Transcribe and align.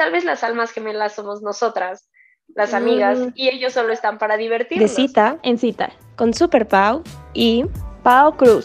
tal 0.00 0.12
vez 0.12 0.24
las 0.24 0.42
almas 0.44 0.72
gemelas 0.72 1.14
somos 1.14 1.42
nosotras, 1.42 2.08
las 2.54 2.72
amigas, 2.72 3.18
Mm. 3.18 3.32
y 3.34 3.50
ellos 3.50 3.74
solo 3.74 3.92
están 3.92 4.16
para 4.16 4.38
divertirnos. 4.38 4.88
De 4.90 4.96
cita 4.96 5.38
en 5.42 5.58
cita 5.58 5.92
con 6.16 6.32
Super 6.32 6.66
Pau 6.66 7.02
y 7.34 7.66
Pau 8.02 8.34
Cruz. 8.34 8.64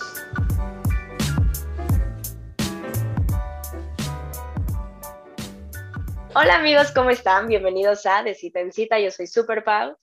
Hola 6.33 6.55
amigos, 6.55 6.91
¿cómo 6.93 7.09
están? 7.09 7.47
Bienvenidos 7.47 8.05
a 8.05 8.23
De 8.23 8.33
Cita 8.35 8.59
en 8.59 8.71
Cita, 8.71 8.99
yo 8.99 9.09
soy 9.11 9.27
Super 9.27 9.63
Pau. 9.63 9.95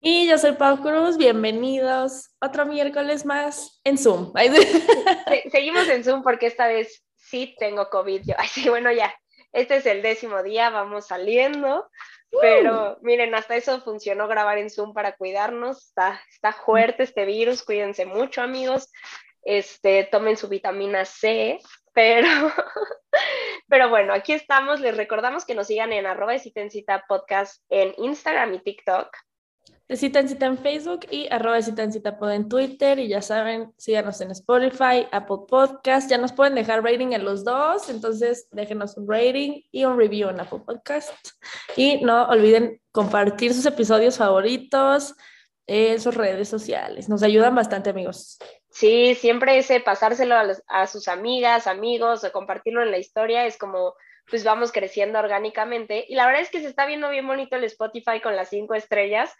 Y 0.00 0.28
yo 0.28 0.38
soy 0.38 0.52
Pau 0.52 0.80
Cruz, 0.80 1.16
bienvenidos 1.16 2.30
otro 2.40 2.66
miércoles 2.66 3.24
más 3.24 3.80
en 3.84 3.98
Zoom. 3.98 4.32
Se- 5.28 5.50
seguimos 5.50 5.88
en 5.88 6.04
Zoom 6.04 6.22
porque 6.22 6.46
esta 6.46 6.66
vez 6.66 7.04
sí 7.16 7.54
tengo 7.58 7.88
COVID. 7.90 8.22
Yo, 8.26 8.34
ay, 8.38 8.48
sí, 8.48 8.68
bueno, 8.68 8.90
ya, 8.92 9.12
este 9.52 9.76
es 9.76 9.86
el 9.86 10.02
décimo 10.02 10.42
día, 10.42 10.70
vamos 10.70 11.06
saliendo. 11.06 11.88
Pero 12.40 12.98
miren, 13.00 13.34
hasta 13.34 13.56
eso 13.56 13.80
funcionó 13.80 14.28
grabar 14.28 14.58
en 14.58 14.70
Zoom 14.70 14.92
para 14.92 15.16
cuidarnos. 15.16 15.86
Está, 15.88 16.20
está 16.30 16.52
fuerte 16.52 17.04
este 17.04 17.24
virus, 17.24 17.62
cuídense 17.62 18.04
mucho, 18.04 18.42
amigos. 18.42 18.90
Este, 19.42 20.04
tomen 20.04 20.36
su 20.36 20.48
vitamina 20.48 21.06
C, 21.06 21.58
pero, 21.94 22.28
pero 23.68 23.88
bueno, 23.88 24.12
aquí 24.12 24.34
estamos. 24.34 24.80
Les 24.80 24.96
recordamos 24.96 25.46
que 25.46 25.54
nos 25.54 25.68
sigan 25.68 25.92
en 25.92 26.06
arroba 26.06 26.32
de 26.32 26.38
cita 26.38 26.60
en 26.60 26.70
cita 26.70 27.04
podcast 27.08 27.62
en 27.70 27.94
Instagram 27.96 28.54
y 28.54 28.62
TikTok. 28.62 29.08
De 29.88 29.96
cita 29.96 30.20
en 30.20 30.28
cita 30.28 30.44
en 30.44 30.58
Facebook 30.58 31.06
y 31.10 31.28
arroba 31.32 31.56
de 31.56 31.62
cita 31.62 31.82
en 31.82 31.92
pod 32.18 32.30
en 32.30 32.48
Twitter. 32.48 32.98
Y 32.98 33.08
ya 33.08 33.22
saben, 33.22 33.72
síganos 33.78 34.20
en 34.20 34.30
Spotify, 34.32 35.06
Apple 35.12 35.38
Podcast. 35.48 36.10
Ya 36.10 36.18
nos 36.18 36.32
pueden 36.32 36.54
dejar 36.54 36.84
rating 36.84 37.12
en 37.12 37.24
los 37.24 37.42
dos. 37.42 37.88
Entonces, 37.88 38.48
déjenos 38.50 38.98
un 38.98 39.08
rating 39.08 39.62
y 39.72 39.86
un 39.86 39.98
review 39.98 40.28
en 40.28 40.40
Apple 40.40 40.60
Podcast. 40.66 41.10
Y 41.74 42.02
no 42.04 42.28
olviden 42.28 42.82
compartir 42.92 43.54
sus 43.54 43.64
episodios 43.64 44.18
favoritos 44.18 45.14
en 45.66 46.00
sus 46.00 46.14
redes 46.14 46.50
sociales. 46.50 47.08
Nos 47.08 47.22
ayudan 47.22 47.54
bastante, 47.54 47.88
amigos. 47.88 48.38
Sí, 48.70 49.14
siempre 49.14 49.58
ese 49.58 49.80
pasárselo 49.80 50.34
a, 50.34 50.46
a 50.68 50.86
sus 50.86 51.08
amigas, 51.08 51.66
amigos, 51.66 52.24
o 52.24 52.32
compartirlo 52.32 52.82
en 52.82 52.90
la 52.90 52.98
historia 52.98 53.46
es 53.46 53.56
como, 53.56 53.94
pues 54.30 54.44
vamos 54.44 54.70
creciendo 54.70 55.18
orgánicamente. 55.18 56.04
Y 56.08 56.14
la 56.14 56.26
verdad 56.26 56.42
es 56.42 56.50
que 56.50 56.60
se 56.60 56.68
está 56.68 56.86
viendo 56.86 57.08
bien 57.10 57.26
bonito 57.26 57.56
el 57.56 57.64
Spotify 57.64 58.20
con 58.22 58.36
las 58.36 58.50
cinco 58.50 58.74
estrellas. 58.74 59.34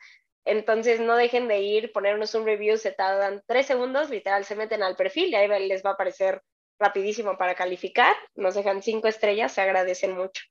Entonces 0.48 0.98
no 0.98 1.14
dejen 1.14 1.46
de 1.46 1.60
ir, 1.60 1.92
ponernos 1.92 2.34
un 2.34 2.46
review, 2.46 2.78
se 2.78 2.90
tardan 2.90 3.42
tres 3.46 3.66
segundos, 3.66 4.08
literal, 4.08 4.46
se 4.46 4.56
meten 4.56 4.82
al 4.82 4.96
perfil 4.96 5.28
y 5.28 5.34
ahí 5.34 5.68
les 5.68 5.84
va 5.84 5.90
a 5.90 5.92
aparecer 5.92 6.40
rapidísimo 6.80 7.36
para 7.36 7.54
calificar. 7.54 8.16
Nos 8.34 8.54
dejan 8.54 8.82
cinco 8.82 9.08
estrellas, 9.08 9.52
se 9.52 9.60
agradecen 9.60 10.16
mucho. 10.16 10.42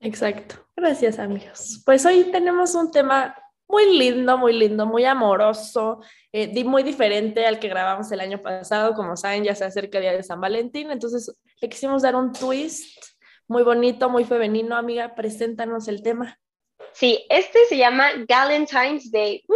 Exacto. 0.00 0.56
Gracias, 0.76 1.18
amigos. 1.18 1.82
Pues 1.86 2.04
hoy 2.04 2.24
tenemos 2.24 2.74
un 2.74 2.90
tema 2.90 3.34
muy 3.66 3.96
lindo, 3.96 4.36
muy 4.36 4.52
lindo, 4.52 4.84
muy 4.84 5.06
amoroso, 5.06 6.02
eh, 6.32 6.62
muy 6.64 6.82
diferente 6.82 7.46
al 7.46 7.58
que 7.58 7.68
grabamos 7.68 8.12
el 8.12 8.20
año 8.20 8.42
pasado. 8.42 8.92
Como 8.92 9.16
saben, 9.16 9.44
ya 9.44 9.54
se 9.54 9.64
acerca 9.64 9.96
el 9.96 10.02
día 10.02 10.12
de 10.12 10.22
San 10.22 10.40
Valentín, 10.42 10.90
entonces 10.90 11.34
le 11.62 11.68
quisimos 11.70 12.02
dar 12.02 12.14
un 12.14 12.32
twist 12.34 13.02
muy 13.48 13.62
bonito, 13.62 14.10
muy 14.10 14.24
femenino. 14.24 14.76
Amiga, 14.76 15.14
preséntanos 15.14 15.88
el 15.88 16.02
tema. 16.02 16.38
Sí, 16.92 17.24
este 17.30 17.64
se 17.66 17.76
llama 17.76 18.10
Galentine's 18.28 19.10
Day. 19.10 19.44
¡Uh! 19.48 19.54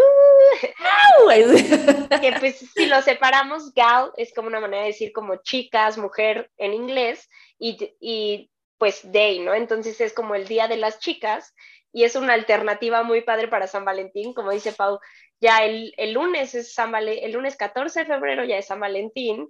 que 2.20 2.32
pues 2.38 2.58
si 2.74 2.86
lo 2.86 3.02
separamos, 3.02 3.72
gal 3.74 4.12
es 4.16 4.32
como 4.34 4.48
una 4.48 4.60
manera 4.60 4.82
de 4.82 4.88
decir 4.88 5.12
como 5.12 5.36
chicas, 5.42 5.98
mujer 5.98 6.50
en 6.56 6.72
inglés, 6.74 7.28
y, 7.58 7.94
y 8.00 8.50
pues 8.78 9.10
day, 9.12 9.40
¿no? 9.40 9.54
Entonces 9.54 10.00
es 10.00 10.12
como 10.12 10.34
el 10.34 10.46
día 10.46 10.68
de 10.68 10.76
las 10.76 10.98
chicas, 11.00 11.54
y 11.92 12.04
es 12.04 12.16
una 12.16 12.34
alternativa 12.34 13.02
muy 13.02 13.22
padre 13.22 13.48
para 13.48 13.66
San 13.66 13.84
Valentín, 13.84 14.32
como 14.34 14.50
dice 14.50 14.72
Pau, 14.72 14.98
ya 15.40 15.64
el, 15.64 15.92
el 15.96 16.12
lunes 16.12 16.54
es 16.54 16.72
San 16.74 16.90
Vale- 16.92 17.24
el 17.24 17.32
lunes 17.32 17.56
14 17.56 18.00
de 18.00 18.06
febrero 18.06 18.44
ya 18.44 18.56
es 18.58 18.66
San 18.66 18.80
Valentín, 18.80 19.48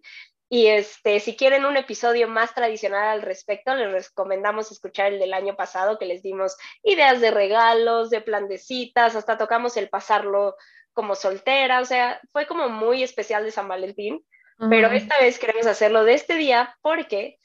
y 0.48 0.66
este, 0.66 1.20
si 1.20 1.36
quieren 1.36 1.64
un 1.64 1.76
episodio 1.76 2.28
más 2.28 2.54
tradicional 2.54 3.08
al 3.08 3.22
respecto, 3.22 3.74
les 3.74 4.08
recomendamos 4.08 4.70
escuchar 4.70 5.12
el 5.12 5.18
del 5.18 5.32
año 5.32 5.56
pasado, 5.56 5.98
que 5.98 6.04
les 6.06 6.22
dimos 6.22 6.56
ideas 6.82 7.20
de 7.20 7.30
regalos, 7.30 8.10
de 8.10 8.20
plan 8.20 8.48
de 8.48 8.58
citas, 8.58 9.16
hasta 9.16 9.38
tocamos 9.38 9.76
el 9.76 9.88
pasarlo 9.88 10.56
como 10.92 11.14
soltera, 11.14 11.80
o 11.80 11.84
sea, 11.84 12.20
fue 12.32 12.46
como 12.46 12.68
muy 12.68 13.02
especial 13.02 13.44
de 13.44 13.50
San 13.50 13.68
Valentín, 13.68 14.24
pero 14.70 14.88
esta 14.92 15.18
vez 15.18 15.40
queremos 15.40 15.66
hacerlo 15.66 16.04
de 16.04 16.14
este 16.14 16.36
día 16.36 16.76
porque, 16.80 17.38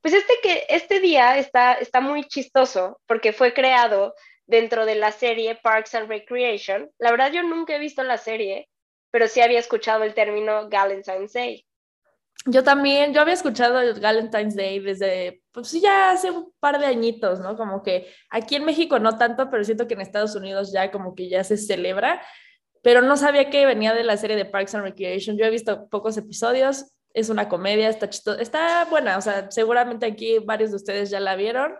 pues 0.00 0.14
este, 0.14 0.34
que, 0.42 0.64
este 0.68 1.00
día 1.00 1.36
está, 1.38 1.74
está 1.74 2.00
muy 2.00 2.22
chistoso 2.24 3.00
porque 3.06 3.32
fue 3.32 3.52
creado 3.52 4.14
dentro 4.46 4.86
de 4.86 4.94
la 4.94 5.10
serie 5.10 5.56
Parks 5.56 5.96
and 5.96 6.08
Recreation. 6.08 6.88
La 6.98 7.10
verdad 7.10 7.32
yo 7.32 7.42
nunca 7.42 7.74
he 7.74 7.80
visto 7.80 8.04
la 8.04 8.16
serie, 8.16 8.68
pero 9.10 9.26
sí 9.26 9.40
había 9.40 9.58
escuchado 9.58 10.04
el 10.04 10.14
término 10.14 10.68
Valentine's 10.68 11.32
Day. 11.32 11.66
Yo 12.46 12.64
también, 12.64 13.14
yo 13.14 13.20
había 13.20 13.34
escuchado 13.34 13.80
el 13.80 14.00
Valentine's 14.00 14.56
Day 14.56 14.80
desde, 14.80 15.42
pues 15.52 15.68
sí, 15.68 15.80
ya 15.80 16.10
hace 16.10 16.30
un 16.30 16.52
par 16.58 16.80
de 16.80 16.86
añitos, 16.86 17.38
¿no? 17.38 17.56
Como 17.56 17.82
que 17.84 18.12
aquí 18.30 18.56
en 18.56 18.64
México 18.64 18.98
no 18.98 19.16
tanto, 19.16 19.48
pero 19.48 19.62
siento 19.62 19.86
que 19.86 19.94
en 19.94 20.00
Estados 20.00 20.34
Unidos 20.34 20.72
ya 20.72 20.90
como 20.90 21.14
que 21.14 21.28
ya 21.28 21.44
se 21.44 21.56
celebra, 21.56 22.20
pero 22.82 23.00
no 23.00 23.16
sabía 23.16 23.48
que 23.48 23.64
venía 23.64 23.94
de 23.94 24.02
la 24.02 24.16
serie 24.16 24.36
de 24.36 24.44
Parks 24.44 24.74
and 24.74 24.84
Recreation. 24.84 25.38
Yo 25.38 25.44
he 25.44 25.50
visto 25.50 25.88
pocos 25.88 26.16
episodios, 26.16 26.92
es 27.14 27.28
una 27.28 27.48
comedia, 27.48 27.88
está 27.88 28.10
chistosa, 28.10 28.42
está 28.42 28.86
buena, 28.86 29.18
o 29.18 29.20
sea, 29.20 29.50
seguramente 29.50 30.06
aquí 30.06 30.38
varios 30.40 30.70
de 30.70 30.76
ustedes 30.76 31.10
ya 31.10 31.20
la 31.20 31.36
vieron, 31.36 31.74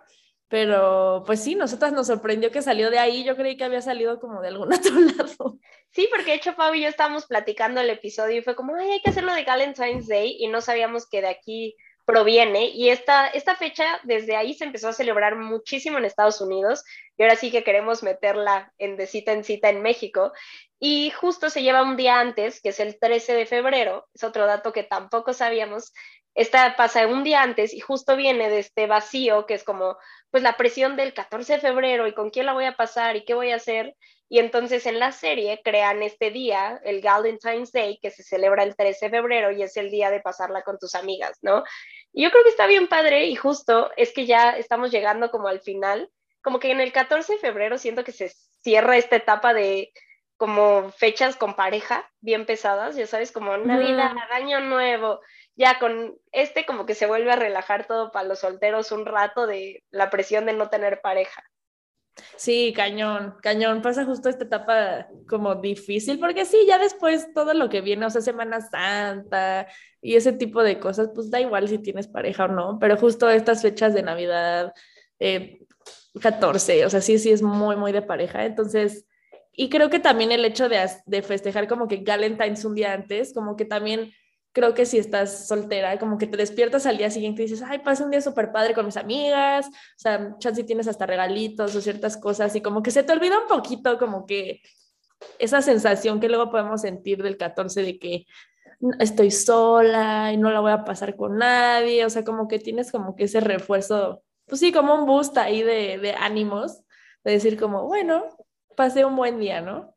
pero 0.53 1.23
pues 1.25 1.43
sí, 1.43 1.55
nosotras 1.55 1.93
nos 1.93 2.05
sorprendió 2.05 2.51
que 2.51 2.61
salió 2.61 2.91
de 2.91 2.99
ahí, 2.99 3.23
yo 3.23 3.35
creí 3.35 3.57
que 3.57 3.63
había 3.63 3.81
salido 3.81 4.19
como 4.19 4.39
de 4.39 4.49
algún 4.49 4.71
otro 4.71 4.93
lado. 4.99 5.57
Sí, 5.89 6.07
porque 6.11 6.29
de 6.29 6.35
hecho 6.35 6.55
Pau 6.55 6.75
y 6.75 6.83
yo 6.83 6.89
estábamos 6.89 7.25
platicando 7.25 7.81
el 7.81 7.89
episodio 7.89 8.37
y 8.37 8.43
fue 8.43 8.55
como, 8.55 8.75
ay, 8.75 8.91
hay 8.91 9.01
que 9.01 9.09
hacerlo 9.09 9.33
de 9.33 9.45
Valentine's 9.45 10.07
Day 10.07 10.37
y 10.39 10.49
no 10.49 10.61
sabíamos 10.61 11.09
que 11.09 11.21
de 11.21 11.29
aquí 11.29 11.75
proviene. 12.05 12.67
Y 12.67 12.89
esta, 12.89 13.29
esta 13.29 13.55
fecha 13.55 13.99
desde 14.03 14.35
ahí 14.35 14.53
se 14.53 14.65
empezó 14.65 14.89
a 14.89 14.93
celebrar 14.93 15.37
muchísimo 15.37 15.97
en 15.97 16.05
Estados 16.05 16.39
Unidos 16.39 16.83
y 17.17 17.23
ahora 17.23 17.35
sí 17.35 17.49
que 17.49 17.63
queremos 17.63 18.03
meterla 18.03 18.71
en 18.77 18.95
de 18.95 19.07
cita 19.07 19.31
en 19.31 19.43
cita 19.43 19.71
en 19.71 19.81
México. 19.81 20.33
Y 20.77 21.09
justo 21.09 21.49
se 21.49 21.63
lleva 21.63 21.81
un 21.81 21.97
día 21.97 22.19
antes, 22.19 22.61
que 22.61 22.69
es 22.69 22.79
el 22.79 22.99
13 22.99 23.33
de 23.33 23.47
febrero, 23.47 24.07
es 24.13 24.23
otro 24.23 24.45
dato 24.45 24.71
que 24.71 24.83
tampoco 24.83 25.33
sabíamos, 25.33 25.93
esta 26.35 26.75
pasa 26.75 27.05
un 27.07 27.23
día 27.23 27.41
antes 27.41 27.73
y 27.73 27.79
justo 27.79 28.15
viene 28.15 28.49
de 28.49 28.59
este 28.59 28.87
vacío 28.87 29.45
que 29.45 29.53
es 29.53 29.63
como 29.63 29.97
pues 30.31 30.43
la 30.43 30.57
presión 30.57 30.95
del 30.95 31.13
14 31.13 31.53
de 31.53 31.59
febrero 31.59 32.07
y 32.07 32.13
con 32.13 32.31
quién 32.31 32.47
la 32.47 32.53
voy 32.53 32.65
a 32.65 32.75
pasar 32.75 33.15
y 33.15 33.23
qué 33.23 33.33
voy 33.33 33.51
a 33.51 33.57
hacer 33.57 33.95
y 34.33 34.39
entonces 34.39 34.87
en 34.87 34.97
la 34.97 35.11
serie 35.11 35.61
crean 35.63 36.01
este 36.01 36.31
día, 36.31 36.81
el 36.85 37.01
Valentine's 37.01 37.71
Day, 37.71 37.99
que 38.01 38.09
se 38.09 38.23
celebra 38.23 38.63
el 38.63 38.75
13 38.75 39.05
de 39.05 39.11
febrero 39.11 39.51
y 39.51 39.61
es 39.61 39.77
el 39.77 39.91
día 39.91 40.09
de 40.09 40.21
pasarla 40.21 40.63
con 40.63 40.79
tus 40.79 40.95
amigas, 40.95 41.37
¿no? 41.43 41.63
Y 42.11 42.23
yo 42.23 42.31
creo 42.31 42.43
que 42.43 42.49
está 42.49 42.65
bien 42.65 42.87
padre 42.87 43.27
y 43.27 43.35
justo 43.35 43.91
es 43.95 44.11
que 44.11 44.25
ya 44.25 44.57
estamos 44.57 44.89
llegando 44.89 45.29
como 45.29 45.49
al 45.49 45.61
final, 45.61 46.09
como 46.41 46.59
que 46.59 46.71
en 46.71 46.81
el 46.81 46.91
14 46.91 47.33
de 47.33 47.39
febrero 47.39 47.77
siento 47.77 48.03
que 48.03 48.11
se 48.11 48.31
cierra 48.63 48.97
esta 48.97 49.17
etapa 49.17 49.53
de 49.53 49.91
como 50.35 50.91
fechas 50.91 51.35
con 51.35 51.55
pareja 51.55 52.09
bien 52.19 52.47
pesadas, 52.47 52.95
ya 52.95 53.05
sabes, 53.05 53.31
como 53.31 53.55
Navidad, 53.57 54.13
Ujú. 54.13 54.33
Año 54.33 54.59
Nuevo, 54.61 55.21
ya 55.55 55.79
con 55.79 56.17
este 56.31 56.65
como 56.65 56.85
que 56.85 56.95
se 56.95 57.05
vuelve 57.05 57.31
a 57.31 57.35
relajar 57.35 57.85
todo 57.85 58.11
para 58.11 58.27
los 58.27 58.39
solteros 58.39 58.91
un 58.91 59.05
rato 59.05 59.47
de 59.47 59.83
la 59.91 60.09
presión 60.09 60.45
de 60.45 60.53
no 60.53 60.69
tener 60.69 61.01
pareja. 61.01 61.43
Sí, 62.35 62.73
cañón, 62.75 63.35
cañón. 63.41 63.81
Pasa 63.81 64.05
justo 64.05 64.29
esta 64.29 64.43
etapa 64.43 65.07
como 65.27 65.55
difícil, 65.55 66.19
porque 66.19 66.45
sí, 66.45 66.57
ya 66.67 66.77
después 66.77 67.33
todo 67.33 67.53
lo 67.53 67.69
que 67.69 67.81
viene, 67.81 68.05
o 68.05 68.09
sea, 68.09 68.21
Semana 68.21 68.61
Santa 68.61 69.67
y 70.01 70.15
ese 70.15 70.33
tipo 70.33 70.63
de 70.63 70.79
cosas, 70.79 71.09
pues 71.13 71.31
da 71.31 71.39
igual 71.39 71.67
si 71.67 71.79
tienes 71.79 72.07
pareja 72.07 72.45
o 72.45 72.47
no, 72.49 72.77
pero 72.79 72.97
justo 72.97 73.29
estas 73.29 73.61
fechas 73.61 73.93
de 73.93 74.03
Navidad, 74.03 74.73
eh, 75.19 75.59
14, 76.21 76.85
o 76.85 76.89
sea, 76.89 77.01
sí, 77.01 77.17
sí 77.17 77.31
es 77.31 77.41
muy, 77.41 77.75
muy 77.75 77.91
de 77.91 78.01
pareja. 78.03 78.45
Entonces, 78.45 79.07
y 79.51 79.69
creo 79.69 79.89
que 79.89 79.99
también 79.99 80.31
el 80.31 80.45
hecho 80.45 80.69
de, 80.69 80.87
de 81.05 81.21
festejar 81.23 81.67
como 81.67 81.87
que 81.87 81.97
Valentine's 81.97 82.65
un 82.65 82.75
día 82.75 82.93
antes, 82.93 83.33
como 83.33 83.55
que 83.55 83.65
también 83.65 84.13
creo 84.53 84.73
que 84.73 84.85
si 84.85 84.99
estás 84.99 85.47
soltera, 85.47 85.97
como 85.99 86.17
que 86.17 86.27
te 86.27 86.37
despiertas 86.37 86.85
al 86.85 86.97
día 86.97 87.09
siguiente 87.09 87.41
y 87.41 87.45
dices, 87.47 87.63
ay, 87.67 87.79
pasé 87.79 88.03
un 88.03 88.11
día 88.11 88.21
súper 88.21 88.51
padre 88.51 88.73
con 88.73 88.85
mis 88.85 88.97
amigas, 88.97 89.67
o 89.67 89.97
sea, 89.97 90.35
chance 90.37 90.63
tienes 90.63 90.87
hasta 90.87 91.07
regalitos 91.07 91.75
o 91.75 91.81
ciertas 91.81 92.17
cosas 92.17 92.55
y 92.55 92.61
como 92.61 92.83
que 92.83 92.91
se 92.91 93.03
te 93.03 93.11
olvida 93.11 93.39
un 93.39 93.47
poquito 93.47 93.97
como 93.97 94.25
que 94.25 94.61
esa 95.39 95.61
sensación 95.61 96.19
que 96.19 96.29
luego 96.29 96.51
podemos 96.51 96.81
sentir 96.81 97.23
del 97.23 97.37
14 97.37 97.81
de 97.81 97.99
que 97.99 98.25
estoy 98.99 99.31
sola 99.31 100.31
y 100.31 100.37
no 100.37 100.51
la 100.51 100.59
voy 100.59 100.71
a 100.71 100.85
pasar 100.85 101.15
con 101.15 101.37
nadie, 101.37 102.05
o 102.05 102.09
sea, 102.09 102.23
como 102.23 102.47
que 102.47 102.59
tienes 102.59 102.91
como 102.91 103.15
que 103.15 103.23
ese 103.23 103.39
refuerzo, 103.39 104.23
pues 104.45 104.59
sí, 104.59 104.71
como 104.71 104.93
un 104.93 105.05
boost 105.05 105.37
ahí 105.37 105.63
de, 105.63 105.97
de 105.97 106.13
ánimos, 106.13 106.83
de 107.23 107.31
decir 107.31 107.59
como, 107.59 107.85
bueno, 107.85 108.25
pasé 108.75 109.05
un 109.05 109.15
buen 109.15 109.39
día, 109.39 109.61
¿no? 109.61 109.92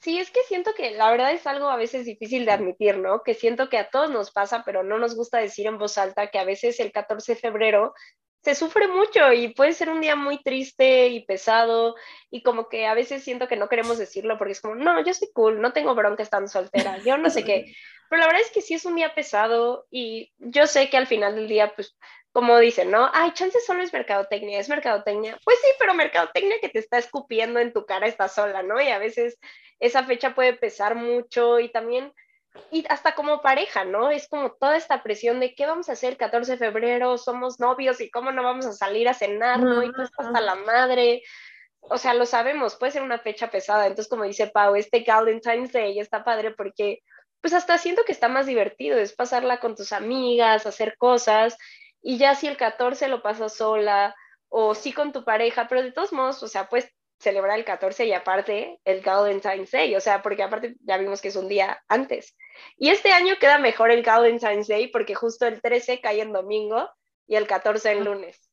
Sí, 0.00 0.18
es 0.18 0.30
que 0.30 0.40
siento 0.44 0.74
que 0.74 0.92
la 0.92 1.10
verdad 1.10 1.32
es 1.32 1.46
algo 1.46 1.68
a 1.68 1.76
veces 1.76 2.04
difícil 2.04 2.44
de 2.44 2.52
admitir, 2.52 2.98
¿no? 2.98 3.22
Que 3.22 3.34
siento 3.34 3.68
que 3.68 3.78
a 3.78 3.90
todos 3.90 4.10
nos 4.10 4.30
pasa, 4.30 4.62
pero 4.64 4.84
no 4.84 4.98
nos 4.98 5.16
gusta 5.16 5.38
decir 5.38 5.66
en 5.66 5.78
voz 5.78 5.98
alta 5.98 6.28
que 6.28 6.38
a 6.38 6.44
veces 6.44 6.78
el 6.78 6.92
14 6.92 7.34
de 7.34 7.40
febrero 7.40 7.94
se 8.42 8.54
sufre 8.54 8.86
mucho 8.88 9.32
y 9.32 9.48
puede 9.48 9.72
ser 9.72 9.90
un 9.90 10.00
día 10.00 10.14
muy 10.14 10.42
triste 10.42 11.08
y 11.08 11.24
pesado 11.24 11.96
y 12.30 12.42
como 12.42 12.68
que 12.68 12.86
a 12.86 12.94
veces 12.94 13.24
siento 13.24 13.48
que 13.48 13.56
no 13.56 13.68
queremos 13.68 13.98
decirlo 13.98 14.38
porque 14.38 14.52
es 14.52 14.60
como, 14.60 14.76
no, 14.76 15.02
yo 15.04 15.10
estoy 15.10 15.30
cool, 15.32 15.60
no 15.60 15.72
tengo 15.72 15.94
bronca 15.94 16.22
estando 16.22 16.48
soltera, 16.48 16.98
yo 16.98 17.18
no 17.18 17.30
sé 17.30 17.44
qué, 17.44 17.74
pero 18.08 18.20
la 18.20 18.26
verdad 18.26 18.42
es 18.42 18.52
que 18.52 18.62
sí 18.62 18.74
es 18.74 18.84
un 18.84 18.94
día 18.94 19.14
pesado 19.14 19.86
y 19.90 20.32
yo 20.38 20.66
sé 20.66 20.88
que 20.88 20.96
al 20.96 21.08
final 21.08 21.34
del 21.34 21.48
día, 21.48 21.74
pues, 21.74 21.96
como 22.38 22.56
dicen, 22.60 22.92
¿no? 22.92 23.10
Ay, 23.12 23.32
chance 23.32 23.58
solo 23.66 23.82
es 23.82 23.92
mercadotecnia, 23.92 24.60
es 24.60 24.68
mercadotecnia. 24.68 25.36
Pues 25.44 25.58
sí, 25.60 25.66
pero 25.76 25.92
mercadotecnia 25.92 26.60
que 26.60 26.68
te 26.68 26.78
está 26.78 26.96
escupiendo 26.96 27.58
en 27.58 27.72
tu 27.72 27.84
cara 27.84 28.06
está 28.06 28.28
sola, 28.28 28.62
¿no? 28.62 28.80
Y 28.80 28.90
a 28.90 29.00
veces 29.00 29.40
esa 29.80 30.04
fecha 30.04 30.36
puede 30.36 30.52
pesar 30.52 30.94
mucho 30.94 31.58
y 31.58 31.68
también 31.68 32.12
y 32.70 32.84
hasta 32.88 33.16
como 33.16 33.42
pareja, 33.42 33.84
¿no? 33.84 34.12
Es 34.12 34.28
como 34.28 34.52
toda 34.52 34.76
esta 34.76 35.02
presión 35.02 35.40
de 35.40 35.52
qué 35.56 35.66
vamos 35.66 35.88
a 35.88 35.94
hacer 35.94 36.16
14 36.16 36.52
de 36.52 36.58
febrero, 36.58 37.18
somos 37.18 37.58
novios 37.58 38.00
y 38.00 38.08
cómo 38.08 38.30
no 38.30 38.44
vamos 38.44 38.66
a 38.66 38.72
salir 38.72 39.08
a 39.08 39.14
cenar, 39.14 39.58
¿no? 39.58 39.82
Y 39.82 39.92
tú 39.92 40.02
estás 40.02 40.26
hasta 40.26 40.40
la 40.40 40.54
madre. 40.54 41.24
O 41.80 41.98
sea, 41.98 42.14
lo 42.14 42.24
sabemos, 42.24 42.76
puede 42.76 42.92
ser 42.92 43.02
una 43.02 43.18
fecha 43.18 43.50
pesada. 43.50 43.88
Entonces, 43.88 44.08
como 44.08 44.22
dice 44.22 44.46
Pau, 44.46 44.76
este 44.76 45.04
Valentine's 45.04 45.72
Day 45.72 45.98
está 45.98 46.22
padre 46.22 46.52
porque, 46.52 47.00
pues 47.40 47.52
hasta 47.52 47.78
siento 47.78 48.04
que 48.04 48.12
está 48.12 48.28
más 48.28 48.46
divertido, 48.46 48.96
es 48.96 49.12
pasarla 49.12 49.58
con 49.58 49.74
tus 49.74 49.92
amigas, 49.92 50.66
hacer 50.66 50.96
cosas. 50.98 51.58
Y 52.02 52.18
ya 52.18 52.34
si 52.34 52.46
el 52.46 52.56
14 52.56 53.08
lo 53.08 53.22
pasas 53.22 53.54
sola 53.54 54.14
o 54.48 54.74
sí 54.74 54.92
con 54.92 55.12
tu 55.12 55.24
pareja, 55.24 55.68
pero 55.68 55.82
de 55.82 55.92
todos 55.92 56.12
modos, 56.12 56.42
o 56.42 56.48
sea, 56.48 56.68
pues 56.68 56.88
celebrar 57.18 57.58
el 57.58 57.64
14 57.64 58.06
y 58.06 58.12
aparte 58.12 58.80
el 58.84 59.00
Valentine's 59.00 59.70
Day, 59.72 59.94
o 59.96 60.00
sea, 60.00 60.22
porque 60.22 60.42
aparte 60.42 60.76
ya 60.80 60.96
vimos 60.98 61.20
que 61.20 61.28
es 61.28 61.36
un 61.36 61.48
día 61.48 61.82
antes. 61.88 62.36
Y 62.76 62.90
este 62.90 63.10
año 63.10 63.34
queda 63.40 63.58
mejor 63.58 63.90
el 63.90 64.02
Valentine's 64.02 64.68
Day 64.68 64.88
porque 64.88 65.14
justo 65.14 65.46
el 65.46 65.60
13 65.60 66.00
cae 66.00 66.20
en 66.20 66.32
domingo 66.32 66.88
y 67.26 67.36
el 67.36 67.46
14 67.46 67.92
en 67.92 68.04
lunes. 68.04 68.48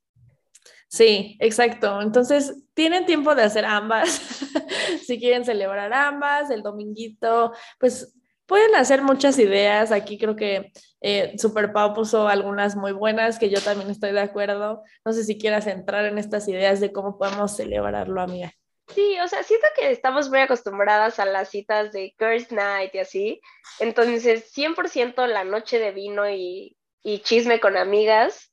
Sí, 0.88 1.38
exacto. 1.40 2.02
Entonces, 2.02 2.64
tienen 2.74 3.06
tiempo 3.06 3.36
de 3.36 3.44
hacer 3.44 3.66
ambas. 3.66 4.10
si 5.06 5.20
quieren 5.20 5.46
celebrar 5.46 5.92
ambas, 5.94 6.50
el 6.50 6.62
dominguito, 6.62 7.54
pues 7.80 8.16
pueden 8.46 8.76
hacer 8.76 9.02
muchas 9.02 9.38
ideas. 9.40 9.92
Aquí 9.92 10.18
creo 10.18 10.36
que 10.36 10.72
eh, 11.02 11.36
Super 11.38 11.72
Pau 11.72 11.94
puso 11.94 12.28
algunas 12.28 12.76
muy 12.76 12.92
buenas 12.92 13.40
que 13.40 13.50
yo 13.50 13.62
también 13.62 13.90
estoy 13.90 14.12
de 14.12 14.22
acuerdo. 14.22 14.84
No 15.04 15.14
sé 15.14 15.24
si 15.24 15.38
quieras 15.38 15.68
entrar 15.68 16.06
en 16.06 16.18
estas 16.18 16.48
ideas 16.48 16.80
de 16.80 16.92
cómo 16.92 17.18
podemos 17.18 17.56
celebrarlo, 17.56 18.22
amiga. 18.22 18.52
Sí, 18.94 19.18
o 19.20 19.28
sea, 19.28 19.44
siento 19.44 19.68
que 19.76 19.90
estamos 19.90 20.30
muy 20.30 20.40
acostumbradas 20.40 21.20
a 21.20 21.26
las 21.26 21.50
citas 21.50 21.92
de 21.92 22.14
Girls 22.20 22.52
Night 22.52 22.94
y 22.94 23.00
así. 23.00 23.42
Entonces, 23.80 24.52
100% 24.56 25.26
la 25.28 25.44
noche 25.44 25.80
de 25.80 25.92
vino 25.92 26.30
y, 26.30 26.78
y 27.02 27.20
chisme 27.20 27.60
con 27.60 27.78
amigas. 27.78 28.52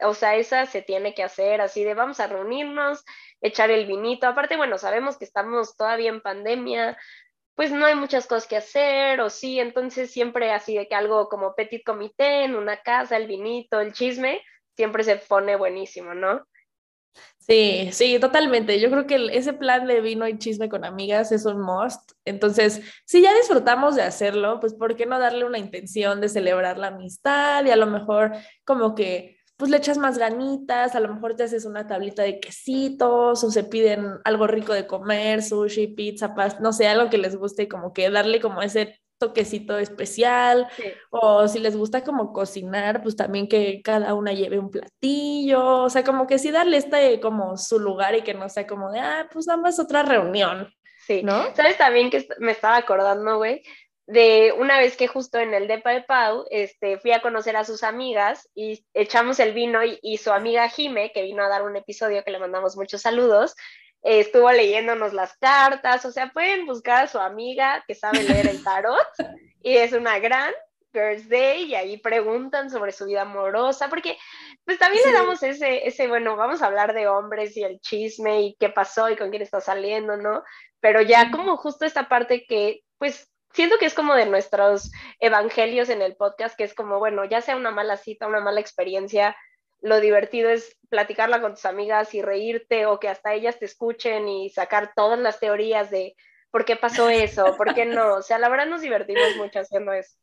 O 0.00 0.14
sea, 0.14 0.36
esa 0.36 0.66
se 0.66 0.82
tiene 0.82 1.14
que 1.14 1.22
hacer 1.22 1.60
así 1.60 1.84
de 1.84 1.94
vamos 1.94 2.20
a 2.20 2.26
reunirnos, 2.26 3.04
echar 3.40 3.70
el 3.70 3.86
vinito. 3.86 4.26
Aparte, 4.26 4.56
bueno, 4.56 4.78
sabemos 4.78 5.18
que 5.18 5.24
estamos 5.24 5.76
todavía 5.76 6.10
en 6.10 6.20
pandemia, 6.20 6.98
pues 7.56 7.72
no 7.72 7.86
hay 7.86 7.94
muchas 7.94 8.26
cosas 8.26 8.46
que 8.46 8.56
hacer, 8.56 9.20
o 9.20 9.30
sí, 9.30 9.58
entonces 9.58 10.10
siempre 10.10 10.52
así 10.52 10.76
de 10.76 10.86
que 10.86 10.94
algo 10.94 11.28
como 11.28 11.54
petit 11.54 11.82
comité 11.84 12.44
en 12.44 12.54
una 12.54 12.76
casa, 12.82 13.16
el 13.16 13.26
vinito, 13.26 13.80
el 13.80 13.94
chisme, 13.94 14.42
siempre 14.76 15.02
se 15.02 15.16
pone 15.16 15.56
buenísimo, 15.56 16.14
¿no? 16.14 16.46
Sí, 17.38 17.88
sí, 17.92 18.18
totalmente. 18.18 18.78
Yo 18.78 18.90
creo 18.90 19.06
que 19.06 19.28
ese 19.32 19.52
plan 19.52 19.86
de 19.86 20.00
vino 20.00 20.26
y 20.28 20.36
chisme 20.36 20.68
con 20.68 20.84
amigas 20.84 21.32
es 21.32 21.46
un 21.46 21.60
must. 21.60 22.12
Entonces, 22.24 22.82
si 23.06 23.22
ya 23.22 23.32
disfrutamos 23.34 23.94
de 23.94 24.02
hacerlo, 24.02 24.60
pues 24.60 24.74
¿por 24.74 24.96
qué 24.96 25.06
no 25.06 25.18
darle 25.18 25.44
una 25.44 25.58
intención 25.58 26.20
de 26.20 26.28
celebrar 26.28 26.76
la 26.76 26.88
amistad 26.88 27.64
y 27.64 27.70
a 27.70 27.76
lo 27.76 27.86
mejor 27.86 28.32
como 28.64 28.94
que 28.94 29.35
pues 29.56 29.70
le 29.70 29.78
echas 29.78 29.98
más 29.98 30.18
ganitas, 30.18 30.94
a 30.94 31.00
lo 31.00 31.12
mejor 31.12 31.34
te 31.34 31.44
haces 31.44 31.64
una 31.64 31.86
tablita 31.86 32.22
de 32.22 32.40
quesitos 32.40 33.42
o 33.42 33.50
se 33.50 33.64
piden 33.64 34.18
algo 34.24 34.46
rico 34.46 34.74
de 34.74 34.86
comer, 34.86 35.42
sushi, 35.42 35.88
pizza, 35.88 36.34
pasta, 36.34 36.60
no 36.60 36.72
sé, 36.72 36.86
algo 36.88 37.08
que 37.08 37.18
les 37.18 37.36
guste, 37.36 37.68
como 37.68 37.92
que 37.92 38.10
darle 38.10 38.40
como 38.40 38.60
ese 38.62 39.00
toquecito 39.18 39.78
especial 39.78 40.68
o 41.10 41.48
si 41.48 41.58
les 41.58 41.74
gusta 41.74 42.04
como 42.04 42.34
cocinar, 42.34 43.02
pues 43.02 43.16
también 43.16 43.48
que 43.48 43.80
cada 43.82 44.12
una 44.12 44.32
lleve 44.32 44.58
un 44.58 44.70
platillo, 44.70 45.84
o 45.84 45.90
sea, 45.90 46.04
como 46.04 46.26
que 46.26 46.38
sí 46.38 46.50
darle 46.50 46.76
este 46.76 47.18
como 47.20 47.56
su 47.56 47.78
lugar 47.78 48.14
y 48.14 48.22
que 48.22 48.34
no 48.34 48.48
sea 48.48 48.66
como 48.66 48.92
de, 48.92 49.00
ah, 49.00 49.26
pues 49.32 49.46
nada 49.46 49.60
más 49.60 49.78
otra 49.78 50.02
reunión. 50.02 50.70
Sí, 51.06 51.22
¿no? 51.22 51.54
¿Sabes 51.54 51.78
también 51.78 52.10
que 52.10 52.26
me 52.40 52.52
estaba 52.52 52.76
acordando, 52.76 53.36
güey? 53.36 53.62
De 54.06 54.54
una 54.56 54.78
vez 54.78 54.96
que 54.96 55.08
justo 55.08 55.38
en 55.38 55.52
el 55.52 55.66
depa 55.66 55.90
de 55.90 56.02
Pau, 56.02 56.44
este, 56.50 56.98
fui 56.98 57.12
a 57.12 57.20
conocer 57.20 57.56
a 57.56 57.64
sus 57.64 57.82
amigas 57.82 58.48
y 58.54 58.86
echamos 58.94 59.40
el 59.40 59.52
vino 59.52 59.80
y, 59.84 60.16
su 60.18 60.32
amiga 60.32 60.68
Jime, 60.68 61.10
que 61.12 61.22
vino 61.22 61.42
a 61.42 61.48
dar 61.48 61.62
un 61.62 61.76
episodio 61.76 62.22
que 62.22 62.30
le 62.30 62.38
mandamos 62.38 62.76
muchos 62.76 63.02
saludos, 63.02 63.56
estuvo 64.02 64.50
leyéndonos 64.52 65.12
las 65.12 65.36
cartas, 65.38 66.04
o 66.04 66.12
sea, 66.12 66.30
pueden 66.32 66.66
buscar 66.66 67.04
a 67.04 67.08
su 67.08 67.18
amiga 67.18 67.84
que 67.88 67.96
sabe 67.96 68.22
leer 68.22 68.46
el 68.46 68.62
tarot 68.62 69.06
y 69.62 69.76
es 69.76 69.92
una 69.92 70.20
gran 70.20 70.54
Girls 70.92 71.28
Day 71.28 71.64
y 71.64 71.74
ahí 71.74 71.98
preguntan 71.98 72.70
sobre 72.70 72.92
su 72.92 73.06
vida 73.06 73.22
amorosa, 73.22 73.88
porque 73.88 74.16
pues 74.64 74.78
también 74.78 75.02
le 75.04 75.12
damos 75.12 75.42
ese, 75.42 75.86
ese, 75.86 76.06
bueno, 76.06 76.36
vamos 76.36 76.62
a 76.62 76.66
hablar 76.66 76.94
de 76.94 77.08
hombres 77.08 77.56
y 77.56 77.64
el 77.64 77.80
chisme 77.80 78.42
y 78.42 78.56
qué 78.60 78.68
pasó 78.68 79.10
y 79.10 79.16
con 79.16 79.30
quién 79.30 79.42
está 79.42 79.60
saliendo, 79.60 80.16
¿no? 80.16 80.44
Pero 80.78 81.02
ya 81.02 81.32
como 81.32 81.56
justo 81.56 81.84
esta 81.84 82.08
parte 82.08 82.46
que 82.46 82.82
pues 82.98 83.28
siento 83.56 83.78
que 83.78 83.86
es 83.86 83.94
como 83.94 84.14
de 84.14 84.26
nuestros 84.26 84.92
evangelios 85.18 85.88
en 85.88 86.02
el 86.02 86.14
podcast, 86.14 86.56
que 86.58 86.64
es 86.64 86.74
como, 86.74 86.98
bueno, 86.98 87.24
ya 87.24 87.40
sea 87.40 87.56
una 87.56 87.70
mala 87.70 87.96
cita, 87.96 88.26
una 88.26 88.40
mala 88.40 88.60
experiencia, 88.60 89.34
lo 89.80 89.98
divertido 90.00 90.50
es 90.50 90.76
platicarla 90.90 91.40
con 91.40 91.54
tus 91.54 91.64
amigas 91.64 92.14
y 92.14 92.20
reírte 92.20 92.84
o 92.84 93.00
que 93.00 93.08
hasta 93.08 93.32
ellas 93.32 93.58
te 93.58 93.64
escuchen 93.64 94.28
y 94.28 94.50
sacar 94.50 94.92
todas 94.94 95.18
las 95.18 95.40
teorías 95.40 95.90
de 95.90 96.14
por 96.50 96.66
qué 96.66 96.76
pasó 96.76 97.08
eso, 97.08 97.56
por 97.56 97.74
qué 97.74 97.86
no. 97.86 98.16
O 98.16 98.22
sea, 98.22 98.38
la 98.38 98.50
verdad 98.50 98.66
nos 98.66 98.82
divertimos 98.82 99.36
mucho 99.36 99.60
haciendo 99.60 99.92
eso. 99.92 100.16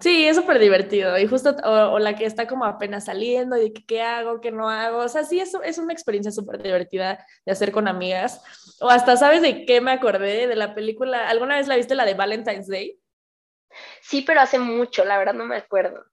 Sí, 0.00 0.26
es 0.26 0.36
súper 0.36 0.58
divertido. 0.58 1.16
Y 1.18 1.26
justo, 1.26 1.54
o, 1.64 1.98
la 1.98 2.14
que 2.14 2.26
está 2.26 2.46
como 2.46 2.64
apenas 2.64 3.04
saliendo 3.06 3.56
y 3.56 3.70
de 3.70 3.72
qué 3.72 4.02
hago, 4.02 4.40
qué 4.40 4.50
no 4.50 4.68
hago. 4.68 4.98
O 4.98 5.08
sea, 5.08 5.24
sí, 5.24 5.40
es, 5.40 5.52
es 5.64 5.78
una 5.78 5.92
experiencia 5.92 6.32
súper 6.32 6.62
divertida 6.62 7.24
de 7.46 7.52
hacer 7.52 7.72
con 7.72 7.88
amigas. 7.88 8.42
O 8.80 8.88
hasta, 8.88 9.16
¿sabes 9.16 9.42
de 9.42 9.64
qué 9.64 9.80
me 9.80 9.92
acordé? 9.92 10.46
De 10.46 10.56
la 10.56 10.74
película, 10.74 11.28
¿alguna 11.28 11.56
vez 11.56 11.68
la 11.68 11.76
viste 11.76 11.94
la 11.94 12.04
de 12.04 12.14
Valentine's 12.14 12.68
Day? 12.68 12.98
Sí, 14.02 14.22
pero 14.22 14.40
hace 14.40 14.58
mucho, 14.58 15.04
la 15.04 15.18
verdad 15.18 15.34
no 15.34 15.44
me 15.44 15.56
acuerdo. 15.56 16.04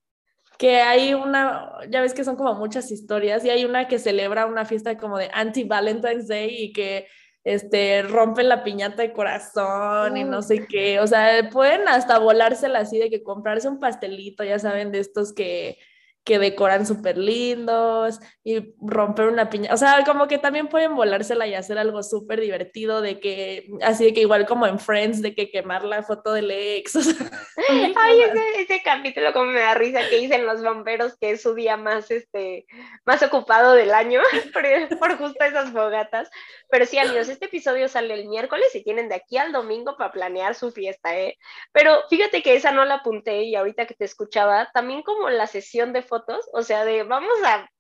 Que 0.58 0.82
hay 0.82 1.14
una, 1.14 1.72
ya 1.90 2.02
ves 2.02 2.14
que 2.14 2.24
son 2.24 2.36
como 2.36 2.54
muchas 2.54 2.92
historias 2.92 3.44
y 3.44 3.50
hay 3.50 3.66
una 3.66 3.88
que 3.88 4.00
celebra 4.00 4.46
una 4.46 4.66
fiesta 4.66 4.98
como 4.98 5.18
de 5.18 5.30
anti-Valentine's 5.34 6.28
Day 6.28 6.56
y 6.56 6.74
que 6.74 7.08
este, 7.44 8.04
rompen 8.04 8.50
la 8.50 8.64
piñata 8.64 9.02
de 9.02 9.14
corazón 9.14 10.18
y 10.18 10.24
no 10.24 10.42
sé 10.42 10.68
qué, 10.68 11.00
o 11.00 11.08
sea, 11.08 11.50
pueden 11.52 11.88
hasta 11.88 12.20
volársela 12.20 12.80
así 12.80 13.00
de 13.00 13.10
que 13.10 13.24
comprarse 13.24 13.68
un 13.68 13.80
pastelito, 13.80 14.44
ya 14.44 14.60
saben, 14.60 14.92
de 14.92 15.00
estos 15.00 15.34
que, 15.34 15.78
que 16.24 16.38
decoran 16.38 16.86
súper 16.86 17.18
lindos 17.18 18.20
y 18.44 18.76
romper 18.80 19.28
una 19.28 19.50
piña. 19.50 19.74
O 19.74 19.78
sea, 19.78 20.04
como 20.06 20.28
que 20.28 20.38
también 20.38 20.68
pueden 20.68 20.96
volársela 20.96 21.48
y 21.48 21.56
hacer 21.56 21.80
algo 21.80 22.04
súper 22.04 22.40
divertido 22.40 23.02
de 23.02 23.20
que, 23.20 23.68
así 23.82 24.06
de 24.06 24.14
que 24.14 24.22
igual 24.22 24.46
como 24.46 24.68
en 24.68 24.80
Friends, 24.80 25.22
de 25.22 25.34
que 25.34 25.50
quemar 25.50 25.84
la 25.84 26.04
foto 26.04 26.34
del 26.34 26.52
ex. 26.52 26.96
Ay, 27.70 28.22
ese, 28.22 28.62
ese, 28.62 28.82
capítulo 28.84 29.34
como 29.34 29.46
me 29.46 29.62
da 29.62 29.74
risa 29.74 30.08
que 30.10 30.18
dicen 30.18 30.46
los 30.46 30.64
bomberos 30.64 31.18
que 31.20 31.32
es 31.32 31.42
su 31.42 31.56
día 31.56 31.76
más, 31.76 32.12
este, 32.12 32.66
más 33.06 33.24
ocupado 33.24 33.74
del 33.74 33.94
año 33.94 34.22
por, 34.54 35.00
por 35.00 35.18
justo 35.18 35.44
esas 35.44 35.72
fogatas. 35.72 36.30
Pero 36.70 36.86
sí, 36.86 37.00
amigos, 37.00 37.30
este 37.30 37.46
episodio 37.46 37.88
sale 37.88 38.14
el 38.14 38.28
miércoles 38.28 38.74
y 38.76 38.84
tienen 38.84 39.10
de 39.10 39.16
aquí 39.16 39.38
al 39.38 39.52
domingo 39.52 39.98
para 39.98 40.12
planear 40.12 40.54
su 40.54 40.72
fiesta, 40.72 41.18
¿eh? 41.18 41.38
Pero 41.72 42.04
fíjate 42.10 42.44
que 42.44 42.56
esa 42.56 42.72
no 42.72 42.86
la 42.86 42.96
apunté 42.96 43.44
y 43.44 43.56
ahorita 43.56 43.88
que 43.88 43.96
te 43.96 44.06
escuchaba, 44.06 44.70
también 44.74 45.02
como 45.02 45.30
la 45.30 45.48
sesión 45.48 45.94
de 45.94 46.04
fotos, 46.12 46.50
o 46.52 46.62
sea, 46.62 46.84
de 46.84 47.04
vamos 47.04 47.38
a, 47.46 47.72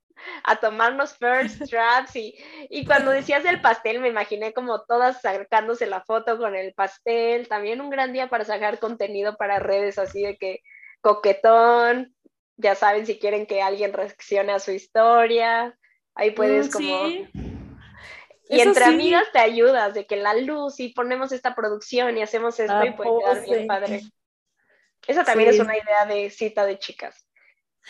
a 0.45 0.55
tomarnos 0.55 1.17
first 1.17 1.61
traps 1.69 2.15
y, 2.15 2.33
y 2.69 2.85
cuando 2.85 3.11
decías 3.11 3.43
del 3.43 3.59
pastel 3.59 3.99
me 3.99 4.07
imaginé 4.07 4.53
como 4.53 4.81
todas 4.83 5.19
sacándose 5.21 5.85
la 5.85 6.01
foto 6.01 6.37
con 6.37 6.55
el 6.55 6.73
pastel, 6.73 7.49
también 7.49 7.81
un 7.81 7.89
gran 7.89 8.13
día 8.13 8.29
para 8.29 8.45
sacar 8.45 8.79
contenido 8.79 9.35
para 9.35 9.59
redes 9.59 9.99
así 9.99 10.23
de 10.23 10.37
que 10.37 10.61
coquetón, 11.01 12.15
ya 12.55 12.75
saben 12.75 13.05
si 13.05 13.19
quieren 13.19 13.45
que 13.45 13.61
alguien 13.61 13.91
reaccione 13.91 14.53
a 14.53 14.59
su 14.59 14.71
historia, 14.71 15.77
ahí 16.15 16.31
puedes 16.31 16.69
mm, 16.69 16.71
como... 16.71 17.07
Y 18.53 18.59
entre 18.59 18.83
amigas 18.83 19.23
te 19.31 19.39
ayudas 19.39 19.93
de 19.93 20.05
que 20.05 20.17
la 20.17 20.33
luz 20.33 20.81
y 20.81 20.89
ponemos 20.89 21.31
esta 21.31 21.55
producción 21.55 22.17
y 22.17 22.21
hacemos 22.21 22.59
esto 22.59 22.85
y 22.85 22.91
puede 22.91 23.11
quedar 23.19 23.45
bien 23.45 23.67
padre. 23.67 24.01
Esa 25.07 25.23
también 25.23 25.49
es 25.49 25.59
una 25.59 25.77
idea 25.77 26.05
de 26.05 26.29
cita 26.29 26.65
de 26.65 26.77
chicas. 26.77 27.25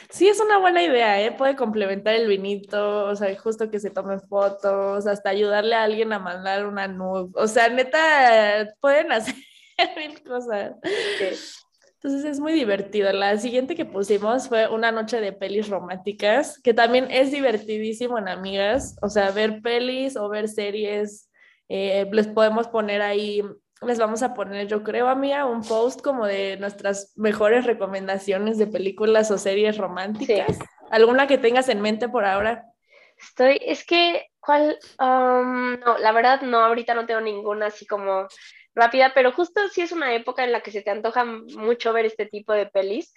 Sí, 0.09 0.27
es 0.27 0.39
una 0.39 0.57
buena 0.57 0.83
idea, 0.83 1.21
¿eh? 1.21 1.31
Puede 1.31 1.55
complementar 1.55 2.15
el 2.15 2.27
vinito, 2.27 3.05
o 3.05 3.15
sea, 3.15 3.35
justo 3.37 3.69
que 3.69 3.79
se 3.79 3.89
tomen 3.89 4.21
fotos, 4.21 5.05
hasta 5.07 5.29
ayudarle 5.29 5.75
a 5.75 5.83
alguien 5.83 6.13
a 6.13 6.19
mandar 6.19 6.65
una 6.65 6.87
nube. 6.87 7.29
O 7.35 7.47
sea, 7.47 7.69
neta, 7.69 8.73
pueden 8.79 9.11
hacer 9.11 9.35
mil 9.97 10.23
cosas. 10.23 10.73
Entonces 12.03 12.25
es 12.25 12.39
muy 12.39 12.53
divertido. 12.53 13.11
La 13.13 13.37
siguiente 13.37 13.75
que 13.75 13.85
pusimos 13.85 14.47
fue 14.47 14.67
una 14.67 14.91
noche 14.91 15.21
de 15.21 15.33
pelis 15.33 15.69
románticas, 15.69 16.59
que 16.59 16.73
también 16.73 17.07
es 17.11 17.31
divertidísimo 17.31 18.17
en 18.17 18.27
amigas. 18.27 18.95
O 19.03 19.09
sea, 19.09 19.29
ver 19.29 19.61
pelis 19.61 20.17
o 20.17 20.27
ver 20.27 20.47
series, 20.47 21.29
eh, 21.69 22.07
les 22.11 22.27
podemos 22.27 22.67
poner 22.67 23.03
ahí, 23.03 23.43
les 23.85 23.97
vamos 23.97 24.21
a 24.21 24.33
poner, 24.33 24.67
yo 24.67 24.83
creo, 24.83 25.07
amiga, 25.07 25.45
un 25.45 25.63
post 25.63 26.01
como 26.01 26.25
de 26.25 26.57
nuestras 26.57 27.13
mejores 27.17 27.65
recomendaciones 27.65 28.57
de 28.57 28.67
películas 28.67 29.31
o 29.31 29.37
series 29.37 29.77
románticas. 29.77 30.59
¿Alguna 30.91 31.27
que 31.27 31.37
tengas 31.37 31.67
en 31.69 31.81
mente 31.81 32.07
por 32.07 32.25
ahora? 32.25 32.65
Estoy, 33.17 33.59
es 33.61 33.85
que, 33.85 34.27
¿cuál? 34.39 34.77
Um, 34.99 35.79
no, 35.79 35.97
la 35.97 36.11
verdad 36.11 36.41
no, 36.41 36.59
ahorita 36.59 36.93
no 36.93 37.05
tengo 37.05 37.21
ninguna 37.21 37.67
así 37.67 37.87
como 37.87 38.27
rápida, 38.75 39.13
pero 39.13 39.31
justo 39.31 39.61
sí 39.69 39.81
es 39.81 39.91
una 39.91 40.13
época 40.13 40.43
en 40.43 40.51
la 40.51 40.61
que 40.61 40.71
se 40.71 40.81
te 40.81 40.91
antoja 40.91 41.25
mucho 41.25 41.91
ver 41.91 42.05
este 42.05 42.25
tipo 42.25 42.53
de 42.53 42.67
pelis 42.67 43.13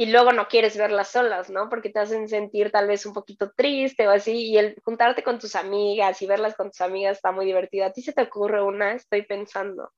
y 0.00 0.06
luego 0.06 0.32
no 0.32 0.48
quieres 0.48 0.78
verlas 0.78 1.08
solas, 1.08 1.50
¿no? 1.50 1.68
Porque 1.68 1.90
te 1.90 1.98
hacen 1.98 2.26
sentir 2.26 2.70
tal 2.70 2.86
vez 2.86 3.04
un 3.04 3.12
poquito 3.12 3.52
triste 3.54 4.08
o 4.08 4.10
así, 4.10 4.46
y 4.46 4.56
el 4.56 4.74
juntarte 4.82 5.22
con 5.22 5.38
tus 5.38 5.54
amigas 5.54 6.22
y 6.22 6.26
verlas 6.26 6.54
con 6.54 6.70
tus 6.70 6.80
amigas 6.80 7.18
está 7.18 7.32
muy 7.32 7.44
divertida. 7.44 7.84
¿A 7.84 7.92
ti 7.92 8.00
se 8.00 8.14
te 8.14 8.22
ocurre 8.22 8.62
una? 8.62 8.94
Estoy 8.94 9.26
pensando. 9.26 9.92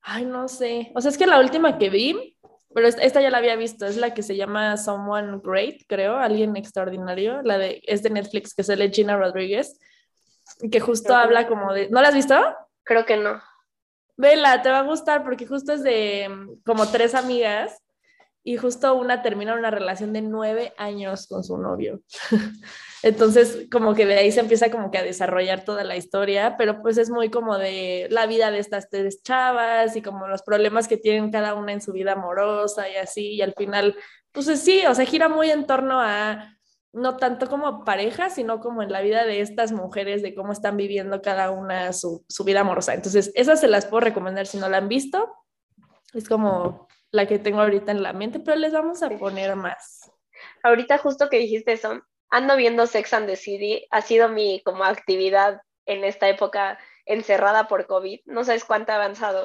Ay, 0.00 0.26
no 0.26 0.46
sé. 0.46 0.92
O 0.94 1.00
sea, 1.00 1.10
es 1.10 1.18
que 1.18 1.26
la 1.26 1.40
última 1.40 1.76
que 1.76 1.90
vi, 1.90 2.38
pero 2.72 2.86
esta 2.86 3.20
ya 3.20 3.30
la 3.30 3.38
había 3.38 3.56
visto, 3.56 3.84
es 3.84 3.96
la 3.96 4.14
que 4.14 4.22
se 4.22 4.36
llama 4.36 4.76
Someone 4.76 5.40
Great, 5.42 5.80
creo, 5.88 6.18
alguien 6.18 6.56
extraordinario, 6.56 7.42
la 7.42 7.58
de, 7.58 7.82
es 7.82 8.04
de 8.04 8.10
Netflix, 8.10 8.54
que 8.54 8.62
sale 8.62 8.92
Gina 8.92 9.16
Rodríguez, 9.16 9.76
que 10.70 10.78
justo 10.78 11.16
habla 11.16 11.48
como 11.48 11.72
de, 11.72 11.90
¿no 11.90 12.00
la 12.00 12.10
has 12.10 12.14
visto? 12.14 12.40
Creo 12.84 13.04
que 13.04 13.16
no. 13.16 13.42
Vela, 14.16 14.62
te 14.62 14.70
va 14.70 14.78
a 14.78 14.82
gustar 14.84 15.24
porque 15.24 15.48
justo 15.48 15.72
es 15.72 15.82
de 15.82 16.28
mm, 16.28 16.62
como 16.64 16.86
tres 16.86 17.16
amigas 17.16 17.81
y 18.44 18.56
justo 18.56 18.94
una 18.94 19.22
termina 19.22 19.54
una 19.54 19.70
relación 19.70 20.12
de 20.12 20.22
nueve 20.22 20.72
años 20.76 21.26
con 21.28 21.44
su 21.44 21.56
novio. 21.58 22.00
Entonces, 23.02 23.66
como 23.70 23.94
que 23.94 24.06
de 24.06 24.18
ahí 24.18 24.32
se 24.32 24.40
empieza 24.40 24.70
como 24.70 24.90
que 24.90 24.98
a 24.98 25.02
desarrollar 25.02 25.64
toda 25.64 25.84
la 25.84 25.96
historia, 25.96 26.56
pero 26.56 26.82
pues 26.82 26.98
es 26.98 27.10
muy 27.10 27.30
como 27.30 27.58
de 27.58 28.06
la 28.10 28.26
vida 28.26 28.50
de 28.50 28.58
estas 28.58 28.88
tres 28.90 29.22
chavas 29.22 29.96
y 29.96 30.02
como 30.02 30.28
los 30.28 30.42
problemas 30.42 30.88
que 30.88 30.96
tienen 30.96 31.30
cada 31.30 31.54
una 31.54 31.72
en 31.72 31.80
su 31.80 31.92
vida 31.92 32.12
amorosa 32.12 32.88
y 32.88 32.96
así, 32.96 33.34
y 33.34 33.42
al 33.42 33.54
final, 33.54 33.96
pues 34.32 34.46
sí, 34.60 34.82
o 34.86 34.94
sea, 34.94 35.04
gira 35.04 35.28
muy 35.28 35.50
en 35.50 35.66
torno 35.66 36.00
a 36.00 36.56
no 36.92 37.16
tanto 37.16 37.48
como 37.48 37.84
pareja, 37.84 38.28
sino 38.28 38.60
como 38.60 38.82
en 38.82 38.92
la 38.92 39.00
vida 39.00 39.24
de 39.24 39.40
estas 39.40 39.72
mujeres, 39.72 40.22
de 40.22 40.34
cómo 40.34 40.52
están 40.52 40.76
viviendo 40.76 41.22
cada 41.22 41.50
una 41.50 41.92
su, 41.92 42.24
vida 42.44 42.60
amorosa. 42.60 42.94
Entonces, 42.94 43.32
esas 43.34 43.60
se 43.60 43.68
las 43.68 43.86
puedo 43.86 44.00
recomendar 44.00 44.46
si 44.46 44.58
no 44.58 44.68
la 44.68 44.76
han 44.76 44.88
visto. 44.88 45.32
Es 46.12 46.28
como 46.28 46.86
la 47.12 47.26
que 47.26 47.38
tengo 47.38 47.60
ahorita 47.60 47.92
en 47.92 48.02
la 48.02 48.12
mente, 48.12 48.40
pero 48.40 48.56
les 48.56 48.72
vamos 48.72 49.02
a 49.02 49.10
poner 49.10 49.54
más. 49.54 50.10
Ahorita 50.62 50.98
justo 50.98 51.28
que 51.28 51.38
dijiste 51.38 51.72
eso, 51.72 52.02
ando 52.30 52.56
viendo 52.56 52.86
Sex 52.86 53.12
and 53.12 53.26
the 53.26 53.36
City, 53.36 53.86
ha 53.90 54.00
sido 54.00 54.28
mi 54.28 54.62
como 54.64 54.84
actividad 54.84 55.60
en 55.86 56.04
esta 56.04 56.28
época 56.28 56.78
encerrada 57.04 57.68
por 57.68 57.86
COVID, 57.86 58.20
no 58.24 58.44
sabes 58.44 58.64
cuánto 58.64 58.92
ha 58.92 58.96
avanzado, 58.96 59.44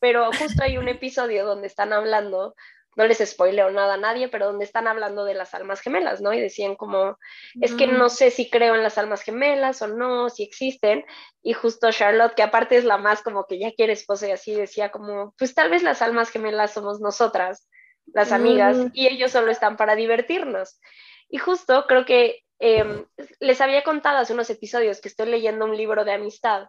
pero 0.00 0.30
justo 0.32 0.62
hay 0.64 0.78
un 0.78 0.88
episodio 0.88 1.46
donde 1.46 1.68
están 1.68 1.92
hablando 1.92 2.54
no 2.96 3.06
les 3.06 3.18
spoileo 3.18 3.70
nada 3.70 3.94
a 3.94 3.98
nadie, 3.98 4.28
pero 4.28 4.46
donde 4.46 4.64
están 4.64 4.88
hablando 4.88 5.24
de 5.24 5.34
las 5.34 5.54
almas 5.54 5.80
gemelas, 5.80 6.22
¿no? 6.22 6.32
Y 6.32 6.40
decían 6.40 6.76
como, 6.76 7.18
es 7.60 7.74
que 7.74 7.86
no 7.86 8.08
sé 8.08 8.30
si 8.30 8.48
creo 8.48 8.74
en 8.74 8.82
las 8.82 8.96
almas 8.96 9.20
gemelas 9.22 9.82
o 9.82 9.86
no, 9.86 10.30
si 10.30 10.42
existen. 10.42 11.04
Y 11.42 11.52
justo 11.52 11.92
Charlotte, 11.92 12.34
que 12.34 12.42
aparte 12.42 12.76
es 12.76 12.84
la 12.84 12.96
más 12.96 13.22
como 13.22 13.44
que 13.44 13.58
ya 13.58 13.72
quiere 13.72 13.92
esposa 13.92 14.28
y 14.28 14.30
así, 14.30 14.54
decía 14.54 14.90
como, 14.90 15.34
pues 15.38 15.54
tal 15.54 15.70
vez 15.70 15.82
las 15.82 16.00
almas 16.00 16.30
gemelas 16.30 16.72
somos 16.72 17.00
nosotras, 17.00 17.68
las 18.06 18.32
amigas, 18.32 18.78
y 18.94 19.08
ellos 19.08 19.30
solo 19.30 19.50
están 19.50 19.76
para 19.76 19.94
divertirnos. 19.94 20.80
Y 21.28 21.36
justo 21.36 21.84
creo 21.86 22.06
que 22.06 22.44
em, 22.60 23.04
les 23.40 23.60
había 23.60 23.84
contado 23.84 24.18
hace 24.18 24.32
unos 24.32 24.48
episodios 24.48 25.02
que 25.02 25.08
estoy 25.08 25.26
leyendo 25.28 25.66
un 25.66 25.76
libro 25.76 26.04
de 26.06 26.12
amistad 26.12 26.68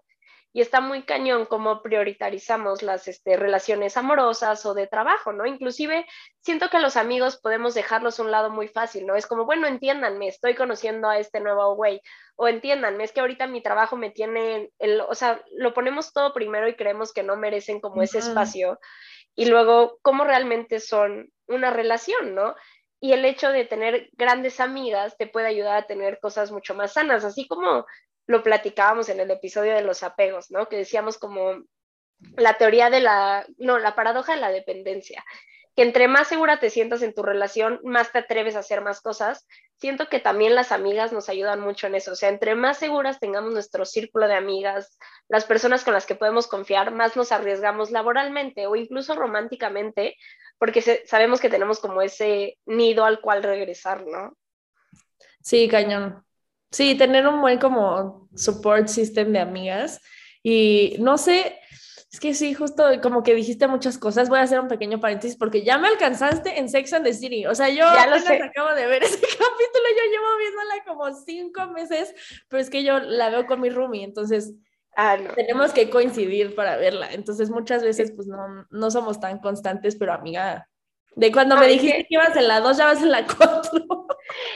y 0.53 0.61
está 0.61 0.81
muy 0.81 1.03
cañón 1.03 1.45
cómo 1.45 1.81
priorizamos 1.81 2.81
las 2.81 3.07
este, 3.07 3.37
relaciones 3.37 3.97
amorosas 3.97 4.65
o 4.65 4.73
de 4.73 4.87
trabajo, 4.87 5.33
¿no? 5.33 5.45
Inclusive 5.45 6.05
siento 6.41 6.69
que 6.69 6.79
los 6.79 6.97
amigos 6.97 7.37
podemos 7.37 7.73
dejarlos 7.73 8.19
a 8.19 8.23
un 8.23 8.31
lado 8.31 8.49
muy 8.49 8.67
fácil, 8.67 9.05
¿no? 9.05 9.15
Es 9.15 9.27
como, 9.27 9.45
bueno, 9.45 9.67
entiéndanme, 9.67 10.27
estoy 10.27 10.55
conociendo 10.55 11.09
a 11.09 11.19
este 11.19 11.39
nuevo 11.39 11.75
güey, 11.75 12.01
o 12.35 12.47
entiéndanme, 12.47 13.03
es 13.03 13.11
que 13.11 13.19
ahorita 13.19 13.47
mi 13.47 13.61
trabajo 13.61 13.97
me 13.97 14.09
tiene, 14.09 14.71
el, 14.79 15.01
o 15.01 15.15
sea, 15.15 15.43
lo 15.57 15.73
ponemos 15.73 16.13
todo 16.13 16.33
primero 16.33 16.67
y 16.67 16.75
creemos 16.75 17.13
que 17.13 17.23
no 17.23 17.35
merecen 17.35 17.79
como 17.79 18.01
ese 18.01 18.19
espacio, 18.19 18.79
y 19.35 19.45
luego, 19.45 19.99
¿cómo 20.01 20.23
realmente 20.23 20.79
son 20.79 21.31
una 21.47 21.69
relación, 21.71 22.33
¿no? 22.33 22.55
y 22.99 23.13
el 23.13 23.25
hecho 23.25 23.51
de 23.51 23.65
tener 23.65 24.09
grandes 24.13 24.59
amigas 24.59 25.15
te 25.17 25.27
puede 25.27 25.47
ayudar 25.47 25.77
a 25.77 25.85
tener 25.85 26.19
cosas 26.19 26.51
mucho 26.51 26.73
más 26.73 26.93
sanas, 26.93 27.23
así 27.23 27.47
como 27.47 27.85
lo 28.27 28.43
platicábamos 28.43 29.09
en 29.09 29.19
el 29.19 29.31
episodio 29.31 29.73
de 29.73 29.81
los 29.81 30.03
apegos, 30.03 30.51
¿no? 30.51 30.67
Que 30.67 30.77
decíamos 30.77 31.17
como 31.17 31.63
la 32.35 32.57
teoría 32.57 32.89
de 32.89 32.99
la, 32.99 33.45
no, 33.57 33.79
la 33.79 33.95
paradoja 33.95 34.35
de 34.35 34.41
la 34.41 34.51
dependencia, 34.51 35.23
que 35.75 35.83
entre 35.83 36.07
más 36.07 36.27
segura 36.27 36.59
te 36.59 36.69
sientas 36.69 37.03
en 37.03 37.13
tu 37.13 37.23
relación, 37.23 37.79
más 37.83 38.11
te 38.11 38.19
atreves 38.19 38.55
a 38.55 38.59
hacer 38.59 38.81
más 38.81 38.99
cosas. 38.99 39.47
Siento 39.75 40.09
que 40.09 40.19
también 40.19 40.55
las 40.55 40.71
amigas 40.71 41.13
nos 41.13 41.29
ayudan 41.29 41.61
mucho 41.61 41.87
en 41.87 41.95
eso, 41.95 42.11
o 42.11 42.15
sea, 42.15 42.29
entre 42.29 42.55
más 42.55 42.79
seguras 42.79 43.19
tengamos 43.19 43.53
nuestro 43.53 43.85
círculo 43.85 44.27
de 44.27 44.33
amigas, 44.33 44.97
las 45.29 45.45
personas 45.45 45.83
con 45.83 45.93
las 45.93 46.05
que 46.05 46.15
podemos 46.15 46.47
confiar, 46.47 46.91
más 46.91 47.15
nos 47.15 47.31
arriesgamos 47.31 47.91
laboralmente 47.91 48.65
o 48.67 48.75
incluso 48.75 49.15
románticamente, 49.15 50.15
porque 50.57 50.81
sabemos 50.81 51.39
que 51.39 51.49
tenemos 51.49 51.79
como 51.79 52.01
ese 52.01 52.57
nido 52.65 53.05
al 53.05 53.21
cual 53.21 53.43
regresar, 53.43 54.05
¿no? 54.05 54.35
Sí, 55.41 55.67
cañón. 55.69 56.26
Sí, 56.71 56.95
tener 56.95 57.27
un 57.27 57.41
buen 57.41 57.59
como 57.59 58.29
support 58.35 58.87
system 58.87 59.31
de 59.33 59.39
amigas. 59.39 60.01
Y 60.43 60.95
no 60.99 61.17
sé, 61.17 61.59
es 62.11 62.19
que 62.21 62.33
sí, 62.33 62.53
justo 62.53 62.83
como 63.01 63.21
que 63.21 63.35
dijiste 63.35 63.67
muchas 63.67 63.97
cosas. 63.97 64.29
Voy 64.29 64.39
a 64.39 64.43
hacer 64.43 64.59
un 64.59 64.67
pequeño 64.67 64.99
paréntesis 64.99 65.37
porque 65.37 65.63
ya 65.63 65.77
me 65.77 65.87
alcanzaste 65.87 66.57
en 66.57 66.69
Sex 66.69 66.93
and 66.93 67.05
the 67.05 67.13
City. 67.13 67.45
O 67.45 67.53
sea, 67.53 67.69
yo 67.69 67.77
ya 67.77 68.07
lo 68.07 68.15
acabo 68.15 68.73
de 68.73 68.87
ver 68.87 69.03
ese 69.03 69.19
capítulo. 69.19 69.85
Yo 69.95 70.11
llevo 70.11 70.37
viéndola 70.39 70.83
como 70.85 71.13
cinco 71.13 71.67
meses, 71.67 72.15
pero 72.47 72.61
es 72.61 72.69
que 72.69 72.83
yo 72.83 72.99
la 72.99 73.29
veo 73.29 73.45
con 73.45 73.61
mi 73.61 73.69
roomie. 73.69 74.03
Entonces, 74.03 74.53
ah, 74.95 75.17
tenemos 75.35 75.73
que 75.73 75.89
coincidir 75.89 76.55
para 76.55 76.77
verla. 76.77 77.11
Entonces, 77.11 77.49
muchas 77.49 77.83
veces, 77.83 78.13
pues 78.15 78.27
no, 78.27 78.65
no 78.69 78.89
somos 78.89 79.19
tan 79.19 79.39
constantes, 79.39 79.95
pero 79.95 80.13
amiga, 80.13 80.67
de 81.15 81.31
cuando 81.31 81.57
me 81.57 81.67
dijiste 81.67 82.03
que... 82.03 82.15
ibas 82.15 82.35
en 82.35 82.47
la 82.47 82.61
2, 82.61 82.77
ya 82.77 82.85
vas 82.85 83.01
en 83.01 83.11
la 83.11 83.25
4. 83.25 84.06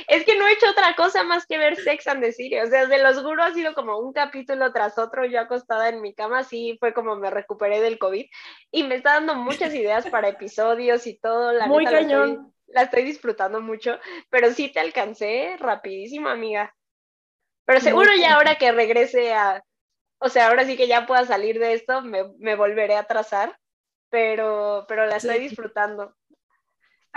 Es 0.07 0.25
que 0.25 0.37
no 0.37 0.47
he 0.47 0.53
hecho 0.53 0.69
otra 0.69 0.95
cosa 0.95 1.23
más 1.23 1.45
que 1.45 1.57
ver 1.57 1.75
Sex 1.75 2.07
and 2.07 2.21
the 2.21 2.31
City. 2.31 2.59
O 2.59 2.67
sea, 2.67 2.85
de 2.85 3.01
los 3.01 3.21
juro 3.21 3.43
ha 3.43 3.53
sido 3.53 3.73
como 3.73 3.97
un 3.97 4.13
capítulo 4.13 4.71
tras 4.71 4.97
otro. 4.97 5.25
Yo 5.25 5.39
acostada 5.39 5.89
en 5.89 6.01
mi 6.01 6.13
cama, 6.13 6.43
sí 6.43 6.77
fue 6.79 6.93
como 6.93 7.15
me 7.15 7.29
recuperé 7.29 7.81
del 7.81 7.97
COVID. 7.97 8.25
Y 8.71 8.83
me 8.83 8.95
está 8.95 9.13
dando 9.13 9.35
muchas 9.35 9.73
ideas 9.73 10.07
para 10.09 10.29
episodios 10.29 11.07
y 11.07 11.17
todo. 11.17 11.51
La 11.51 11.67
Muy 11.67 11.85
cañón. 11.85 12.53
La 12.67 12.83
estoy, 12.83 13.03
disfrutando 13.03 13.61
mucho. 13.61 13.99
Pero 14.29 14.51
sí 14.51 14.71
te 14.71 14.79
alcancé 14.79 15.57
rapidísimo, 15.59 16.29
amiga. 16.29 16.73
Pero 17.65 17.79
seguro 17.79 18.11
ya 18.15 18.35
ahora 18.35 18.55
que 18.55 18.71
regrese 18.71 19.33
a. 19.33 19.63
O 20.19 20.29
sea, 20.29 20.49
ahora 20.49 20.65
sí 20.65 20.77
que 20.77 20.87
ya 20.87 21.05
pueda 21.07 21.25
salir 21.25 21.59
de 21.59 21.73
esto, 21.73 22.01
me, 22.01 22.25
me 22.37 22.55
volveré 22.55 22.95
a 22.95 23.05
trazar. 23.05 23.57
Pero, 24.09 24.85
pero 24.87 25.05
la 25.05 25.17
estoy 25.17 25.39
disfrutando. 25.39 26.15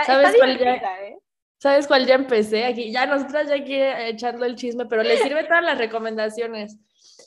¿Sabes 0.04 0.34
cuál 0.36 0.58
ya? 0.58 0.74
¿eh? 1.02 1.18
¿Sabes 1.58 1.86
cuál 1.86 2.06
ya 2.06 2.14
empecé? 2.14 2.64
Aquí, 2.66 2.92
ya 2.92 3.06
nosotras 3.06 3.48
ya 3.48 3.56
aquí 3.56 3.76
echando 3.80 4.44
el 4.44 4.56
chisme, 4.56 4.86
pero 4.86 5.02
le 5.02 5.16
sirve 5.18 5.44
todas 5.44 5.64
las 5.64 5.78
recomendaciones. 5.78 6.78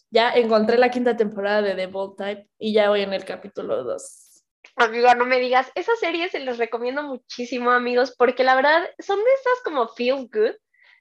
Ya 0.09 0.31
encontré 0.31 0.77
la 0.77 0.89
quinta 0.89 1.17
temporada 1.17 1.61
de 1.61 1.75
The 1.75 1.87
Bold 1.87 2.17
Type 2.17 2.47
y 2.59 2.73
ya 2.73 2.89
voy 2.89 3.01
en 3.01 3.13
el 3.13 3.25
capítulo 3.25 3.83
2. 3.83 4.27
Amigo, 4.75 5.13
no 5.15 5.25
me 5.25 5.39
digas, 5.39 5.71
esas 5.73 5.99
series 5.99 6.31
se 6.31 6.39
las 6.39 6.59
recomiendo 6.59 7.01
muchísimo, 7.01 7.71
amigos, 7.71 8.13
porque 8.15 8.43
la 8.43 8.55
verdad 8.55 8.87
son 8.99 9.17
de 9.17 9.33
esas 9.33 9.63
como 9.63 9.87
feel 9.87 10.29
good. 10.31 10.55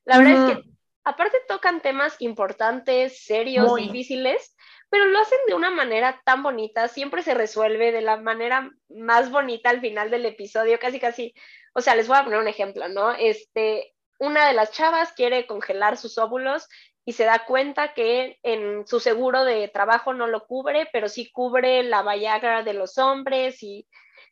La 0.06 0.18
verdad 0.18 0.50
es 0.50 0.56
que 0.56 0.62
aparte 1.04 1.36
tocan 1.46 1.82
temas 1.82 2.16
importantes, 2.20 3.24
serios, 3.24 3.74
difíciles, 3.76 4.56
pero 4.88 5.04
lo 5.04 5.18
hacen 5.18 5.38
de 5.46 5.54
una 5.54 5.70
manera 5.70 6.22
tan 6.24 6.42
bonita, 6.42 6.88
siempre 6.88 7.22
se 7.22 7.34
resuelve 7.34 7.92
de 7.92 8.00
la 8.00 8.16
manera 8.16 8.70
más 8.88 9.30
bonita 9.30 9.70
al 9.70 9.80
final 9.80 10.10
del 10.10 10.24
episodio, 10.26 10.78
casi 10.78 10.98
casi, 10.98 11.34
o 11.76 11.82
sea, 11.82 11.94
les 11.94 12.08
voy 12.08 12.16
a 12.16 12.24
poner 12.24 12.38
un 12.38 12.48
ejemplo, 12.48 12.88
¿no? 12.88 13.12
Este, 13.12 13.92
una 14.18 14.48
de 14.48 14.54
las 14.54 14.72
chavas 14.72 15.12
quiere 15.12 15.46
congelar 15.46 15.98
sus 15.98 16.16
óvulos 16.16 16.68
y 17.04 17.12
se 17.12 17.24
da 17.24 17.44
cuenta 17.44 17.92
que 17.92 18.38
en 18.42 18.86
su 18.86 18.98
seguro 18.98 19.44
de 19.44 19.68
trabajo 19.68 20.14
no 20.14 20.26
lo 20.26 20.46
cubre, 20.46 20.88
pero 20.90 21.10
sí 21.10 21.30
cubre 21.30 21.82
la 21.82 22.02
Viagra 22.02 22.62
de 22.62 22.72
los 22.72 22.96
hombres 22.96 23.62
y, 23.62 23.86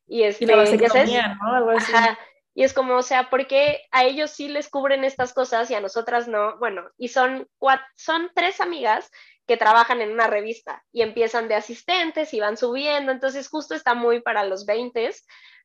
y, 0.07 0.23
este, 0.23 0.47
la 0.47 0.65
¿no? 0.65 1.77
Y 2.55 2.63
es 2.63 2.73
como, 2.73 2.95
o 2.95 3.03
sea, 3.03 3.29
porque 3.29 3.83
a 3.91 4.05
ellos 4.05 4.31
sí 4.31 4.49
les 4.49 4.71
cubren 4.71 5.05
estas 5.05 5.35
cosas 5.35 5.71
y 5.71 5.75
a 5.75 5.81
nosotras 5.81 6.29
no? 6.29 6.57
Bueno, 6.59 6.89
y 6.97 7.09
son, 7.09 7.47
cuatro, 7.59 7.85
son 7.95 8.31
tres 8.35 8.61
amigas 8.61 9.11
que 9.47 9.57
trabajan 9.57 10.01
en 10.01 10.13
una 10.13 10.27
revista 10.27 10.83
y 10.93 11.03
empiezan 11.03 11.49
de 11.49 11.55
asistentes 11.55 12.33
y 12.33 12.41
van 12.41 12.57
subiendo, 12.57 13.13
entonces 13.13 13.49
justo 13.49 13.75
está 13.75 13.95
muy 13.95 14.21
para 14.21 14.45
los 14.45 14.65
20, 14.67 15.11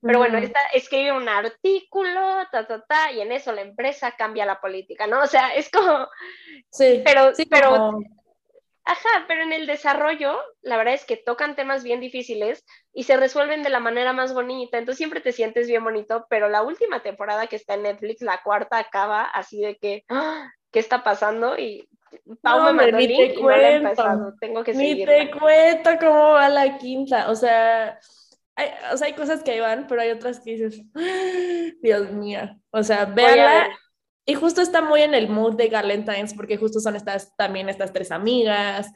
pero 0.01 0.19
bueno, 0.19 0.37
esta 0.37 0.59
escribe 0.73 1.11
un 1.11 1.27
artículo, 1.27 2.47
ta, 2.51 2.65
ta, 2.67 2.83
ta, 2.85 3.11
y 3.11 3.21
en 3.21 3.31
eso 3.31 3.51
la 3.51 3.61
empresa 3.61 4.13
cambia 4.17 4.45
la 4.45 4.59
política, 4.61 5.07
¿no? 5.07 5.21
O 5.21 5.27
sea, 5.27 5.53
es 5.55 5.69
como... 5.69 6.07
Sí, 6.71 7.01
pero, 7.03 7.33
sí, 7.35 7.45
pero 7.45 7.69
como- 7.69 8.19
Ajá, 8.85 9.25
pero 9.27 9.43
en 9.43 9.53
el 9.53 9.67
desarrollo, 9.67 10.41
la 10.61 10.75
verdad 10.77 10.95
es 10.95 11.05
que 11.05 11.15
tocan 11.15 11.55
temas 11.55 11.83
bien 11.83 11.99
difíciles 11.99 12.65
y 12.91 13.03
se 13.03 13.17
resuelven 13.17 13.61
de 13.61 13.69
la 13.69 13.79
manera 13.79 14.13
más 14.13 14.33
bonita, 14.33 14.79
entonces 14.79 14.97
siempre 14.97 15.21
te 15.21 15.31
sientes 15.31 15.67
bien 15.67 15.83
bonito, 15.83 16.25
pero 16.27 16.49
la 16.49 16.63
última 16.63 17.03
temporada 17.03 17.45
que 17.45 17.55
está 17.55 17.75
en 17.75 17.83
Netflix, 17.83 18.21
la 18.21 18.41
cuarta, 18.41 18.79
acaba 18.79 19.23
así 19.25 19.61
de 19.61 19.77
que, 19.77 20.05
¡ah! 20.09 20.51
¿Qué 20.71 20.79
está 20.79 21.03
pasando? 21.03 21.57
Y 21.57 21.87
Pau 22.41 22.59
No, 22.59 22.65
me 22.65 22.73
mandó 22.73 22.97
el 22.97 23.07
ni 23.07 23.07
link 23.07 23.33
te 23.33 23.39
y 23.39 23.43
no 23.43 23.49
la 23.49 23.71
he 23.71 23.75
empezado, 23.75 24.35
tengo 24.39 24.63
que 24.63 24.73
Ni 24.73 24.89
seguirla. 24.89 25.13
te 25.13 25.31
cuento 25.31 25.89
cómo 25.99 26.31
va 26.33 26.49
la 26.49 26.77
quinta. 26.77 27.29
O 27.29 27.35
sea, 27.35 27.99
hay, 28.55 28.69
o 28.93 28.97
sea, 28.97 29.07
hay 29.07 29.13
cosas 29.13 29.43
que 29.43 29.51
ahí 29.51 29.59
van, 29.59 29.87
pero 29.87 30.01
hay 30.01 30.11
otras 30.11 30.39
que 30.39 30.51
dices, 30.51 30.81
"Ah, 30.95 31.71
Dios 31.81 32.11
mío. 32.11 32.41
O 32.71 32.83
sea, 32.83 33.05
véanla. 33.05 33.69
Y 34.25 34.35
justo 34.35 34.61
está 34.61 34.81
muy 34.81 35.01
en 35.01 35.15
el 35.15 35.27
mood 35.27 35.55
de 35.55 35.69
Galentine's, 35.69 36.33
porque 36.35 36.57
justo 36.57 36.79
son 36.79 36.95
estas, 36.95 37.35
también 37.35 37.67
estas 37.67 37.93
tres 37.93 38.11
amigas, 38.11 38.91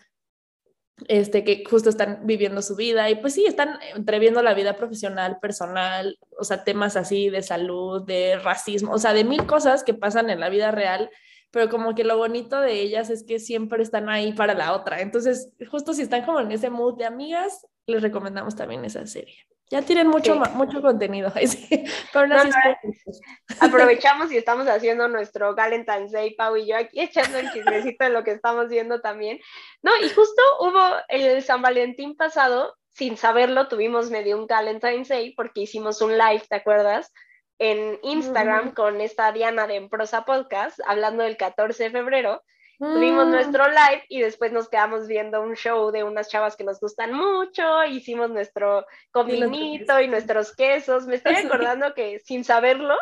este, 1.08 1.44
que 1.44 1.64
justo 1.68 1.90
están 1.90 2.20
viviendo 2.26 2.62
su 2.62 2.76
vida. 2.76 3.10
Y 3.10 3.16
pues 3.16 3.34
sí, 3.34 3.46
están 3.46 3.80
entreviendo 3.96 4.44
la 4.44 4.54
vida 4.54 4.76
profesional, 4.76 5.40
personal, 5.42 6.18
o 6.38 6.44
sea, 6.44 6.64
temas 6.64 6.96
así 6.96 7.30
de 7.30 7.42
salud, 7.42 8.04
de 8.06 8.38
racismo, 8.38 8.94
o 8.94 9.00
sea, 9.00 9.14
de 9.14 9.24
mil 9.24 9.46
cosas 9.48 9.84
que 9.84 9.96
pasan 9.96 10.30
en 10.30 10.40
la 10.40 10.50
vida 10.50 10.70
real 10.72 11.10
pero 11.54 11.70
como 11.70 11.94
que 11.94 12.04
lo 12.04 12.18
bonito 12.18 12.60
de 12.60 12.74
ellas 12.82 13.12
es 13.12 13.24
que 13.24 13.38
siempre 13.40 13.84
están 13.84 14.10
ahí 14.10 14.34
para 14.34 14.56
la 14.56 14.74
otra. 14.74 15.02
Entonces, 15.02 15.52
justo 15.70 15.94
si 15.94 16.02
están 16.02 16.26
como 16.26 16.40
en 16.40 16.52
ese 16.52 16.72
mood 16.72 16.98
de 16.98 17.06
amigas, 17.06 17.68
les 17.86 18.02
recomendamos 18.02 18.56
también 18.56 18.84
esa 18.86 19.06
serie. 19.06 19.38
Ya 19.70 19.84
tienen 19.84 20.08
mucho, 20.08 20.34
Sí. 20.34 20.52
mucho 20.56 20.82
contenido, 20.82 21.32
ay, 21.36 21.46
sí, 21.48 21.68
pero 22.12 22.26
no, 22.28 22.36
No, 22.36 22.42
así 22.42 22.50
no, 22.50 22.92
es- 22.92 23.22
Aprovechamos 23.62 24.32
y 24.32 24.38
estamos 24.38 24.68
haciendo 24.68 25.08
nuestro 25.08 25.54
Valentine's 25.56 26.12
Day, 26.12 26.34
Pau 26.36 26.58
y 26.58 26.66
yo 26.68 26.76
aquí 26.76 27.00
echando 27.00 27.38
el 27.38 27.52
chismecito 27.52 28.04
de 28.06 28.10
lo 28.12 28.24
que 28.24 28.32
estamos 28.32 28.68
viendo 28.70 29.00
también. 29.02 29.40
No, 29.84 29.92
y 30.04 30.10
justo 30.10 30.42
hubo 30.60 30.80
el 31.08 31.42
San 31.44 31.62
Valentín 31.62 32.16
pasado, 32.16 32.74
sin 32.90 33.16
saberlo, 33.16 33.68
tuvimos 33.68 34.10
medio 34.10 34.38
un 34.40 34.48
Valentine's 34.48 35.08
Day 35.10 35.34
porque 35.36 35.62
hicimos 35.62 36.02
un 36.02 36.18
live, 36.18 36.44
¿te 36.50 36.56
acuerdas? 36.56 37.12
En 37.60 38.00
Instagram 38.04 38.74
con 38.74 39.00
esta 39.02 39.32
Diana 39.32 39.68
de 39.68 39.76
Emprosa 39.76 40.26
Podcast, 40.26 40.80
hablando 40.86 41.24
del 41.24 41.38
14 41.38 41.84
de 41.86 41.92
febrero. 41.92 42.44
Tuvimos 42.80 43.28
Mm, 43.28 43.32
nuestro 43.32 43.68
live 43.68 44.04
y 44.10 44.20
después 44.22 44.52
nos 44.52 44.68
quedamos 44.68 45.08
viendo 45.08 45.42
un 45.42 45.56
show 45.56 45.92
de 45.92 46.04
unas 46.04 46.28
chavas 46.28 46.58
que 46.58 46.64
nos 46.66 46.80
gustan 46.82 47.14
mucho, 47.14 47.86
hicimos 47.86 48.30
nuestro 48.30 48.86
con 49.12 49.30
Y 49.30 49.36
y 49.36 50.08
nuestros 50.08 50.54
quesos. 50.56 51.06
Me 51.08 51.16
estoy 51.16 51.36
Sí. 51.36 51.46
acordando 51.48 51.94
que 51.94 52.20
sin 52.20 52.44
saberlo 52.44 52.96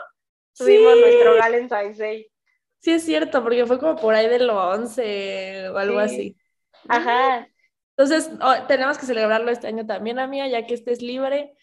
tuvimos 0.56 0.94
sí, 0.96 1.00
nuestro 1.00 1.38
Valentine's 1.38 1.98
Day. 1.98 2.32
sí 2.80 2.92
es 2.92 3.04
cierto, 3.06 3.42
porque 3.42 3.66
fue 3.66 3.80
como 3.80 3.96
por 3.96 4.14
ahí 4.14 4.28
del 4.28 4.50
11 4.50 5.70
o 5.70 5.78
algo 5.78 6.00
Sí. 6.00 6.06
así. 6.06 6.38
Ajá, 6.88 7.48
Entonces, 7.98 8.32
oh, 8.42 8.56
tenemos 8.68 8.98
que 8.98 9.06
celebrarlo 9.06 9.52
este 9.52 9.68
año 9.68 9.86
también, 9.86 10.20
amiga, 10.20 10.48
ya 10.48 10.66
que 10.66 10.74
estés 10.74 11.02
libre. 11.02 11.54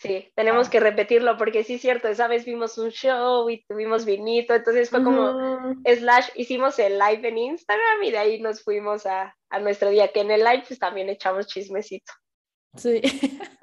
Sí, 0.00 0.32
tenemos 0.34 0.66
Ah. 0.66 0.70
que 0.70 0.80
repetirlo 0.80 1.36
porque 1.36 1.62
sí 1.62 1.74
es 1.74 1.80
cierto, 1.80 2.08
esa 2.08 2.26
vez 2.26 2.44
vimos 2.44 2.76
un 2.78 2.90
show 2.90 3.48
y 3.48 3.64
tuvimos 3.66 4.04
vinito, 4.04 4.54
entonces 4.54 4.90
fue 4.90 5.04
como 5.04 5.74
slash, 5.84 6.30
hicimos 6.34 6.78
el 6.78 6.98
live 6.98 7.28
en 7.28 7.38
Instagram 7.38 8.02
y 8.02 8.10
de 8.10 8.18
ahí 8.18 8.40
nos 8.40 8.64
fuimos 8.64 9.06
a, 9.06 9.36
a 9.50 9.58
nuestro 9.60 9.90
día, 9.90 10.08
que 10.08 10.20
en 10.20 10.30
el 10.32 10.40
live 10.42 10.64
pues 10.66 10.78
también 10.80 11.08
echamos 11.08 11.46
chismecito. 11.46 12.12
Sí. 12.76 13.00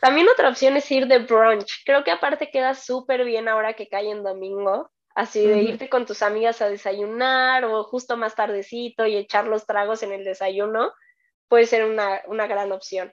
También 0.00 0.28
otra 0.28 0.48
opción 0.48 0.76
es 0.76 0.90
ir 0.90 1.06
de 1.06 1.20
brunch. 1.20 1.84
Creo 1.86 2.02
que 2.02 2.10
aparte 2.10 2.50
queda 2.50 2.74
súper 2.74 3.24
bien 3.24 3.46
ahora 3.46 3.74
que 3.74 3.88
cae 3.88 4.10
en 4.10 4.24
domingo. 4.24 4.90
Así 5.14 5.46
de 5.46 5.62
irte 5.62 5.88
con 5.88 6.06
tus 6.06 6.22
amigas 6.22 6.60
a 6.60 6.68
desayunar 6.68 7.64
o 7.66 7.84
justo 7.84 8.16
más 8.16 8.34
tardecito 8.34 9.06
y 9.06 9.14
echar 9.16 9.46
los 9.46 9.64
tragos 9.64 10.02
en 10.02 10.10
el 10.10 10.24
desayuno 10.24 10.92
puede 11.46 11.66
ser 11.66 11.84
una, 11.84 12.20
una 12.26 12.48
gran 12.48 12.72
opción. 12.72 13.12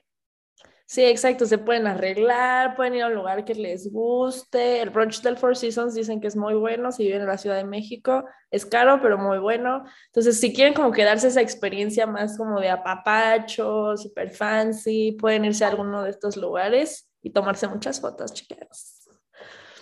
Sí, 0.90 1.04
exacto, 1.04 1.46
se 1.46 1.56
pueden 1.56 1.86
arreglar, 1.86 2.74
pueden 2.74 2.96
ir 2.96 3.02
a 3.04 3.06
un 3.06 3.14
lugar 3.14 3.44
que 3.44 3.54
les 3.54 3.92
guste. 3.92 4.82
El 4.82 4.90
brunch 4.90 5.22
del 5.22 5.36
Four 5.36 5.56
Seasons 5.56 5.94
dicen 5.94 6.20
que 6.20 6.26
es 6.26 6.34
muy 6.34 6.54
bueno 6.54 6.90
si 6.90 7.04
viven 7.04 7.20
en 7.20 7.28
la 7.28 7.38
Ciudad 7.38 7.54
de 7.54 7.64
México. 7.64 8.24
Es 8.50 8.66
caro, 8.66 8.98
pero 9.00 9.16
muy 9.16 9.38
bueno. 9.38 9.84
Entonces, 10.06 10.40
si 10.40 10.52
quieren 10.52 10.74
como 10.74 10.90
quedarse 10.90 11.28
esa 11.28 11.42
experiencia 11.42 12.08
más 12.08 12.36
como 12.36 12.58
de 12.58 12.70
apapacho, 12.70 13.96
super 13.96 14.30
fancy, 14.30 15.12
pueden 15.12 15.44
irse 15.44 15.64
a 15.64 15.68
alguno 15.68 16.02
de 16.02 16.10
estos 16.10 16.36
lugares 16.36 17.08
y 17.22 17.30
tomarse 17.30 17.68
muchas 17.68 18.00
fotos, 18.00 18.34
chicas. 18.34 19.08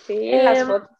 Sí, 0.06 0.32
las 0.32 0.58
Em, 0.58 0.66
fotos. 0.66 0.97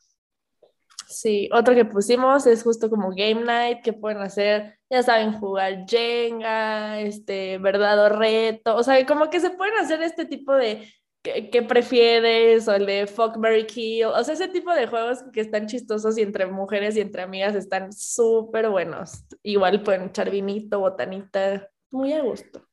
Sí, 1.09 1.49
otro 1.55 1.75
que 1.75 1.87
pusimos 1.87 2.47
es 2.47 2.63
justo 2.63 2.91
como 2.91 3.09
game 3.09 3.43
night, 3.43 3.83
que 3.83 3.95
pueden 3.95 4.19
hacer, 4.19 4.79
ya 4.91 5.03
saben, 5.03 5.33
jugar 5.33 5.87
Jenga, 5.89 7.01
este, 7.01 7.57
verdad 7.57 7.99
o 8.05 8.09
reto, 8.11 8.77
o 8.77 8.83
sea, 8.83 9.05
como 9.07 9.31
que 9.31 9.41
se 9.41 9.49
pueden 9.51 9.75
hacer 9.79 10.03
este 10.03 10.27
tipo 10.27 10.55
de 10.55 10.87
¿qué, 11.23 11.63
prefieres? 11.63 12.69
o 12.69 12.75
el 12.75 12.85
de 12.85 13.07
fuck, 13.07 13.39
Mary 13.39 13.67
kill, 13.67 14.07
o 14.07 14.23
sea, 14.23 14.35
ese 14.35 14.49
tipo 14.49 14.71
de 14.73 14.87
juegos 14.87 15.25
que 15.33 15.41
están 15.41 15.67
chistosos 15.67 16.19
y 16.19 16.23
entre 16.23 16.45
mujeres 16.47 16.95
y 16.97 17.01
entre 17.01 17.23
amigas 17.23 17.55
están 17.55 17.91
súper 17.91 18.69
buenos. 18.69 19.25
Igual 19.43 19.83
pueden 19.83 20.09
echar 20.09 20.31
vinito, 20.31 20.81
botanita, 20.81 21.71
muy 21.91 22.13
a 22.13 22.23
gusto. 22.23 22.67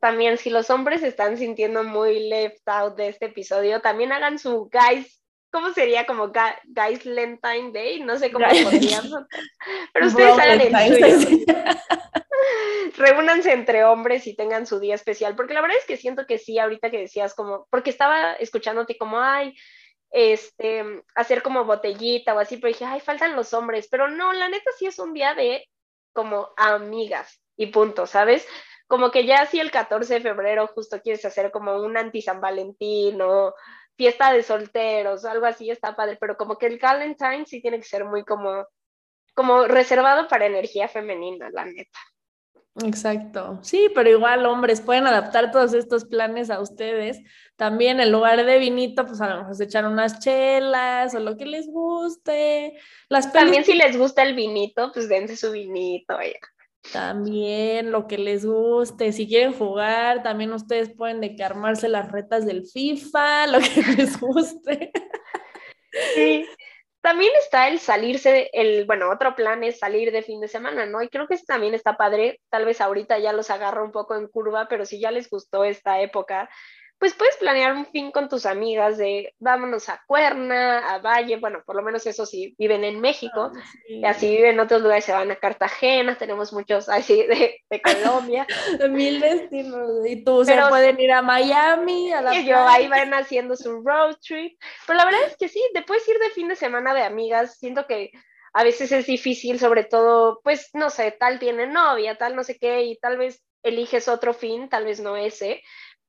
También 0.00 0.38
si 0.38 0.48
los 0.48 0.70
hombres 0.70 1.02
están 1.02 1.36
sintiendo 1.36 1.84
muy 1.84 2.28
left 2.28 2.66
out 2.66 2.96
de 2.96 3.08
este 3.08 3.26
episodio, 3.26 3.80
también 3.80 4.12
hagan 4.12 4.38
su 4.38 4.70
guys. 4.70 5.21
¿Cómo 5.52 5.72
sería 5.74 6.06
como 6.06 6.28
Guys 6.28 7.04
Valentine 7.04 7.72
Day? 7.72 8.00
No 8.00 8.18
sé 8.18 8.32
cómo 8.32 8.46
podríamos. 8.46 9.26
Pero 9.92 10.06
ustedes 10.06 10.38
hagan 10.38 10.60
el 10.60 11.24
suyo. 11.24 11.44
Reúnanse 12.96 13.52
entre 13.52 13.84
hombres 13.84 14.26
y 14.26 14.34
tengan 14.34 14.66
su 14.66 14.80
día 14.80 14.94
especial, 14.94 15.36
porque 15.36 15.52
la 15.52 15.60
verdad 15.60 15.76
es 15.78 15.86
que 15.86 15.98
siento 15.98 16.26
que 16.26 16.38
sí, 16.38 16.58
ahorita 16.58 16.90
que 16.90 17.00
decías 17.00 17.34
como, 17.34 17.66
porque 17.70 17.90
estaba 17.90 18.32
escuchándote 18.32 18.96
como, 18.96 19.20
ay, 19.20 19.54
este, 20.10 20.84
hacer 21.14 21.42
como 21.42 21.64
botellita 21.64 22.34
o 22.34 22.38
así, 22.38 22.56
pero 22.56 22.68
dije, 22.68 22.84
ay, 22.86 23.00
faltan 23.00 23.36
los 23.36 23.52
hombres, 23.52 23.88
pero 23.90 24.08
no, 24.08 24.32
la 24.32 24.48
neta 24.48 24.70
sí 24.78 24.86
es 24.86 24.98
un 24.98 25.12
día 25.12 25.34
de 25.34 25.66
como 26.12 26.48
amigas 26.56 27.42
y 27.56 27.66
punto, 27.66 28.06
¿sabes? 28.06 28.46
Como 28.86 29.10
que 29.10 29.26
ya 29.26 29.46
si 29.46 29.60
el 29.60 29.70
14 29.70 30.14
de 30.14 30.20
febrero 30.20 30.66
justo 30.66 31.00
quieres 31.00 31.24
hacer 31.24 31.50
como 31.50 31.76
un 31.76 31.96
anti 31.96 32.22
San 32.22 32.40
Valentín 32.40 33.20
o 33.22 33.54
fiesta 33.96 34.32
de 34.32 34.42
solteros 34.42 35.24
o 35.24 35.30
algo 35.30 35.46
así, 35.46 35.70
está 35.70 35.94
padre, 35.94 36.16
pero 36.20 36.36
como 36.36 36.56
que 36.56 36.66
el 36.66 36.78
Valentine 36.78 37.44
sí 37.46 37.60
tiene 37.60 37.78
que 37.78 37.84
ser 37.84 38.04
muy 38.04 38.24
como, 38.24 38.66
como 39.34 39.64
reservado 39.66 40.28
para 40.28 40.46
energía 40.46 40.88
femenina, 40.88 41.50
la 41.50 41.64
neta. 41.64 41.98
Exacto. 42.82 43.58
Sí, 43.62 43.90
pero 43.94 44.08
igual 44.08 44.46
hombres 44.46 44.80
pueden 44.80 45.06
adaptar 45.06 45.50
todos 45.50 45.74
estos 45.74 46.06
planes 46.06 46.48
a 46.48 46.60
ustedes. 46.60 47.20
También 47.56 48.00
en 48.00 48.10
lugar 48.10 48.44
de 48.44 48.58
vinito, 48.58 49.04
pues 49.04 49.20
a 49.20 49.28
lo 49.28 49.38
mejor 49.38 49.54
se 49.54 49.64
echan 49.64 49.84
unas 49.84 50.20
chelas 50.20 51.14
o 51.14 51.20
lo 51.20 51.36
que 51.36 51.44
les 51.44 51.66
guste. 51.66 52.78
Las 53.10 53.30
También 53.30 53.64
si 53.64 53.74
les 53.74 53.96
gusta 53.98 54.22
el 54.22 54.34
vinito, 54.34 54.90
pues 54.92 55.08
dense 55.08 55.36
su 55.36 55.52
vinito. 55.52 56.18
ya. 56.20 56.38
También 56.90 57.92
lo 57.92 58.06
que 58.06 58.18
les 58.18 58.44
guste. 58.44 59.12
Si 59.12 59.28
quieren 59.28 59.52
jugar, 59.52 60.22
también 60.22 60.52
ustedes 60.52 60.94
pueden 60.94 61.20
de 61.20 61.42
armarse 61.44 61.88
las 61.88 62.10
retas 62.10 62.44
del 62.44 62.66
FIFA, 62.66 63.46
lo 63.48 63.58
que 63.60 63.82
les 63.96 64.18
guste. 64.18 64.90
Sí. 66.14 66.46
También 67.02 67.32
está 67.40 67.66
el 67.66 67.80
salirse, 67.80 68.48
el, 68.52 68.86
bueno, 68.86 69.10
otro 69.10 69.34
plan 69.34 69.64
es 69.64 69.80
salir 69.80 70.12
de 70.12 70.22
fin 70.22 70.40
de 70.40 70.46
semana, 70.46 70.86
¿no? 70.86 71.02
Y 71.02 71.08
creo 71.08 71.26
que 71.26 71.36
también 71.38 71.74
está 71.74 71.96
padre. 71.96 72.40
Tal 72.48 72.64
vez 72.64 72.80
ahorita 72.80 73.18
ya 73.18 73.32
los 73.32 73.50
agarra 73.50 73.82
un 73.82 73.90
poco 73.90 74.14
en 74.14 74.28
curva, 74.28 74.68
pero 74.68 74.86
si 74.86 75.00
ya 75.00 75.10
les 75.10 75.28
gustó 75.28 75.64
esta 75.64 76.00
época, 76.00 76.48
pues 77.02 77.14
puedes 77.14 77.36
planear 77.38 77.72
un 77.72 77.84
fin 77.86 78.12
con 78.12 78.28
tus 78.28 78.46
amigas 78.46 78.96
de 78.96 79.34
vámonos 79.40 79.88
a 79.88 80.00
Cuerna, 80.06 80.88
a 80.88 80.98
Valle, 80.98 81.36
bueno, 81.36 81.60
por 81.66 81.74
lo 81.74 81.82
menos 81.82 82.06
eso 82.06 82.24
si 82.24 82.54
viven 82.56 82.84
en 82.84 83.00
México. 83.00 83.50
Y 83.88 84.04
así 84.04 84.28
viven 84.28 84.52
en 84.52 84.60
otros 84.60 84.82
lugares, 84.82 85.04
se 85.04 85.10
van 85.10 85.28
a 85.32 85.34
Cartagena, 85.34 86.16
tenemos 86.16 86.52
muchos 86.52 86.88
así 86.88 87.16
de, 87.26 87.58
de 87.68 87.82
Colombia. 87.82 88.46
Mil 88.88 89.20
destinos. 89.20 90.06
Y 90.06 90.22
tú 90.22 90.44
Pero- 90.46 90.66
se 90.66 90.68
pueden 90.70 91.00
ir 91.00 91.10
a 91.10 91.22
Miami, 91.22 92.12
a 92.12 92.22
la 92.22 92.34
Y 92.38 92.46
yo 92.46 92.56
ahí 92.56 92.86
van 92.86 93.12
haciendo 93.14 93.56
su 93.56 93.82
road 93.82 94.14
trip. 94.24 94.56
Pero 94.86 94.96
la 94.96 95.04
verdad 95.04 95.22
es 95.26 95.36
que 95.36 95.48
sí, 95.48 95.60
te 95.74 95.82
puedes 95.82 96.06
ir 96.06 96.20
de 96.20 96.30
fin 96.30 96.46
de 96.46 96.54
semana 96.54 96.94
de 96.94 97.02
amigas. 97.02 97.58
Siento 97.58 97.84
que 97.88 98.12
a 98.52 98.62
veces 98.62 98.92
es 98.92 99.06
difícil, 99.06 99.58
sobre 99.58 99.82
todo, 99.82 100.40
pues 100.44 100.70
no 100.72 100.88
sé, 100.88 101.10
tal 101.10 101.40
tiene 101.40 101.66
novia, 101.66 102.16
tal 102.16 102.36
no 102.36 102.44
sé 102.44 102.58
qué, 102.58 102.84
y 102.84 102.96
tal 102.98 103.18
vez 103.18 103.42
eliges 103.64 104.06
otro 104.06 104.34
fin, 104.34 104.68
tal 104.68 104.84
vez 104.84 105.00
no 105.00 105.16
ese. 105.16 105.62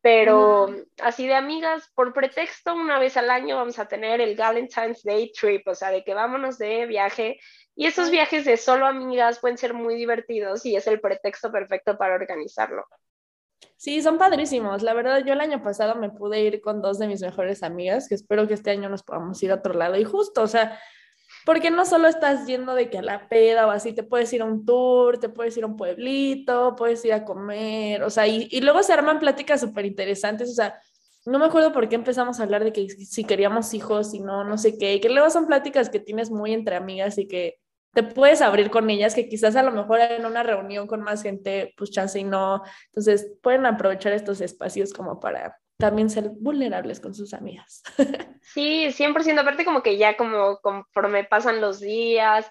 Pero 0.03 0.67
así 1.01 1.25
de 1.27 1.33
amigas, 1.33 1.89
por 1.95 2.11
pretexto, 2.11 2.75
una 2.75 2.99
vez 2.99 3.15
al 3.15 3.29
año 3.29 3.55
vamos 3.55 3.79
a 3.79 3.87
tener 3.87 4.19
el 4.19 4.35
Valentine's 4.35 5.01
Day 5.01 5.31
trip, 5.31 5.65
o 5.65 5.73
sea, 5.73 5.91
de 5.91 6.03
que 6.03 6.13
vámonos 6.13 6.57
de 6.57 6.85
viaje 6.85 7.39
Y 7.73 7.85
esos 7.85 8.11
viajes 8.11 8.43
de 8.43 8.57
solo 8.57 8.85
amigas 8.85 9.39
pueden 9.39 9.57
ser 9.57 9.73
muy 9.73 9.95
divertidos 9.95 10.65
y 10.65 10.75
es 10.75 10.87
el 10.87 10.99
pretexto 10.99 11.53
perfecto 11.53 11.97
para 11.97 12.15
organizarlo. 12.15 12.85
Sí, 13.77 14.01
son 14.01 14.17
padrísimos. 14.17 14.81
La 14.83 14.93
verdad, 14.93 15.23
yo 15.25 15.31
el 15.31 15.39
año 15.39 15.63
pasado 15.63 15.95
me 15.95 16.09
pude 16.09 16.41
ir 16.41 16.59
con 16.59 16.81
dos 16.81 16.99
de 16.99 17.07
mis 17.07 17.21
mejores 17.21 17.63
amigas, 17.63 18.09
que 18.09 18.15
espero 18.15 18.45
que 18.45 18.55
este 18.55 18.71
año 18.71 18.89
nos 18.89 19.03
podamos 19.03 19.41
ir 19.41 19.51
a 19.51 19.55
otro 19.55 19.73
lado. 19.73 19.95
Y 19.95 20.03
justo, 20.03 20.41
o 20.41 20.47
sea, 20.47 20.77
porque 21.45 21.71
no 21.71 21.85
solo 21.85 22.07
estás 22.07 22.45
yendo 22.47 22.75
de 22.75 22.89
que 22.89 22.99
a 22.99 23.01
la 23.01 23.27
peda 23.27 23.67
o 23.67 23.71
así, 23.71 23.93
te 23.93 24.03
puedes 24.03 24.31
ir 24.33 24.41
a 24.41 24.45
un 24.45 24.65
tour, 24.65 25.19
te 25.19 25.29
puedes 25.29 25.55
ir 25.57 25.63
a 25.63 25.67
un 25.67 25.77
pueblito, 25.77 26.75
puedes 26.75 27.03
ir 27.05 27.13
a 27.13 27.25
comer, 27.25 28.03
o 28.03 28.09
sea, 28.09 28.27
y, 28.27 28.47
y 28.51 28.61
luego 28.61 28.83
se 28.83 28.93
arman 28.93 29.19
pláticas 29.19 29.61
súper 29.61 29.85
interesantes, 29.85 30.49
o 30.49 30.53
sea, 30.53 30.79
no 31.25 31.39
me 31.39 31.45
acuerdo 31.45 31.71
por 31.71 31.87
qué 31.87 31.95
empezamos 31.95 32.39
a 32.39 32.43
hablar 32.43 32.63
de 32.63 32.73
que 32.73 32.89
si 32.89 33.23
queríamos 33.23 33.73
hijos 33.73 34.13
y 34.13 34.19
no, 34.19 34.43
no 34.43 34.57
sé 34.57 34.77
qué, 34.77 34.99
que 34.99 35.09
luego 35.09 35.29
son 35.29 35.47
pláticas 35.47 35.89
que 35.89 35.99
tienes 35.99 36.31
muy 36.31 36.53
entre 36.53 36.75
amigas 36.75 37.17
y 37.17 37.27
que 37.27 37.59
te 37.93 38.03
puedes 38.03 38.41
abrir 38.41 38.69
con 38.71 38.89
ellas, 38.89 39.15
que 39.15 39.29
quizás 39.29 39.55
a 39.55 39.63
lo 39.63 39.71
mejor 39.71 39.99
en 39.99 40.25
una 40.25 40.43
reunión 40.43 40.87
con 40.87 41.01
más 41.01 41.21
gente, 41.21 41.73
pues 41.77 41.91
chance 41.91 42.19
y 42.19 42.23
no. 42.23 42.63
Entonces, 42.87 43.33
pueden 43.41 43.65
aprovechar 43.65 44.13
estos 44.13 44.41
espacios 44.41 44.93
como 44.93 45.19
para 45.19 45.57
también 45.83 46.09
ser 46.09 46.29
vulnerables 46.29 47.01
con 47.01 47.13
sus 47.13 47.33
amigas. 47.33 47.83
Sí, 48.45 48.91
100%, 48.91 49.39
aparte 49.39 49.65
como 49.65 49.81
que 49.81 49.97
ya 49.97 50.15
como 50.17 50.59
conforme 50.59 51.23
pasan 51.23 51.61
los 51.61 51.79
días, 51.79 52.45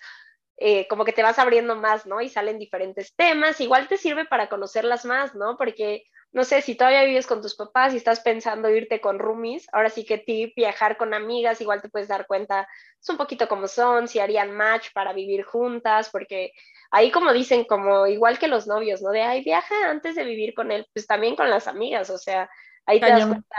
eh, 0.57 0.89
como 0.89 1.05
que 1.05 1.13
te 1.13 1.23
vas 1.23 1.39
abriendo 1.39 1.77
más, 1.77 2.07
¿no? 2.07 2.21
Y 2.21 2.29
salen 2.29 2.59
diferentes 2.59 3.15
temas, 3.15 3.61
igual 3.61 3.89
te 3.89 3.99
sirve 3.99 4.25
para 4.25 4.49
conocerlas 4.49 5.05
más, 5.05 5.35
¿no? 5.35 5.57
Porque 5.59 6.05
no 6.33 6.45
sé, 6.45 6.63
si 6.63 6.75
todavía 6.75 7.05
vives 7.05 7.27
con 7.27 7.43
tus 7.43 7.55
papás 7.55 7.93
y 7.93 7.99
estás 7.99 8.21
pensando 8.21 8.71
irte 8.71 9.03
con 9.03 9.19
roomies, 9.19 9.67
ahora 9.73 9.91
sí 9.91 10.05
que 10.05 10.17
ti 10.17 10.53
viajar 10.57 10.97
con 10.97 11.13
amigas, 11.13 11.61
igual 11.61 11.83
te 11.83 11.91
puedes 11.91 12.09
dar 12.09 12.27
cuenta, 12.27 12.67
es 12.99 13.09
un 13.11 13.19
poquito 13.19 13.49
como 13.49 13.69
son, 13.69 14.09
si 14.09 14.19
harían 14.19 14.51
match 14.51 14.89
para 14.95 15.13
vivir 15.13 15.45
juntas, 15.45 16.09
porque 16.11 16.53
ahí 16.91 17.11
como 17.11 17.35
dicen, 17.35 17.65
como 17.65 18.07
igual 18.07 18.39
que 18.39 18.49
los 18.49 18.67
novios, 18.67 19.03
¿no? 19.03 19.11
De, 19.11 19.23
ay, 19.23 19.45
viaja 19.45 19.75
antes 19.91 20.15
de 20.15 20.25
vivir 20.25 20.55
con 20.55 20.73
él, 20.73 20.87
pues 20.95 21.07
también 21.07 21.37
con 21.37 21.51
las 21.51 21.69
amigas, 21.69 22.09
o 22.09 22.19
sea, 22.19 22.49
ahí 22.87 23.01
te 23.01 23.09
das 23.09 23.27
cuenta. 23.27 23.57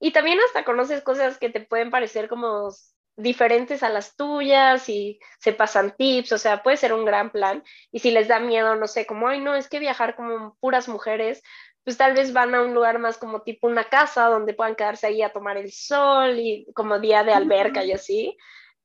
Y 0.00 0.10
también 0.10 0.38
hasta 0.46 0.64
conoces 0.64 1.02
cosas 1.02 1.38
que 1.38 1.48
te 1.48 1.60
pueden 1.60 1.90
parecer 1.90 2.28
como 2.28 2.70
diferentes 3.16 3.82
a 3.82 3.88
las 3.88 4.16
tuyas 4.16 4.88
y 4.88 5.20
se 5.38 5.52
pasan 5.52 5.94
tips, 5.96 6.32
o 6.32 6.38
sea, 6.38 6.62
puede 6.62 6.76
ser 6.76 6.92
un 6.92 7.04
gran 7.04 7.30
plan. 7.30 7.62
Y 7.90 8.00
si 8.00 8.10
les 8.10 8.28
da 8.28 8.40
miedo, 8.40 8.74
no 8.74 8.86
sé, 8.86 9.06
como, 9.06 9.28
ay, 9.28 9.40
no, 9.40 9.54
es 9.54 9.68
que 9.68 9.78
viajar 9.78 10.16
como 10.16 10.56
puras 10.60 10.88
mujeres, 10.88 11.42
pues 11.84 11.96
tal 11.96 12.14
vez 12.14 12.32
van 12.32 12.54
a 12.54 12.62
un 12.62 12.74
lugar 12.74 12.98
más 12.98 13.18
como 13.18 13.42
tipo 13.42 13.66
una 13.66 13.84
casa 13.84 14.26
donde 14.26 14.54
puedan 14.54 14.76
quedarse 14.76 15.06
ahí 15.06 15.22
a 15.22 15.32
tomar 15.32 15.56
el 15.56 15.72
sol 15.72 16.38
y 16.38 16.66
como 16.74 16.98
día 16.98 17.24
de 17.24 17.32
alberca 17.32 17.84
y 17.84 17.92
así. 17.92 18.36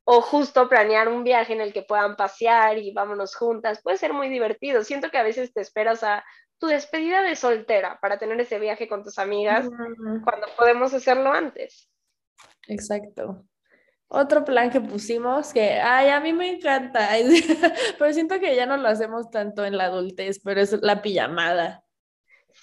O 0.03 0.21
justo 0.21 0.69
planear 0.69 1.09
un 1.09 1.23
viaje 1.23 1.53
en 1.53 1.61
el 1.61 1.73
que 1.73 1.81
puedan 1.81 2.15
pasear 2.15 2.77
y 2.77 2.93
vámonos 2.93 3.35
juntas. 3.35 3.81
Puede 3.81 3.97
ser 3.97 4.13
muy 4.13 4.29
divertido. 4.29 4.83
Siento 4.83 5.11
que 5.11 5.17
a 5.17 5.23
veces 5.23 5.53
te 5.53 5.61
esperas 5.61 6.03
a 6.03 6.23
tu 6.59 6.67
despedida 6.67 7.21
de 7.21 7.35
soltera 7.35 7.99
para 8.01 8.17
tener 8.17 8.39
ese 8.39 8.59
viaje 8.59 8.87
con 8.87 9.03
tus 9.03 9.19
amigas 9.19 9.67
cuando 10.23 10.47
podemos 10.57 10.93
hacerlo 10.93 11.31
antes. 11.31 11.89
Exacto. 12.67 13.45
Otro 14.09 14.45
plan 14.45 14.69
que 14.69 14.79
pusimos 14.79 15.51
que, 15.51 15.73
ay, 15.73 16.09
a 16.09 16.19
mí 16.21 16.31
me 16.31 16.49
encanta, 16.49 17.09
pero 17.99 18.13
siento 18.13 18.39
que 18.39 18.55
ya 18.55 18.65
no 18.65 18.77
lo 18.77 18.87
hacemos 18.87 19.29
tanto 19.29 19.65
en 19.65 19.77
la 19.77 19.85
adultez, 19.85 20.39
pero 20.43 20.61
es 20.61 20.71
la 20.81 21.01
pijamada. 21.01 21.83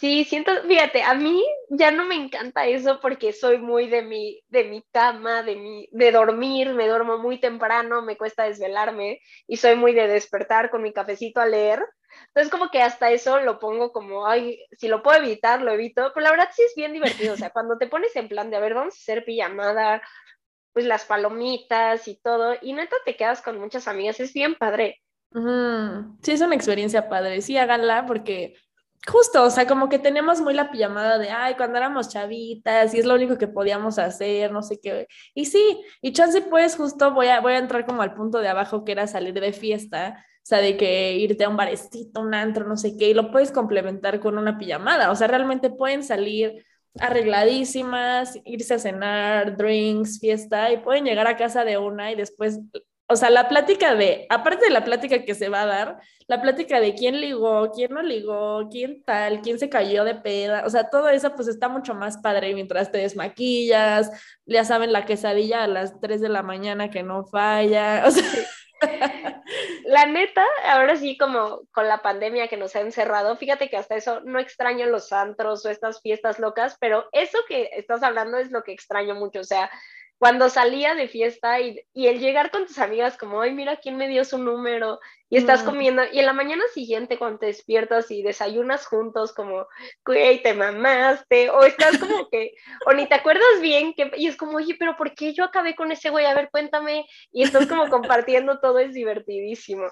Sí, 0.00 0.24
siento, 0.24 0.50
fíjate, 0.66 1.02
a 1.02 1.14
mí 1.14 1.44
ya 1.68 1.92
no 1.92 2.04
me 2.04 2.16
encanta 2.16 2.66
eso 2.66 2.98
porque 3.00 3.32
soy 3.32 3.58
muy 3.58 3.88
de 3.88 4.02
mi, 4.02 4.42
de 4.48 4.64
mi 4.64 4.82
cama, 4.90 5.42
de, 5.42 5.54
mi, 5.54 5.88
de 5.92 6.10
dormir, 6.10 6.74
me 6.74 6.88
duermo 6.88 7.18
muy 7.18 7.38
temprano, 7.38 8.02
me 8.02 8.16
cuesta 8.16 8.44
desvelarme 8.44 9.20
y 9.46 9.56
soy 9.56 9.76
muy 9.76 9.92
de 9.92 10.08
despertar 10.08 10.70
con 10.70 10.82
mi 10.82 10.92
cafecito 10.92 11.40
a 11.40 11.46
leer. 11.46 11.80
Entonces 12.28 12.50
como 12.50 12.70
que 12.70 12.82
hasta 12.82 13.10
eso 13.10 13.40
lo 13.40 13.58
pongo 13.58 13.92
como, 13.92 14.26
ay, 14.26 14.64
si 14.72 14.88
lo 14.88 15.02
puedo 15.02 15.18
evitar, 15.18 15.62
lo 15.62 15.72
evito, 15.72 16.10
pero 16.14 16.24
la 16.24 16.30
verdad 16.30 16.48
sí 16.52 16.62
es 16.62 16.74
bien 16.76 16.92
divertido, 16.92 17.34
o 17.34 17.36
sea, 17.36 17.50
cuando 17.50 17.78
te 17.78 17.86
pones 17.86 18.14
en 18.16 18.28
plan 18.28 18.50
de, 18.50 18.56
a 18.56 18.60
ver, 18.60 18.74
vamos 18.74 18.94
a 18.94 18.98
hacer 18.98 19.24
pijamada, 19.24 20.02
pues 20.72 20.86
las 20.86 21.04
palomitas 21.04 22.08
y 22.08 22.16
todo, 22.16 22.54
y 22.60 22.72
neta 22.72 22.96
te 23.04 23.16
quedas 23.16 23.42
con 23.42 23.58
muchas 23.58 23.86
amigas, 23.88 24.18
es 24.20 24.32
bien 24.32 24.54
padre. 24.56 25.02
Sí, 26.22 26.32
es 26.32 26.40
una 26.40 26.54
experiencia 26.54 27.08
padre, 27.08 27.40
sí, 27.42 27.56
háganla 27.56 28.06
porque 28.06 28.54
Justo, 29.06 29.42
o 29.42 29.50
sea, 29.50 29.66
como 29.66 29.90
que 29.90 29.98
tenemos 29.98 30.40
muy 30.40 30.54
la 30.54 30.70
pijamada 30.70 31.18
de, 31.18 31.28
ay, 31.28 31.56
cuando 31.56 31.76
éramos 31.76 32.08
chavitas 32.08 32.94
y 32.94 32.98
es 32.98 33.04
lo 33.04 33.14
único 33.14 33.36
que 33.36 33.48
podíamos 33.48 33.98
hacer, 33.98 34.50
no 34.50 34.62
sé 34.62 34.80
qué. 34.80 35.08
Y 35.34 35.44
sí, 35.44 35.82
y 36.00 36.12
chance 36.12 36.40
pues 36.40 36.76
justo 36.76 37.12
voy 37.12 37.26
a, 37.26 37.40
voy 37.40 37.52
a 37.52 37.58
entrar 37.58 37.84
como 37.84 38.00
al 38.00 38.14
punto 38.14 38.38
de 38.38 38.48
abajo 38.48 38.82
que 38.84 38.92
era 38.92 39.06
salir 39.06 39.34
de 39.34 39.52
fiesta, 39.52 40.24
sea, 40.46 40.58
de 40.58 40.76
que 40.76 41.14
irte 41.14 41.44
a 41.44 41.48
un 41.48 41.56
barecito, 41.56 42.20
un 42.20 42.34
antro, 42.34 42.66
no 42.66 42.76
sé 42.76 42.96
qué, 42.96 43.10
y 43.10 43.14
lo 43.14 43.30
puedes 43.30 43.50
complementar 43.52 44.20
con 44.20 44.38
una 44.38 44.58
pijamada, 44.58 45.10
o 45.10 45.16
sea, 45.16 45.26
realmente 45.26 45.70
pueden 45.70 46.04
salir 46.04 46.64
arregladísimas, 47.00 48.38
irse 48.44 48.74
a 48.74 48.78
cenar, 48.78 49.56
drinks, 49.56 50.20
fiesta, 50.20 50.70
y 50.72 50.78
pueden 50.78 51.04
llegar 51.04 51.26
a 51.26 51.36
casa 51.36 51.64
de 51.64 51.78
una 51.78 52.12
y 52.12 52.14
después 52.14 52.60
o 53.06 53.16
sea, 53.16 53.28
la 53.28 53.48
plática 53.48 53.94
de, 53.94 54.26
aparte 54.30 54.64
de 54.64 54.70
la 54.70 54.84
plática 54.84 55.24
que 55.24 55.34
se 55.34 55.50
va 55.50 55.62
a 55.62 55.66
dar, 55.66 56.00
la 56.26 56.40
plática 56.40 56.80
de 56.80 56.94
quién 56.94 57.20
ligó, 57.20 57.70
quién 57.70 57.92
no 57.92 58.02
ligó, 58.02 58.68
quién 58.70 59.04
tal, 59.04 59.42
quién 59.42 59.58
se 59.58 59.68
cayó 59.68 60.04
de 60.04 60.14
peda, 60.14 60.64
o 60.64 60.70
sea, 60.70 60.88
todo 60.88 61.10
eso 61.10 61.34
pues 61.36 61.48
está 61.48 61.68
mucho 61.68 61.94
más 61.94 62.16
padre 62.18 62.54
mientras 62.54 62.90
te 62.90 62.98
desmaquillas, 62.98 64.10
ya 64.46 64.64
saben 64.64 64.92
la 64.92 65.04
quesadilla 65.04 65.64
a 65.64 65.68
las 65.68 66.00
3 66.00 66.22
de 66.22 66.30
la 66.30 66.42
mañana 66.42 66.90
que 66.90 67.02
no 67.02 67.24
falla, 67.26 68.04
o 68.06 68.10
sea... 68.10 68.24
La 69.84 70.06
neta, 70.06 70.44
ahora 70.66 70.96
sí 70.96 71.16
como 71.16 71.62
con 71.72 71.88
la 71.88 72.02
pandemia 72.02 72.48
que 72.48 72.56
nos 72.56 72.74
ha 72.76 72.80
encerrado, 72.80 73.36
fíjate 73.36 73.68
que 73.68 73.76
hasta 73.76 73.96
eso 73.96 74.20
no 74.20 74.38
extraño 74.38 74.86
los 74.86 75.12
antros 75.12 75.64
o 75.64 75.70
estas 75.70 76.00
fiestas 76.00 76.38
locas, 76.38 76.76
pero 76.80 77.08
eso 77.12 77.38
que 77.48 77.70
estás 77.72 78.02
hablando 78.02 78.38
es 78.38 78.50
lo 78.50 78.62
que 78.62 78.72
extraño 78.72 79.14
mucho, 79.14 79.40
o 79.40 79.44
sea, 79.44 79.70
cuando 80.18 80.48
salía 80.48 80.94
de 80.94 81.08
fiesta 81.08 81.60
y, 81.60 81.80
y, 81.92 82.06
el 82.06 82.20
llegar 82.20 82.50
con 82.50 82.66
tus 82.66 82.78
amigas 82.78 83.16
como, 83.16 83.40
ay, 83.40 83.52
mira 83.52 83.76
quién 83.76 83.96
me 83.96 84.08
dio 84.08 84.24
su 84.24 84.38
número 84.38 85.00
y 85.28 85.36
estás 85.36 85.64
comiendo 85.64 86.02
y 86.12 86.20
en 86.20 86.26
la 86.26 86.32
mañana 86.32 86.62
siguiente 86.72 87.18
cuando 87.18 87.40
te 87.40 87.46
despiertas 87.46 88.10
y 88.10 88.22
desayunas 88.22 88.86
juntos 88.86 89.32
como, 89.32 89.66
güey, 90.04 90.42
te 90.42 90.54
mamaste 90.54 91.50
o 91.50 91.64
estás 91.64 91.98
como 91.98 92.28
que, 92.30 92.54
o 92.86 92.92
ni 92.92 93.08
te 93.08 93.16
acuerdas 93.16 93.60
bien 93.60 93.94
que, 93.94 94.12
y 94.16 94.28
es 94.28 94.36
como, 94.36 94.58
oye, 94.58 94.76
pero 94.78 94.96
¿por 94.96 95.14
qué 95.14 95.34
yo 95.34 95.44
acabé 95.44 95.74
con 95.74 95.90
ese 95.90 96.10
güey? 96.10 96.24
A 96.26 96.34
ver, 96.34 96.50
cuéntame 96.50 97.06
y 97.32 97.42
estás 97.42 97.66
como 97.66 97.88
compartiendo 97.88 98.60
todo, 98.60 98.78
es 98.78 98.94
divertidísimo. 98.94 99.86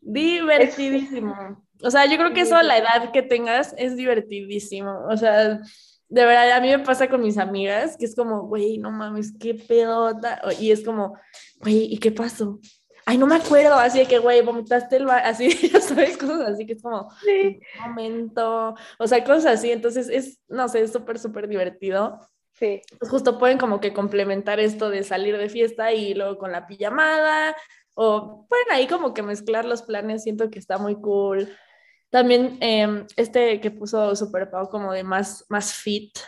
Divertidísimo. 0.00 1.64
O 1.82 1.90
sea, 1.90 2.06
yo 2.06 2.16
creo 2.16 2.32
que 2.32 2.42
eso 2.42 2.56
a 2.56 2.62
la 2.62 2.78
edad 2.78 3.12
que 3.12 3.22
tengas 3.22 3.74
es 3.78 3.96
divertidísimo. 3.96 5.06
O 5.08 5.16
sea, 5.16 5.60
de 6.08 6.24
verdad, 6.24 6.52
a 6.52 6.60
mí 6.60 6.68
me 6.68 6.78
pasa 6.78 7.08
con 7.08 7.20
mis 7.20 7.36
amigas, 7.36 7.96
que 7.96 8.06
es 8.06 8.16
como, 8.16 8.42
güey, 8.46 8.78
no 8.78 8.90
mames, 8.90 9.34
qué 9.38 9.54
pedota. 9.54 10.40
Y 10.58 10.70
es 10.70 10.84
como, 10.84 11.14
güey, 11.60 11.92
¿y 11.92 11.98
qué 11.98 12.10
pasó? 12.10 12.58
Ay, 13.04 13.18
no 13.18 13.26
me 13.26 13.36
acuerdo, 13.36 13.74
así 13.74 14.00
de 14.00 14.06
que, 14.06 14.18
güey, 14.18 14.42
vomitaste 14.42 14.96
el 14.96 15.06
bar, 15.06 15.24
así, 15.24 15.50
¿sabes? 15.80 16.16
Cosas 16.16 16.40
así 16.40 16.66
que 16.66 16.74
es 16.74 16.82
como, 16.82 17.10
sí. 17.24 17.60
un 17.76 17.90
momento, 17.90 18.74
o 18.98 19.06
sea, 19.06 19.22
cosas 19.24 19.46
así. 19.58 19.70
Entonces, 19.70 20.08
es, 20.08 20.40
no 20.48 20.68
sé, 20.68 20.82
es 20.82 20.92
súper, 20.92 21.18
súper 21.18 21.48
divertido. 21.48 22.20
Sí. 22.54 22.82
Pues 22.98 23.10
justo 23.10 23.38
pueden 23.38 23.58
como 23.58 23.80
que 23.80 23.92
complementar 23.92 24.60
esto 24.60 24.90
de 24.90 25.04
salir 25.04 25.36
de 25.36 25.48
fiesta 25.48 25.92
y 25.92 26.14
luego 26.14 26.38
con 26.38 26.52
la 26.52 26.66
pijamada, 26.66 27.54
o 27.94 28.46
pueden 28.48 28.66
ahí 28.70 28.86
como 28.86 29.12
que 29.12 29.22
mezclar 29.22 29.64
los 29.64 29.82
planes, 29.82 30.22
siento 30.22 30.50
que 30.50 30.58
está 30.58 30.78
muy 30.78 30.96
cool. 30.96 31.48
También 32.10 32.56
em, 32.60 33.06
este 33.16 33.60
que 33.60 33.70
puso 33.70 34.16
Super 34.16 34.50
Pau 34.50 34.68
como 34.68 34.92
de 34.92 35.04
más, 35.04 35.44
más 35.48 35.74
fit. 35.74 36.18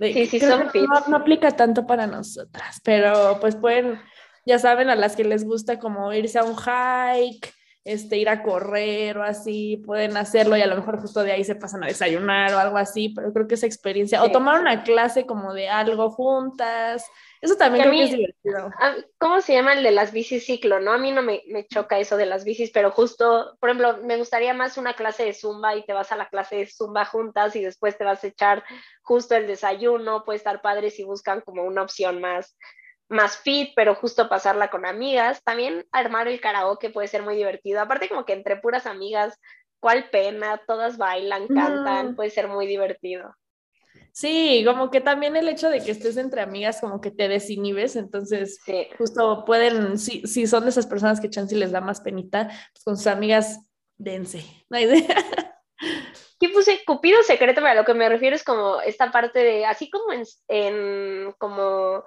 sí, 0.00 0.26
sí, 0.26 0.40
son 0.40 0.70
fit. 0.70 0.86
No, 1.08 1.16
aplica 1.16 1.50
tanto 1.50 1.86
para 1.86 2.06
nosotras, 2.06 2.80
pero 2.84 3.38
pues 3.40 3.56
pueden, 3.56 4.00
ya 4.46 4.58
saben, 4.58 4.88
a 4.88 4.94
las 4.94 5.16
que 5.16 5.24
les 5.24 5.44
gusta 5.44 5.78
como 5.78 6.12
irse 6.12 6.38
a 6.38 6.44
un 6.44 6.56
hike, 6.56 7.52
este, 7.88 8.18
ir 8.18 8.28
a 8.28 8.42
correr 8.42 9.16
o 9.16 9.22
así, 9.22 9.82
pueden 9.86 10.18
hacerlo 10.18 10.58
y 10.58 10.60
a 10.60 10.66
lo 10.66 10.76
mejor 10.76 11.00
justo 11.00 11.22
de 11.22 11.32
ahí 11.32 11.42
se 11.42 11.54
pasan 11.54 11.82
a 11.82 11.86
desayunar 11.86 12.52
o 12.52 12.58
algo 12.58 12.76
así, 12.76 13.08
pero 13.08 13.32
creo 13.32 13.48
que 13.48 13.54
esa 13.54 13.64
experiencia, 13.64 14.22
o 14.22 14.30
tomar 14.30 14.60
una 14.60 14.82
clase 14.82 15.24
como 15.24 15.54
de 15.54 15.70
algo 15.70 16.10
juntas, 16.10 17.10
eso 17.40 17.56
también 17.56 17.84
creo 17.84 17.94
que 17.94 18.04
es 18.04 18.10
divertido. 18.10 18.70
¿Cómo 19.16 19.40
se 19.40 19.54
llama 19.54 19.72
el 19.72 19.82
de 19.82 19.92
las 19.92 20.12
bicis 20.12 20.44
ciclo? 20.44 20.80
¿no? 20.80 20.92
A 20.92 20.98
mí 20.98 21.12
no 21.12 21.22
me, 21.22 21.42
me, 21.48 21.66
choca 21.66 21.98
eso 21.98 22.18
de 22.18 22.26
las 22.26 22.44
bicis, 22.44 22.70
pero 22.72 22.90
justo, 22.90 23.56
por 23.58 23.70
ejemplo, 23.70 24.00
me 24.02 24.18
gustaría 24.18 24.52
más 24.52 24.76
una 24.76 24.92
clase 24.92 25.24
de 25.24 25.32
zumba 25.32 25.74
y 25.74 25.82
te 25.86 25.94
vas 25.94 26.12
a 26.12 26.16
la 26.16 26.28
clase 26.28 26.56
de 26.56 26.66
zumba 26.66 27.06
juntas 27.06 27.56
y 27.56 27.62
después 27.62 27.96
te 27.96 28.04
vas 28.04 28.22
a 28.22 28.26
echar 28.26 28.64
justo 29.00 29.34
el 29.34 29.46
desayuno, 29.46 30.24
puede 30.24 30.36
estar 30.36 30.60
padre 30.60 30.90
si 30.90 31.04
buscan 31.04 31.40
como 31.40 31.62
una 31.62 31.80
opción 31.80 32.20
más, 32.20 32.54
más 33.08 33.38
fit, 33.38 33.70
pero 33.74 33.94
justo 33.94 34.28
pasarla 34.28 34.68
con 34.68 34.86
amigas. 34.86 35.42
También 35.42 35.86
armar 35.92 36.28
el 36.28 36.40
karaoke 36.40 36.90
puede 36.90 37.08
ser 37.08 37.22
muy 37.22 37.36
divertido. 37.36 37.80
Aparte 37.80 38.08
como 38.08 38.24
que 38.24 38.34
entre 38.34 38.56
puras 38.56 38.86
amigas, 38.86 39.38
cuál 39.80 40.10
pena, 40.10 40.60
todas 40.66 40.98
bailan, 40.98 41.48
cantan, 41.48 42.16
puede 42.16 42.30
ser 42.30 42.48
muy 42.48 42.66
divertido. 42.66 43.34
Sí, 44.12 44.64
como 44.66 44.90
que 44.90 45.00
también 45.00 45.36
el 45.36 45.48
hecho 45.48 45.70
de 45.70 45.80
que 45.82 45.92
estés 45.92 46.16
entre 46.16 46.40
amigas 46.40 46.80
como 46.80 47.00
que 47.00 47.10
te 47.10 47.28
desinhibes, 47.28 47.94
entonces 47.94 48.58
justo 48.96 49.44
pueden, 49.44 49.96
si, 49.98 50.22
si 50.26 50.46
son 50.46 50.64
de 50.64 50.70
esas 50.70 50.86
personas 50.86 51.20
que 51.20 51.30
chance 51.30 51.54
les 51.54 51.70
da 51.70 51.80
más 51.80 52.00
penita, 52.00 52.48
pues 52.72 52.84
con 52.84 52.96
sus 52.96 53.06
amigas 53.06 53.60
dense, 53.96 54.44
no 54.68 54.76
hay 54.76 54.84
idea. 54.84 55.06
Aquí 56.40 56.48
puse 56.48 56.80
Cupido 56.84 57.22
secreto, 57.22 57.60
pero 57.60 57.68
a 57.68 57.74
lo 57.74 57.84
que 57.84 57.94
me 57.94 58.08
refiero 58.08 58.34
es 58.34 58.44
como 58.44 58.80
esta 58.80 59.10
parte 59.10 59.40
de, 59.40 59.66
así 59.66 59.90
como 59.90 60.12
en, 60.12 60.24
en, 60.48 61.32
como, 61.38 62.04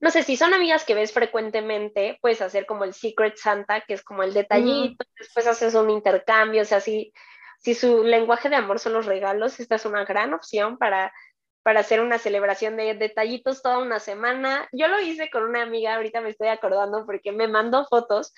no 0.00 0.10
sé, 0.10 0.22
si 0.22 0.36
son 0.36 0.54
amigas 0.54 0.84
que 0.84 0.94
ves 0.94 1.12
frecuentemente, 1.12 2.18
puedes 2.20 2.40
hacer 2.40 2.66
como 2.66 2.84
el 2.84 2.94
Secret 2.94 3.36
Santa, 3.36 3.80
que 3.80 3.94
es 3.94 4.02
como 4.02 4.22
el 4.22 4.32
detallito, 4.32 5.04
después 5.18 5.46
haces 5.46 5.74
un 5.74 5.90
intercambio, 5.90 6.62
o 6.62 6.64
sea, 6.64 6.80
si, 6.80 7.12
si 7.58 7.74
su 7.74 8.04
lenguaje 8.04 8.48
de 8.48 8.56
amor 8.56 8.78
son 8.78 8.92
los 8.92 9.06
regalos, 9.06 9.58
esta 9.60 9.74
es 9.76 9.84
una 9.84 10.04
gran 10.04 10.34
opción 10.34 10.78
para 10.78 11.12
para 11.68 11.80
hacer 11.80 12.00
una 12.00 12.18
celebración 12.18 12.78
de 12.78 12.94
detallitos 12.94 13.60
toda 13.60 13.76
una 13.80 13.98
semana. 13.98 14.66
Yo 14.72 14.88
lo 14.88 15.00
hice 15.00 15.28
con 15.28 15.42
una 15.42 15.60
amiga, 15.60 15.96
ahorita 15.96 16.22
me 16.22 16.30
estoy 16.30 16.48
acordando 16.48 17.04
porque 17.04 17.30
me 17.30 17.46
mandó 17.46 17.84
fotos 17.84 18.32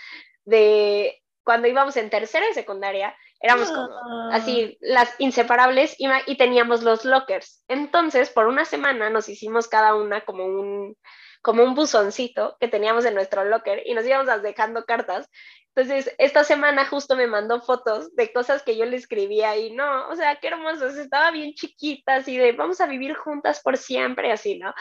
de 0.44 1.22
cuando 1.44 1.68
íbamos 1.68 1.96
en 1.96 2.10
tercera 2.10 2.48
y 2.50 2.54
secundaria, 2.54 3.16
éramos 3.40 3.68
como 3.68 3.88
ah. 3.88 4.30
así 4.32 4.76
las 4.80 5.14
inseparables 5.18 5.94
y, 5.98 6.08
y 6.26 6.36
teníamos 6.36 6.82
los 6.82 7.04
lockers. 7.04 7.62
Entonces, 7.68 8.30
por 8.30 8.48
una 8.48 8.64
semana 8.64 9.10
nos 9.10 9.28
hicimos 9.28 9.68
cada 9.68 9.94
una 9.94 10.22
como 10.22 10.44
un 10.44 10.96
como 11.42 11.64
un 11.64 11.74
buzoncito 11.74 12.56
que 12.60 12.68
teníamos 12.68 13.04
en 13.04 13.14
nuestro 13.14 13.44
locker 13.44 13.82
y 13.86 13.94
nos 13.94 14.06
íbamos 14.06 14.42
dejando 14.42 14.84
cartas 14.84 15.28
entonces, 15.74 16.12
esta 16.18 16.42
semana 16.42 16.84
justo 16.84 17.14
me 17.14 17.28
mandó 17.28 17.60
fotos 17.60 18.14
de 18.16 18.32
cosas 18.32 18.62
que 18.62 18.76
yo 18.76 18.84
le 18.86 18.96
escribía 18.96 19.56
y 19.56 19.72
no, 19.72 20.08
o 20.08 20.16
sea, 20.16 20.36
qué 20.36 20.48
hermosos, 20.48 20.96
estaba 20.96 21.30
bien 21.30 21.54
chiquita, 21.54 22.16
así 22.16 22.36
de 22.36 22.52
vamos 22.52 22.80
a 22.80 22.86
vivir 22.86 23.14
juntas 23.14 23.60
por 23.62 23.76
siempre, 23.76 24.32
así, 24.32 24.58
¿no? 24.58 24.74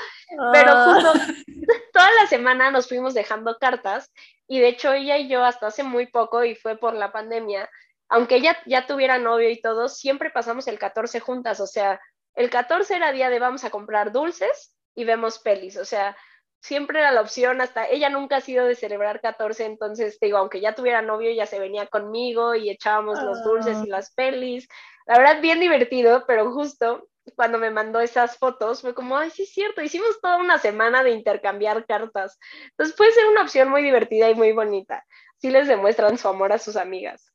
Pero 0.51 0.71
ah. 0.73 0.93
justo 0.93 1.13
toda 1.93 2.09
la 2.19 2.25
semana 2.27 2.71
nos 2.71 2.87
fuimos 2.89 3.13
dejando 3.13 3.57
cartas 3.59 4.11
y 4.47 4.59
de 4.59 4.69
hecho 4.69 4.91
ella 4.91 5.17
y 5.17 5.29
yo 5.29 5.43
hasta 5.43 5.67
hace 5.67 5.83
muy 5.83 6.07
poco 6.07 6.43
y 6.43 6.55
fue 6.55 6.75
por 6.75 6.95
la 6.95 7.11
pandemia, 7.11 7.69
aunque 8.09 8.37
ella 8.37 8.57
ya 8.65 8.87
tuviera 8.87 9.19
novio 9.19 9.49
y 9.51 9.61
todo, 9.61 9.89
siempre 9.89 10.31
pasamos 10.31 10.67
el 10.67 10.79
14 10.79 11.19
juntas, 11.19 11.59
o 11.59 11.67
sea, 11.67 12.01
el 12.33 12.49
14 12.49 12.95
era 12.95 13.11
día 13.11 13.29
de 13.29 13.37
vamos 13.37 13.63
a 13.63 13.69
comprar 13.69 14.11
dulces 14.11 14.75
y 14.95 15.03
vemos 15.03 15.37
pelis, 15.37 15.77
o 15.77 15.85
sea, 15.85 16.17
siempre 16.61 16.99
era 16.99 17.11
la 17.11 17.21
opción, 17.21 17.61
hasta 17.61 17.87
ella 17.87 18.09
nunca 18.09 18.37
ha 18.37 18.41
sido 18.41 18.65
de 18.65 18.75
celebrar 18.75 19.21
14, 19.21 19.65
entonces 19.65 20.19
te 20.19 20.27
digo, 20.27 20.37
aunque 20.37 20.61
ya 20.61 20.75
tuviera 20.75 21.01
novio, 21.01 21.31
ya 21.31 21.45
se 21.45 21.59
venía 21.59 21.87
conmigo 21.87 22.55
y 22.55 22.69
echábamos 22.69 23.21
los 23.21 23.43
dulces 23.43 23.77
y 23.85 23.89
ah. 23.89 23.97
las 23.97 24.13
pelis. 24.13 24.67
La 25.05 25.17
verdad, 25.17 25.41
bien 25.41 25.59
divertido, 25.59 26.25
pero 26.27 26.51
justo 26.51 27.07
cuando 27.35 27.57
me 27.59 27.71
mandó 27.71 27.99
esas 27.99 28.37
fotos 28.37 28.81
fue 28.81 28.93
como, 28.93 29.17
ay, 29.17 29.29
sí 29.29 29.43
es 29.43 29.53
cierto, 29.53 29.81
hicimos 29.81 30.19
toda 30.21 30.37
una 30.37 30.57
semana 30.57 31.03
de 31.03 31.11
intercambiar 31.11 31.85
cartas. 31.85 32.37
Entonces 32.71 32.95
puede 32.95 33.11
ser 33.11 33.27
una 33.27 33.43
opción 33.43 33.69
muy 33.69 33.81
divertida 33.81 34.29
y 34.29 34.35
muy 34.35 34.51
bonita. 34.51 35.05
Si 35.37 35.49
les 35.49 35.67
demuestran 35.67 36.17
su 36.17 36.27
amor 36.27 36.51
a 36.51 36.57
sus 36.57 36.75
amigas. 36.75 37.31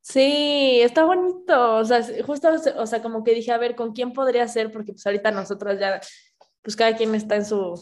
Sí, 0.00 0.80
está 0.82 1.04
bonito. 1.04 1.76
O 1.76 1.84
sea, 1.84 2.00
justo, 2.24 2.48
o 2.76 2.86
sea, 2.86 3.02
como 3.02 3.24
que 3.24 3.34
dije, 3.34 3.52
a 3.52 3.58
ver, 3.58 3.74
¿con 3.74 3.92
quién 3.92 4.12
podría 4.12 4.46
ser? 4.48 4.70
Porque 4.70 4.92
pues 4.92 5.06
ahorita 5.06 5.30
nosotros 5.30 5.78
ya, 5.78 6.00
pues 6.62 6.76
cada 6.76 6.96
quien 6.96 7.14
está 7.14 7.36
en 7.36 7.44
su, 7.44 7.74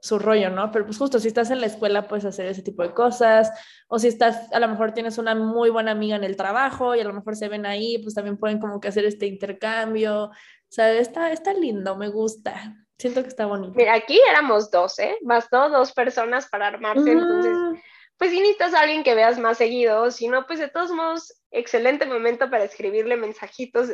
su 0.00 0.18
rollo, 0.18 0.50
¿no? 0.50 0.70
Pero 0.70 0.86
pues 0.86 0.98
justo 0.98 1.18
si 1.18 1.28
estás 1.28 1.50
en 1.50 1.60
la 1.60 1.66
escuela 1.66 2.06
puedes 2.06 2.24
hacer 2.24 2.46
ese 2.46 2.62
tipo 2.62 2.82
de 2.82 2.92
cosas, 2.92 3.50
o 3.88 3.98
si 3.98 4.08
estás, 4.08 4.52
a 4.52 4.60
lo 4.60 4.68
mejor 4.68 4.92
tienes 4.92 5.18
una 5.18 5.34
muy 5.34 5.70
buena 5.70 5.90
amiga 5.90 6.16
en 6.16 6.24
el 6.24 6.36
trabajo 6.36 6.94
y 6.94 7.00
a 7.00 7.04
lo 7.04 7.12
mejor 7.12 7.36
se 7.36 7.48
ven 7.48 7.66
ahí, 7.66 7.98
pues 7.98 8.14
también 8.14 8.36
pueden 8.36 8.60
como 8.60 8.80
que 8.80 8.88
hacer 8.88 9.04
este 9.04 9.26
intercambio, 9.26 10.26
o 10.26 10.32
sea, 10.68 10.92
está, 10.92 11.32
está 11.32 11.52
lindo, 11.52 11.96
me 11.96 12.08
gusta, 12.08 12.76
siento 12.96 13.22
que 13.22 13.28
está 13.28 13.46
bonito. 13.46 13.72
Mira, 13.74 13.94
aquí 13.94 14.20
éramos 14.30 14.70
dos, 14.70 14.98
¿eh? 14.98 15.16
Bastó 15.22 15.68
dos 15.68 15.92
personas 15.92 16.48
para 16.48 16.68
armarse, 16.68 17.10
entonces, 17.10 17.82
pues 18.16 18.30
si 18.30 18.38
necesitas 18.38 18.74
a 18.74 18.80
alguien 18.80 19.02
que 19.02 19.14
veas 19.14 19.38
más 19.38 19.58
seguido, 19.58 20.10
si 20.10 20.28
no, 20.28 20.46
pues 20.46 20.60
de 20.60 20.68
todos 20.68 20.92
modos, 20.92 21.40
excelente 21.50 22.06
momento 22.06 22.50
para 22.50 22.64
escribirle 22.64 23.16
mensajitos 23.16 23.88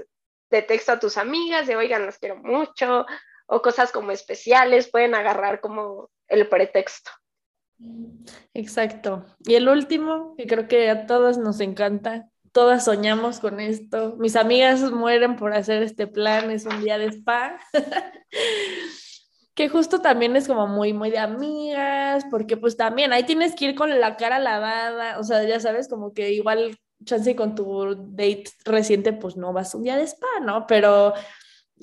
de 0.50 0.62
texto 0.62 0.92
a 0.92 1.00
tus 1.00 1.16
amigas, 1.16 1.66
de 1.66 1.76
oigan, 1.76 2.04
las 2.04 2.18
quiero 2.18 2.36
mucho, 2.36 3.06
o 3.54 3.62
cosas 3.62 3.92
como 3.92 4.10
especiales, 4.10 4.90
pueden 4.90 5.14
agarrar 5.14 5.60
como 5.60 6.10
el 6.28 6.48
pretexto. 6.48 7.10
Exacto. 8.52 9.24
Y 9.46 9.54
el 9.54 9.68
último, 9.68 10.34
que 10.36 10.46
creo 10.46 10.66
que 10.66 10.90
a 10.90 11.06
todas 11.06 11.38
nos 11.38 11.60
encanta, 11.60 12.28
todas 12.50 12.84
soñamos 12.84 13.38
con 13.38 13.60
esto. 13.60 14.16
Mis 14.18 14.34
amigas 14.34 14.80
mueren 14.90 15.36
por 15.36 15.52
hacer 15.52 15.82
este 15.82 16.06
plan, 16.06 16.50
es 16.50 16.66
un 16.66 16.82
día 16.82 16.98
de 16.98 17.06
spa. 17.06 17.58
que 19.54 19.68
justo 19.68 20.00
también 20.00 20.34
es 20.34 20.48
como 20.48 20.66
muy, 20.66 20.92
muy 20.92 21.10
de 21.10 21.18
amigas, 21.18 22.24
porque 22.32 22.56
pues 22.56 22.76
también 22.76 23.12
ahí 23.12 23.22
tienes 23.22 23.54
que 23.54 23.66
ir 23.66 23.74
con 23.76 24.00
la 24.00 24.16
cara 24.16 24.40
lavada, 24.40 25.20
o 25.20 25.22
sea, 25.22 25.44
ya 25.44 25.60
sabes, 25.60 25.88
como 25.88 26.12
que 26.12 26.32
igual 26.32 26.76
chance 27.04 27.36
con 27.36 27.54
tu 27.54 27.94
date 27.94 28.46
reciente, 28.64 29.12
pues 29.12 29.36
no 29.36 29.52
vas 29.52 29.74
un 29.76 29.84
día 29.84 29.96
de 29.96 30.02
spa, 30.04 30.40
¿no? 30.42 30.66
Pero 30.66 31.14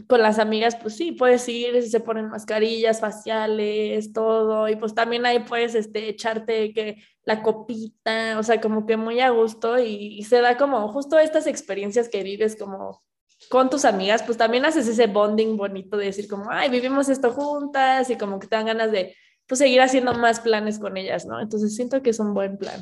con 0.08 0.22
las 0.22 0.40
amigas, 0.40 0.76
pues 0.76 0.96
sí, 0.96 1.12
puedes 1.12 1.48
ir, 1.50 1.84
se 1.84 2.00
ponen 2.00 2.30
mascarillas 2.30 3.00
faciales, 3.00 4.14
todo, 4.14 4.70
y 4.70 4.76
pues 4.76 4.96
también 4.96 5.26
ahí 5.26 5.40
puedes 5.40 5.76
este, 5.76 6.10
echarte 6.10 6.74
que 6.74 7.04
la 7.24 7.44
copita, 7.44 8.40
o 8.40 8.44
sea, 8.44 8.62
como 8.62 8.86
que 8.86 8.98
muy 8.98 9.20
a 9.20 9.30
gusto 9.30 9.78
y, 9.80 10.24
se 10.24 10.42
da 10.42 10.58
como 10.58 10.88
justo 10.90 11.20
estas 11.20 11.48
experiencias 11.48 12.10
que 12.10 12.24
vives 12.24 12.56
como 12.56 13.04
con 13.50 13.70
tus 13.70 13.86
amigas, 13.86 14.24
pues 14.24 14.38
también 14.38 14.66
haces 14.66 14.88
ese 14.88 15.08
bonding 15.08 15.58
bonito 15.58 15.98
de 15.98 16.06
decir 16.06 16.28
como, 16.28 16.50
ay, 16.50 16.70
vivimos 16.70 17.10
esto 17.10 17.32
juntas 17.32 18.10
y 18.10 18.18
como 18.18 18.40
que 18.40 18.48
te 18.48 18.56
dan 18.56 18.68
ganas 18.68 18.92
de 18.92 19.16
pues 19.48 19.60
seguir 19.60 19.82
haciendo 19.82 20.14
más 20.14 20.40
planes 20.40 20.80
con 20.80 20.96
ellas, 20.96 21.26
¿no? 21.26 21.42
Entonces 21.42 21.76
siento 21.76 22.02
que 22.02 22.12
es 22.12 22.20
un 22.20 22.34
buen 22.34 22.58
plan. 22.58 22.82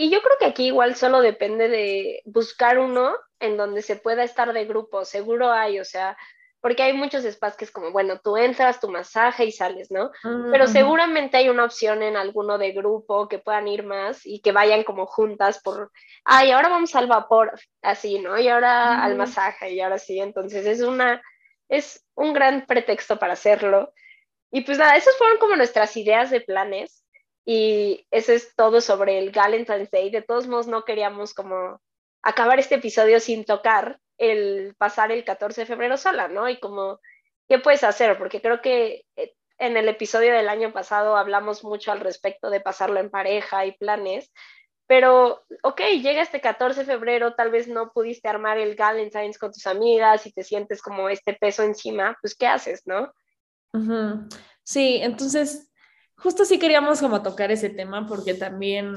Y 0.00 0.08
yo 0.08 0.22
creo 0.22 0.38
que 0.38 0.46
aquí 0.46 0.68
igual 0.68 0.96
solo 0.96 1.20
depende 1.20 1.68
de 1.68 2.22
buscar 2.24 2.78
uno 2.78 3.14
en 3.38 3.58
donde 3.58 3.82
se 3.82 3.96
pueda 3.96 4.24
estar 4.24 4.50
de 4.54 4.64
grupo, 4.64 5.04
seguro 5.04 5.52
hay, 5.52 5.78
o 5.78 5.84
sea, 5.84 6.16
porque 6.62 6.82
hay 6.82 6.94
muchos 6.94 7.22
que 7.22 7.64
es 7.66 7.70
como, 7.70 7.92
bueno, 7.92 8.18
tú 8.18 8.38
entras, 8.38 8.80
tu 8.80 8.88
masaje 8.88 9.44
y 9.44 9.52
sales, 9.52 9.90
¿no? 9.90 10.10
Pero 10.50 10.68
seguramente 10.68 11.36
hay 11.36 11.50
una 11.50 11.66
opción 11.66 12.02
en 12.02 12.16
alguno 12.16 12.56
de 12.56 12.72
grupo 12.72 13.28
que 13.28 13.40
puedan 13.40 13.68
ir 13.68 13.82
más 13.82 14.24
y 14.24 14.40
que 14.40 14.52
vayan 14.52 14.84
como 14.84 15.04
juntas 15.04 15.60
por, 15.62 15.92
ay, 16.24 16.50
ahora 16.50 16.70
vamos 16.70 16.96
al 16.96 17.06
vapor, 17.06 17.52
así, 17.82 18.20
¿no? 18.20 18.38
Y 18.38 18.48
ahora 18.48 19.04
al 19.04 19.16
masaje 19.16 19.74
y 19.74 19.82
ahora 19.82 19.98
sí, 19.98 20.18
entonces 20.18 20.64
es 20.64 20.80
una, 20.80 21.20
es 21.68 22.06
un 22.14 22.32
gran 22.32 22.64
pretexto 22.64 23.18
para 23.18 23.34
hacerlo. 23.34 23.92
Y 24.50 24.62
pues 24.62 24.78
nada, 24.78 24.96
esas 24.96 25.14
fueron 25.18 25.36
como 25.36 25.56
nuestras 25.56 25.94
ideas 25.98 26.30
de 26.30 26.40
planes 26.40 26.99
y 27.44 28.06
eso 28.10 28.32
es 28.32 28.54
todo 28.54 28.80
sobre 28.80 29.18
el 29.18 29.30
Valentine's 29.30 29.90
Day. 29.90 30.10
De 30.10 30.22
todos 30.22 30.46
modos, 30.46 30.66
no 30.66 30.84
queríamos 30.84 31.34
como 31.34 31.80
acabar 32.22 32.58
este 32.58 32.76
episodio 32.76 33.20
sin 33.20 33.44
tocar 33.44 33.98
el 34.18 34.74
pasar 34.76 35.12
el 35.12 35.24
14 35.24 35.62
de 35.62 35.66
febrero 35.66 35.96
sola, 35.96 36.28
¿no? 36.28 36.48
Y 36.48 36.60
como, 36.60 37.00
¿qué 37.48 37.58
puedes 37.58 37.84
hacer? 37.84 38.18
Porque 38.18 38.42
creo 38.42 38.60
que 38.60 39.06
eh, 39.16 39.34
en 39.58 39.76
el 39.76 39.88
episodio 39.88 40.32
del 40.32 40.48
año 40.48 40.72
pasado 40.72 41.16
hablamos 41.16 41.64
mucho 41.64 41.92
al 41.92 42.00
respecto 42.00 42.50
de 42.50 42.60
pasarlo 42.60 43.00
en 43.00 43.10
pareja 43.10 43.64
y 43.66 43.72
planes, 43.72 44.30
pero, 44.90 45.44
ok, 45.62 45.82
llega 46.02 46.20
este 46.20 46.40
14 46.40 46.80
de 46.80 46.86
febrero, 46.86 47.34
tal 47.34 47.52
vez 47.52 47.68
no 47.68 47.92
pudiste 47.92 48.28
armar 48.28 48.58
el 48.58 48.74
Valentine's 48.74 49.38
con 49.38 49.52
tus 49.52 49.68
amigas 49.68 50.26
y 50.26 50.32
te 50.32 50.42
sientes 50.42 50.82
como 50.82 51.08
este 51.08 51.32
peso 51.32 51.62
encima, 51.62 52.18
pues, 52.20 52.34
¿qué 52.34 52.48
haces, 52.48 52.82
no? 52.86 53.12
Sí, 54.64 54.98
entonces, 55.00 55.69
justo 56.22 56.44
sí 56.44 56.58
queríamos 56.58 57.00
como 57.00 57.22
tocar 57.22 57.50
ese 57.50 57.70
tema 57.70 58.06
porque 58.06 58.34
también 58.34 58.96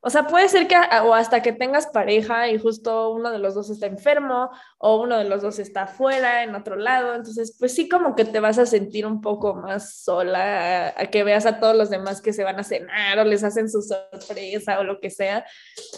o 0.00 0.10
sea, 0.10 0.26
puede 0.26 0.48
ser 0.48 0.68
que 0.68 0.76
o 1.04 1.14
hasta 1.14 1.42
que 1.42 1.52
tengas 1.52 1.86
pareja 1.86 2.48
y 2.48 2.58
justo 2.58 3.10
uno 3.10 3.30
de 3.30 3.38
los 3.38 3.54
dos 3.54 3.70
está 3.70 3.86
enfermo 3.86 4.50
o 4.78 5.00
uno 5.02 5.18
de 5.18 5.24
los 5.24 5.42
dos 5.42 5.58
está 5.58 5.82
afuera, 5.82 6.42
en 6.42 6.54
otro 6.54 6.76
lado. 6.76 7.14
Entonces, 7.14 7.56
pues 7.58 7.74
sí 7.74 7.88
como 7.88 8.14
que 8.14 8.24
te 8.24 8.40
vas 8.40 8.58
a 8.58 8.66
sentir 8.66 9.06
un 9.06 9.20
poco 9.20 9.54
más 9.54 10.02
sola 10.02 10.94
a, 10.96 11.06
que 11.06 11.24
veas 11.24 11.46
a 11.46 11.58
todos 11.58 11.76
los 11.76 11.90
demás 11.90 12.20
que 12.20 12.32
se 12.32 12.44
van 12.44 12.58
a 12.60 12.64
cenar 12.64 13.18
o 13.18 13.24
les 13.24 13.44
hacen 13.44 13.70
su 13.70 13.82
sorpresa 13.82 14.78
o 14.78 14.84
lo 14.84 15.00
que 15.00 15.10
sea. 15.10 15.44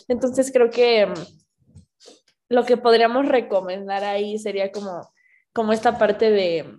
Entonces, 0.09 0.53
creo 0.53 0.71
que 0.71 1.07
mm, 1.07 1.15
lo 2.51 2.65
que 2.65 2.77
podríamos 2.77 3.27
recomendar 3.27 4.05
ahí 4.05 4.39
sería 4.39 4.71
como, 4.71 5.11
como 5.53 5.73
esta 5.73 5.99
parte 5.99 6.31
de, 6.31 6.79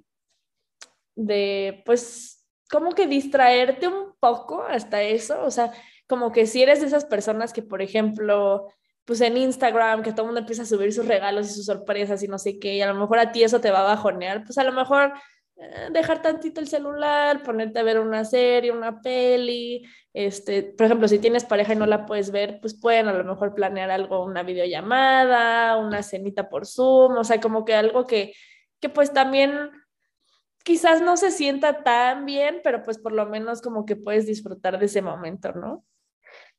de, 1.16 1.84
pues, 1.86 2.37
como 2.70 2.92
que 2.94 3.08
distraerte 3.08 3.88
un 3.88 4.14
poco 4.20 4.64
hasta 4.64 5.02
eso. 5.02 5.44
O 5.44 5.52
sea, 5.52 5.72
como 6.08 6.32
que 6.32 6.46
si 6.48 6.64
eres 6.64 6.82
de 6.82 6.88
esas 6.88 7.06
personas 7.06 7.54
que, 7.54 7.62
por 7.62 7.82
ejemplo, 7.82 8.68
pues 9.06 9.22
en 9.22 9.38
Instagram, 9.38 10.04
que 10.04 10.12
todo 10.12 10.24
el 10.24 10.28
mundo 10.28 10.42
empieza 10.42 10.64
a 10.64 10.66
subir 10.66 10.92
sus 10.94 11.08
regalos 11.08 11.50
y 11.50 11.54
sus 11.54 11.66
sorpresas 11.66 12.22
y 12.24 12.28
no 12.28 12.38
sé 12.38 12.60
qué, 12.60 12.76
y 12.76 12.82
a 12.82 12.92
lo 12.92 13.00
mejor 13.00 13.20
a 13.20 13.32
ti 13.32 13.44
eso 13.44 13.62
te 13.62 13.72
va 13.72 13.80
a 13.80 13.96
bajonear, 13.96 14.44
pues 14.44 14.58
a 14.58 14.66
lo 14.66 14.74
mejor 14.74 15.14
eh, 15.56 15.88
dejar 15.92 16.22
tantito 16.22 16.60
el 16.60 16.68
celular, 16.68 17.42
ponerte 17.42 17.80
a 17.80 17.84
ver 17.84 18.00
una 18.00 18.26
serie, 18.26 18.72
una 18.72 19.02
peli, 19.02 19.86
este, 20.14 20.64
por 20.64 20.88
ejemplo, 20.88 21.08
si 21.08 21.20
tienes 21.20 21.46
pareja 21.46 21.74
y 21.74 21.78
no 21.78 21.86
la 21.86 22.06
puedes 22.06 22.32
ver, 22.32 22.60
pues 22.62 22.80
pueden 22.80 23.08
a 23.08 23.14
lo 23.14 23.24
mejor 23.24 23.54
planear 23.54 23.92
algo, 23.92 24.26
una 24.26 24.44
videollamada, 24.44 25.78
una 25.78 26.04
cenita 26.04 26.50
por 26.50 26.66
Zoom, 26.68 27.18
o 27.18 27.24
sea, 27.24 27.40
como 27.40 27.64
que 27.64 27.76
algo 27.76 28.06
que, 28.06 28.34
que 28.82 28.90
pues 28.90 29.14
también 29.14 29.72
quizás 30.68 31.02
no 31.02 31.16
se 31.16 31.32
sienta 31.32 31.82
tan 31.82 32.26
bien, 32.26 32.60
pero 32.62 32.84
pues 32.84 32.98
por 32.98 33.14
lo 33.14 33.26
menos 33.26 33.62
como 33.62 33.86
que 33.86 33.96
puedes 33.96 34.28
disfrutar 34.28 34.78
de 34.78 34.88
ese 34.88 35.02
momento, 35.02 35.54
¿no? 35.54 35.86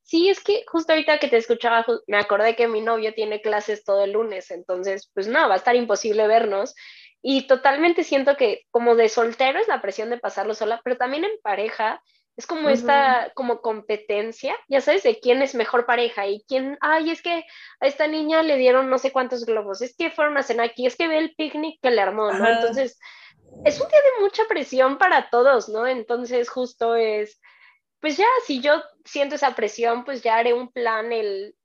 Sí, 0.01 0.31
es 0.31 0.43
que 0.43 0.65
justo 0.67 0.95
ahorita 0.95 1.19
que 1.19 1.29
te 1.29 1.37
escuchaba, 1.37 1.85
me 2.07 2.17
acordé 2.17 2.57
que 2.57 2.69
mi 2.69 2.81
novio 2.81 3.13
tiene 3.13 3.43
clases 3.43 3.85
todo 3.85 4.05
el 4.05 4.13
lunes, 4.13 4.51
entonces, 4.51 5.11
pues 5.13 5.29
no, 5.29 5.47
va 5.47 5.53
a 5.53 5.59
estar 5.59 5.77
imposible 5.77 6.27
vernos. 6.27 6.75
Y 7.21 7.47
totalmente 7.47 8.03
siento 8.03 8.39
que 8.39 8.63
como 8.71 8.95
de 8.97 9.11
soltero 9.11 9.59
es 9.59 9.69
la 9.69 9.83
presión 9.83 10.09
de 10.09 10.17
pasarlo 10.17 10.55
sola, 10.55 10.81
pero 10.83 10.97
también 10.97 11.25
en 11.25 11.39
pareja 11.43 12.03
es 12.39 12.47
como 12.47 12.69
esta 12.69 13.33
como 13.35 13.61
competencia, 13.61 14.55
ya 14.69 14.81
sabes, 14.81 15.03
de 15.03 15.19
quién 15.19 15.43
es 15.43 15.57
mejor 15.57 15.87
pareja 15.87 16.29
y 16.29 16.45
quién, 16.47 16.79
ay, 16.81 17.11
es 17.11 17.21
que 17.21 17.45
a 17.81 17.87
esta 17.89 18.07
niña 18.07 18.45
le 18.45 18.57
dieron 18.57 18.89
no 18.89 18.99
sé 18.99 19.11
cuántos 19.11 19.45
globos, 19.45 19.83
es 19.83 19.97
que 19.97 20.13
fueron 20.13 20.39
a 20.39 20.45
cenar 20.45 20.67
aquí, 20.67 20.87
es 20.87 20.95
que 20.95 21.09
ve 21.09 21.19
el 21.19 21.35
picnic 21.35 21.81
que 21.83 21.91
le 21.91 22.01
armó, 22.01 22.31
¿no? 22.31 22.49
Entonces, 22.49 23.01
es 23.65 23.81
un 23.81 23.89
día 23.89 23.99
de 23.99 24.23
mucha 24.23 24.45
presión 24.45 24.99
para 24.99 25.31
todos, 25.31 25.69
¿no? 25.69 25.85
Entonces, 25.89 26.49
justo 26.49 26.95
es, 26.95 27.41
pues 27.99 28.17
ya, 28.17 28.29
si 28.47 28.61
yo 28.61 28.85
siento 29.05 29.35
esa 29.35 29.57
presión, 29.57 30.05
pues 30.05 30.23
ya 30.23 30.37
haré 30.37 30.55
un 30.55 30.71
plan 30.71 31.11
el, 31.11 31.57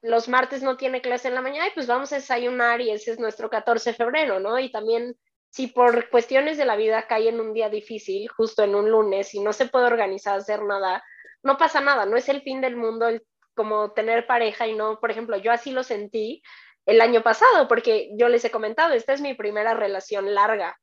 los 0.00 0.30
martes 0.30 0.62
no 0.62 0.78
tiene 0.78 1.02
clase 1.02 1.28
en 1.28 1.34
la 1.34 1.42
mañana 1.42 1.68
y 1.68 1.72
pues 1.72 1.86
vamos 1.86 2.10
a 2.10 2.16
desayunar 2.16 2.80
y 2.80 2.90
ese 2.90 3.10
es 3.10 3.18
nuestro 3.18 3.50
14 3.50 3.90
de 3.90 3.96
febrero, 3.96 4.40
¿no? 4.40 4.58
Y 4.58 4.72
también 4.72 5.14
si 5.52 5.66
por 5.66 6.08
cuestiones 6.08 6.56
de 6.56 6.64
la 6.64 6.76
vida 6.76 7.06
cae 7.06 7.28
en 7.28 7.38
un 7.38 7.52
día 7.52 7.68
difícil, 7.68 8.26
justo 8.28 8.62
en 8.64 8.74
un 8.74 8.90
lunes, 8.90 9.34
y 9.34 9.40
no 9.40 9.52
se 9.52 9.66
puede 9.66 9.84
organizar 9.84 10.38
hacer 10.38 10.62
nada, 10.62 11.04
no 11.42 11.58
pasa 11.58 11.82
nada, 11.82 12.06
no 12.06 12.16
es 12.16 12.30
el 12.30 12.40
fin 12.40 12.62
del 12.62 12.74
mundo 12.74 13.06
el, 13.06 13.22
como 13.54 13.92
tener 13.92 14.26
pareja 14.26 14.66
y 14.66 14.74
no, 14.74 14.98
por 14.98 15.10
ejemplo, 15.10 15.36
yo 15.36 15.52
así 15.52 15.70
lo 15.70 15.82
sentí 15.82 16.42
el 16.86 17.02
año 17.02 17.22
pasado, 17.22 17.68
porque 17.68 18.10
yo 18.16 18.30
les 18.30 18.44
he 18.46 18.50
comentado, 18.50 18.94
esta 18.94 19.12
es 19.12 19.20
mi 19.20 19.34
primera 19.34 19.74
relación 19.74 20.34
larga. 20.34 20.78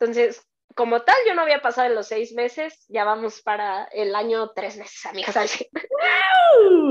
Entonces, 0.00 0.42
como 0.74 1.02
tal, 1.02 1.16
yo 1.26 1.34
no 1.34 1.42
había 1.42 1.60
pasado 1.60 1.88
en 1.88 1.94
los 1.94 2.08
seis 2.08 2.32
meses, 2.32 2.86
ya 2.88 3.04
vamos 3.04 3.42
para 3.42 3.84
el 3.92 4.14
año 4.14 4.52
tres 4.54 4.78
meses, 4.78 5.04
amigas. 5.04 5.36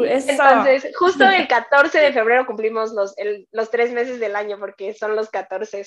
Entonces, 0.07 0.95
justo 0.95 1.23
el 1.23 1.47
14 1.47 1.99
de 1.99 2.13
febrero 2.13 2.45
cumplimos 2.45 2.93
los, 2.93 3.15
los 3.51 3.71
tres 3.71 3.91
meses 3.91 4.19
del 4.19 4.35
año, 4.35 4.59
porque 4.59 4.93
son 4.93 5.15
los 5.15 5.31
14 5.31 5.83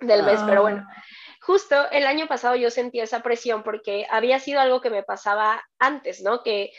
del 0.00 0.22
mes, 0.22 0.40
pero 0.46 0.62
bueno, 0.62 0.86
ah. 0.88 1.02
justo 1.40 1.90
el 1.90 2.06
año 2.06 2.26
pasado 2.26 2.56
yo 2.56 2.70
sentí 2.70 3.00
esa 3.00 3.20
presión 3.20 3.62
porque 3.62 4.06
había 4.10 4.38
sido 4.38 4.60
algo 4.60 4.80
que 4.80 4.90
me 4.90 5.02
pasaba 5.02 5.62
antes, 5.78 6.22
¿no? 6.22 6.42
Que 6.42 6.72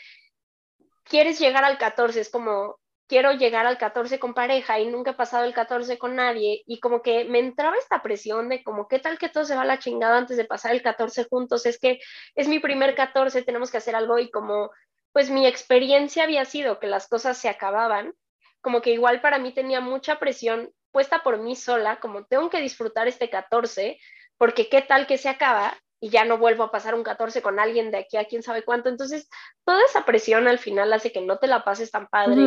quieres 1.04 1.40
llegar 1.40 1.64
al 1.64 1.78
14, 1.78 2.22
es 2.22 2.30
como, 2.30 2.80
quiero 3.10 3.34
llegar 3.34 3.66
al 3.66 3.80
14 3.80 4.20
con 4.20 4.36
pareja 4.36 4.80
y 4.80 4.86
nunca 4.86 5.12
he 5.12 5.16
pasado 5.16 5.44
el 5.44 5.54
14 5.54 5.98
con 5.98 6.16
nadie 6.16 6.62
y 6.68 6.80
como 6.80 7.02
que 7.02 7.26
me 7.26 7.40
entraba 7.40 7.76
esta 7.76 8.04
presión 8.04 8.48
de 8.50 8.64
como, 8.64 8.88
¿qué 8.88 9.00
tal 9.00 9.18
que 9.18 9.30
todo 9.30 9.46
se 9.46 9.56
va 9.56 9.64
a 9.64 9.66
la 9.66 9.80
chingada 9.80 10.18
antes 10.18 10.38
de 10.38 10.46
pasar 10.46 10.72
el 10.74 10.84
14 10.84 11.26
juntos? 11.26 11.66
Es 11.66 11.80
que 11.80 12.00
es 12.36 12.48
mi 12.48 12.60
primer 12.60 12.94
14, 12.94 13.42
tenemos 13.42 13.72
que 13.72 13.78
hacer 13.78 13.96
algo 13.96 14.20
y 14.20 14.30
como, 14.30 14.70
pues 15.12 15.32
mi 15.32 15.48
experiencia 15.48 16.24
había 16.24 16.46
sido 16.46 16.80
que 16.80 16.86
las 16.86 17.08
cosas 17.08 17.38
se 17.40 17.50
acababan, 17.50 18.14
como 18.62 18.82
que 18.82 18.92
igual 18.92 19.22
para 19.22 19.40
mí 19.40 19.54
tenía 19.54 19.82
mucha 19.82 20.20
presión 20.20 20.72
puesta 20.92 21.24
por 21.24 21.38
mí 21.40 21.56
sola, 21.56 22.00
como 22.00 22.26
tengo 22.26 22.50
que 22.50 22.62
disfrutar 22.62 23.08
este 23.08 23.30
14, 23.30 24.00
porque 24.38 24.70
qué 24.70 24.82
tal 24.82 25.08
que 25.08 25.18
se 25.18 25.30
acaba 25.30 25.78
y 26.00 26.10
ya 26.10 26.26
no 26.26 26.38
vuelvo 26.38 26.64
a 26.64 26.72
pasar 26.72 26.96
un 26.96 27.04
14 27.04 27.42
con 27.42 27.60
alguien 27.60 27.92
de 27.92 27.98
aquí 27.98 28.18
a 28.18 28.26
quién 28.26 28.42
sabe 28.42 28.64
cuánto. 28.64 28.90
Entonces, 28.90 29.30
toda 29.66 29.84
esa 29.86 30.06
presión 30.06 30.48
al 30.48 30.60
final 30.60 30.92
hace 30.94 31.12
que 31.12 31.22
no 31.22 31.38
te 31.38 31.48
la 31.48 31.64
pases 31.64 31.92
tan 31.92 32.08
padre, 32.08 32.44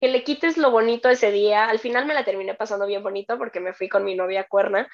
que, 0.00 0.08
le 0.08 0.22
quites 0.22 0.58
lo 0.58 0.70
bonito 0.70 1.08
ese 1.08 1.30
día. 1.30 1.66
Al 1.66 1.78
final 1.78 2.04
me 2.04 2.14
la 2.14 2.24
terminé 2.24 2.54
pasando 2.54 2.86
bien 2.86 3.02
bonito 3.02 3.38
porque 3.38 3.60
me 3.60 3.72
fui 3.72 3.88
con 3.88 4.04
mi 4.04 4.14
novia 4.14 4.44
cuerna, 4.44 4.88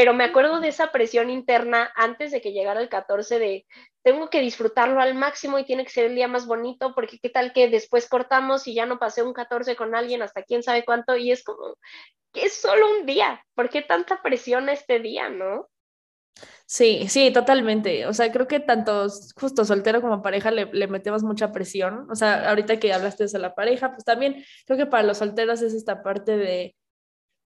pero 0.00 0.14
me 0.14 0.24
acuerdo 0.24 0.60
de 0.60 0.68
esa 0.68 0.92
presión 0.92 1.28
interna 1.28 1.92
antes 1.94 2.30
de 2.30 2.40
que 2.40 2.52
llegara 2.52 2.80
el 2.80 2.88
14 2.88 3.38
de 3.38 3.66
tengo 4.02 4.30
que 4.30 4.40
disfrutarlo 4.40 4.98
al 4.98 5.14
máximo 5.14 5.58
y 5.58 5.66
tiene 5.66 5.84
que 5.84 5.90
ser 5.90 6.06
el 6.06 6.14
día 6.14 6.26
más 6.26 6.46
bonito 6.46 6.94
porque 6.94 7.18
qué 7.18 7.28
tal 7.28 7.52
que 7.52 7.68
después 7.68 8.08
cortamos 8.08 8.66
y 8.66 8.72
ya 8.72 8.86
no 8.86 8.98
pasé 8.98 9.22
un 9.22 9.34
14 9.34 9.76
con 9.76 9.94
alguien 9.94 10.22
hasta 10.22 10.42
quién 10.42 10.62
sabe 10.62 10.86
cuánto 10.86 11.18
y 11.18 11.30
es 11.30 11.44
como 11.44 11.76
que 12.32 12.46
es 12.46 12.54
solo 12.54 12.86
un 12.98 13.04
día, 13.04 13.44
¿por 13.54 13.68
qué 13.68 13.82
tanta 13.82 14.22
presión 14.22 14.70
este 14.70 15.00
día, 15.00 15.28
no? 15.28 15.68
Sí, 16.64 17.06
sí, 17.10 17.30
totalmente. 17.30 18.06
O 18.06 18.14
sea, 18.14 18.32
creo 18.32 18.48
que 18.48 18.60
tanto 18.60 19.06
justo 19.38 19.66
soltero 19.66 20.00
como 20.00 20.22
pareja 20.22 20.50
le, 20.50 20.64
le, 20.72 20.86
metemos 20.86 21.24
mucha 21.24 21.52
presión. 21.52 22.10
O 22.10 22.14
sea, 22.14 22.48
ahorita 22.48 22.78
que 22.78 22.94
hablaste 22.94 23.26
de 23.26 23.38
la 23.38 23.54
pareja, 23.54 23.90
pues 23.90 24.04
también 24.04 24.42
creo 24.64 24.78
que 24.78 24.86
para 24.86 25.02
los 25.02 25.18
solteros 25.18 25.60
es 25.60 25.74
esta 25.74 26.02
parte 26.02 26.38
de 26.38 26.74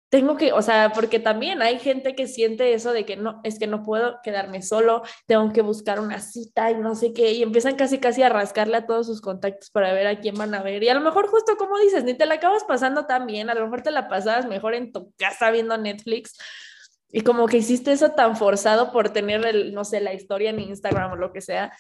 tengo 0.09 0.37
que, 0.37 0.53
o 0.53 0.63
sea, 0.63 0.93
porque 0.95 1.19
también 1.19 1.61
hay 1.61 1.79
gente 1.81 2.15
que 2.15 2.29
siente 2.29 2.73
eso 2.73 2.93
de 2.93 3.05
que 3.05 3.17
no, 3.17 3.41
es 3.43 3.59
que 3.59 3.67
no 3.67 3.83
puedo 3.83 4.21
quedarme 4.23 4.63
solo, 4.63 5.03
tengo 5.27 5.53
que 5.53 5.63
buscar 5.63 5.99
una 5.99 6.21
cita 6.21 6.71
y 6.71 6.77
no 6.77 6.95
sé 6.95 7.13
qué, 7.13 7.33
y 7.33 7.43
empiezan 7.43 7.75
casi 7.75 7.99
casi 7.99 8.23
a 8.23 8.29
rascarle 8.29 8.77
a 8.77 8.87
todos 8.87 9.07
sus 9.07 9.21
contactos 9.21 9.71
para 9.71 9.93
ver 9.93 10.07
a 10.07 10.21
quién 10.21 10.37
van 10.37 10.55
a 10.55 10.63
ver. 10.63 10.83
Y 10.83 10.89
a 10.89 10.95
lo 10.95 11.01
mejor 11.01 11.27
justo 11.27 11.57
como 11.57 11.79
dices, 11.79 12.05
ni 12.05 12.15
te 12.15 12.27
la 12.27 12.35
acabas 12.35 12.65
pasando 12.65 13.07
tan 13.07 13.27
bien, 13.27 13.51
a 13.51 13.55
lo 13.55 13.65
mejor 13.65 13.83
te 13.83 13.91
la 13.91 14.09
pasabas 14.09 14.47
mejor 14.47 14.75
en 14.75 14.93
tu 14.93 15.13
casa 15.17 15.51
viendo 15.51 15.77
Netflix. 15.77 16.37
Y 17.11 17.23
como 17.23 17.47
que 17.47 17.59
hiciste 17.59 17.93
eso 17.93 18.11
tan 18.11 18.37
forzado 18.37 18.93
por 18.93 19.11
tener, 19.11 19.45
el, 19.47 19.75
no 19.75 19.85
sé, 19.85 20.01
la 20.01 20.15
historia 20.15 20.51
en 20.51 20.61
Instagram 20.61 21.13
o 21.13 21.17
lo 21.17 21.33
que 21.33 21.41
sea, 21.41 21.73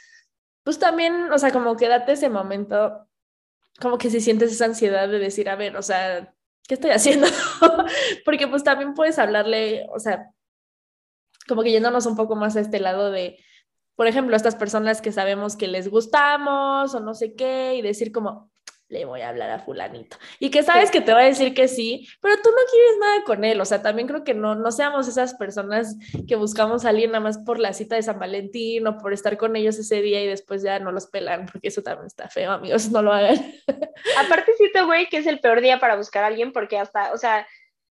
pues 0.64 0.78
también, 0.78 1.30
o 1.32 1.38
sea, 1.38 1.52
como 1.52 1.76
que 1.76 1.88
date 1.88 2.12
ese 2.12 2.30
momento, 2.30 3.06
como 3.80 3.98
que 3.98 4.10
si 4.10 4.20
sientes 4.20 4.52
esa 4.52 4.64
ansiedad 4.64 5.08
de 5.08 5.18
decir, 5.18 5.48
a 5.48 5.56
ver, 5.56 5.76
o 5.76 5.82
sea, 5.82 6.33
¿qué 6.68 6.74
estoy 6.74 6.90
haciendo? 6.90 7.26
Porque 8.24 8.48
pues 8.48 8.64
también 8.64 8.94
puedes 8.94 9.18
hablarle, 9.18 9.86
o 9.94 9.98
sea, 9.98 10.30
como 11.48 11.62
que 11.62 11.72
yéndonos 11.72 12.06
un 12.06 12.16
poco 12.16 12.36
más 12.36 12.56
a 12.56 12.60
este 12.60 12.80
lado 12.80 13.10
de, 13.10 13.38
por 13.96 14.06
ejemplo, 14.06 14.36
estas 14.36 14.56
personas 14.56 15.00
que 15.00 15.12
sabemos 15.12 15.56
que 15.56 15.68
les 15.68 15.88
gustamos 15.88 16.94
o 16.94 17.00
no 17.00 17.14
sé 17.14 17.34
qué, 17.34 17.74
y 17.76 17.82
decir 17.82 18.12
como, 18.12 18.50
le 18.94 19.04
voy 19.04 19.22
a 19.22 19.28
hablar 19.28 19.50
a 19.50 19.58
fulanito. 19.58 20.16
Y 20.38 20.50
que 20.50 20.62
sabes 20.62 20.92
que 20.92 21.00
te 21.00 21.12
va 21.12 21.20
a 21.20 21.24
decir 21.24 21.52
que 21.52 21.66
sí, 21.66 22.08
pero 22.20 22.36
tú 22.36 22.48
no 22.50 22.56
quieres 22.70 22.98
nada 23.00 23.24
con 23.24 23.44
él. 23.44 23.60
O 23.60 23.64
sea, 23.64 23.82
también 23.82 24.06
creo 24.06 24.22
que 24.22 24.34
no, 24.34 24.54
no 24.54 24.70
seamos 24.70 25.08
esas 25.08 25.34
personas 25.34 25.96
que 26.28 26.36
buscamos 26.36 26.82
salir 26.82 27.08
nada 27.08 27.18
más 27.18 27.38
por 27.38 27.58
la 27.58 27.72
cita 27.72 27.96
de 27.96 28.04
San 28.04 28.20
Valentín 28.20 28.86
o 28.86 28.96
por 28.98 29.12
estar 29.12 29.36
con 29.36 29.56
ellos 29.56 29.76
ese 29.78 30.00
día 30.00 30.22
y 30.22 30.28
después 30.28 30.62
ya 30.62 30.78
no 30.78 30.92
los 30.92 31.08
pelan, 31.08 31.46
porque 31.52 31.68
eso 31.68 31.82
también 31.82 32.06
está 32.06 32.28
feo, 32.28 32.52
amigos, 32.52 32.88
no 32.92 33.02
lo 33.02 33.12
hagan. 33.12 33.36
Aparte 34.24 34.52
siento, 34.56 34.86
güey, 34.86 35.08
que 35.08 35.16
es 35.16 35.26
el 35.26 35.40
peor 35.40 35.60
día 35.60 35.80
para 35.80 35.96
buscar 35.96 36.22
a 36.22 36.28
alguien 36.28 36.52
porque 36.52 36.78
hasta, 36.78 37.12
o 37.12 37.18
sea, 37.18 37.48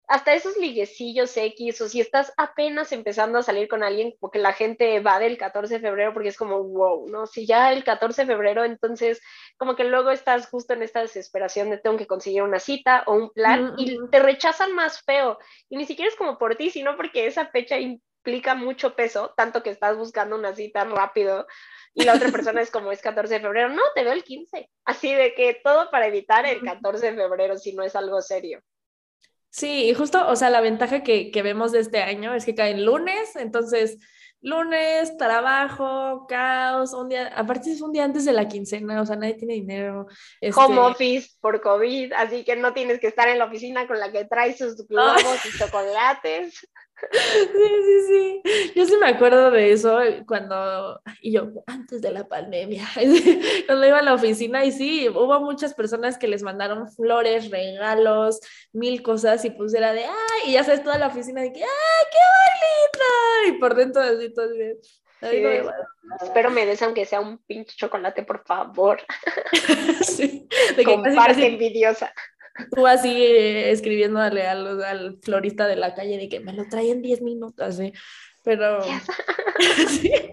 hasta 0.08 0.34
esos 0.34 0.56
liguecillos 0.56 1.36
X, 1.36 1.80
o 1.80 1.88
si 1.88 2.00
estás 2.00 2.32
apenas 2.36 2.92
empezando 2.92 3.38
a 3.38 3.42
salir 3.42 3.68
con 3.68 3.82
alguien, 3.82 4.14
porque 4.20 4.38
la 4.38 4.52
gente 4.52 5.00
va 5.00 5.18
del 5.18 5.36
14 5.36 5.74
de 5.74 5.80
febrero, 5.80 6.12
porque 6.12 6.28
es 6.28 6.36
como, 6.36 6.62
wow, 6.62 7.08
¿no? 7.08 7.26
Si 7.26 7.46
ya 7.46 7.72
el 7.72 7.82
14 7.82 8.22
de 8.22 8.32
febrero, 8.32 8.64
entonces 8.64 9.20
como 9.56 9.74
que 9.74 9.84
luego 9.84 10.10
estás 10.10 10.48
justo 10.48 10.74
en 10.74 10.82
esta 10.82 11.00
desesperación 11.00 11.70
de 11.70 11.78
tengo 11.78 11.96
que 11.96 12.06
conseguir 12.06 12.42
una 12.42 12.60
cita 12.60 13.02
o 13.06 13.14
un 13.14 13.30
plan 13.30 13.74
y 13.78 13.98
te 14.10 14.20
rechazan 14.20 14.72
más 14.74 15.02
feo. 15.02 15.38
Y 15.68 15.76
ni 15.76 15.86
siquiera 15.86 16.08
es 16.08 16.16
como 16.16 16.38
por 16.38 16.56
ti, 16.56 16.70
sino 16.70 16.96
porque 16.96 17.26
esa 17.26 17.46
fecha 17.46 17.78
implica 17.78 18.54
mucho 18.54 18.94
peso, 18.94 19.34
tanto 19.36 19.62
que 19.62 19.70
estás 19.70 19.96
buscando 19.96 20.36
una 20.36 20.54
cita 20.54 20.84
rápido 20.84 21.46
y 21.94 22.04
la 22.04 22.14
otra 22.14 22.30
persona 22.30 22.60
es 22.60 22.70
como 22.70 22.92
es 22.92 23.00
14 23.00 23.34
de 23.34 23.40
febrero, 23.40 23.70
no, 23.70 23.82
te 23.94 24.04
veo 24.04 24.12
el 24.12 24.22
15. 24.22 24.70
Así 24.84 25.14
de 25.14 25.34
que 25.34 25.60
todo 25.64 25.90
para 25.90 26.06
evitar 26.06 26.46
el 26.46 26.60
14 26.60 27.12
de 27.12 27.16
febrero 27.16 27.56
si 27.56 27.72
no 27.72 27.82
es 27.82 27.96
algo 27.96 28.20
serio. 28.20 28.62
Sí, 29.56 29.94
justo, 29.94 30.28
o 30.28 30.36
sea, 30.36 30.50
la 30.50 30.60
ventaja 30.60 31.02
que, 31.02 31.30
que 31.30 31.40
vemos 31.40 31.72
de 31.72 31.80
este 31.80 32.02
año 32.02 32.34
es 32.34 32.44
que 32.44 32.54
cae 32.54 32.72
en 32.72 32.84
lunes, 32.84 33.36
entonces 33.36 33.96
lunes, 34.42 35.16
trabajo, 35.16 36.26
caos, 36.28 36.92
un 36.92 37.08
día, 37.08 37.28
aparte 37.34 37.72
es 37.72 37.80
un 37.80 37.90
día 37.90 38.04
antes 38.04 38.26
de 38.26 38.34
la 38.34 38.48
quincena, 38.48 39.00
o 39.00 39.06
sea, 39.06 39.16
nadie 39.16 39.32
tiene 39.32 39.54
dinero. 39.54 40.08
Este... 40.42 40.60
Home 40.60 40.78
office 40.80 41.30
por 41.40 41.62
COVID, 41.62 42.12
así 42.12 42.44
que 42.44 42.54
no 42.56 42.74
tienes 42.74 43.00
que 43.00 43.06
estar 43.06 43.28
en 43.28 43.38
la 43.38 43.46
oficina 43.46 43.86
con 43.86 43.98
la 43.98 44.12
que 44.12 44.26
traes 44.26 44.58
sus 44.58 44.86
globos 44.86 45.46
y 45.46 45.58
chocolates. 45.58 46.68
Sí, 46.96 47.68
sí, 47.84 48.00
sí. 48.08 48.72
Yo 48.74 48.86
sí 48.86 48.96
me 48.96 49.08
acuerdo 49.08 49.50
de 49.50 49.72
eso 49.72 49.98
cuando, 50.26 51.00
y 51.20 51.32
yo, 51.32 51.48
antes 51.66 52.00
de 52.00 52.10
la 52.10 52.26
pandemia, 52.26 52.86
cuando 53.66 53.86
iba 53.86 53.98
a 53.98 54.02
la 54.02 54.14
oficina 54.14 54.64
y 54.64 54.72
sí, 54.72 55.08
hubo 55.08 55.40
muchas 55.40 55.74
personas 55.74 56.16
que 56.16 56.28
les 56.28 56.42
mandaron 56.42 56.90
flores, 56.90 57.50
regalos, 57.50 58.40
mil 58.72 59.02
cosas 59.02 59.44
y 59.44 59.50
pues 59.50 59.74
era 59.74 59.92
de, 59.92 60.04
ay, 60.04 60.50
y 60.50 60.52
ya 60.52 60.64
sabes, 60.64 60.82
toda 60.82 60.98
la 60.98 61.08
oficina 61.08 61.42
de 61.42 61.52
que, 61.52 61.62
ay, 61.62 62.06
qué 62.10 62.18
bonita. 62.96 63.56
Y 63.56 63.60
por 63.60 63.74
dentro 63.74 64.02
así 64.02 64.32
todo 64.32 64.52
bien. 64.54 64.78
Espero 66.22 66.50
me 66.50 66.66
des 66.66 66.82
aunque 66.82 67.04
sea 67.04 67.20
un 67.20 67.38
pinche 67.38 67.74
chocolate, 67.76 68.22
por 68.22 68.44
favor. 68.44 69.00
sí, 70.02 70.48
de 70.76 70.84
que 70.84 71.46
envidiosa. 71.46 72.12
Tú 72.74 72.86
así 72.86 73.10
eh, 73.10 73.70
escribiéndole 73.70 74.46
al, 74.46 74.82
al, 74.82 75.18
florista 75.22 75.66
de 75.66 75.76
la 75.76 75.94
calle 75.94 76.16
de 76.18 76.28
que 76.28 76.40
me 76.40 76.52
lo 76.52 76.66
traen 76.68 77.02
10 77.02 77.22
minutos, 77.22 77.66
así. 77.66 77.92
Pero. 78.42 78.80
sí. 79.88 80.12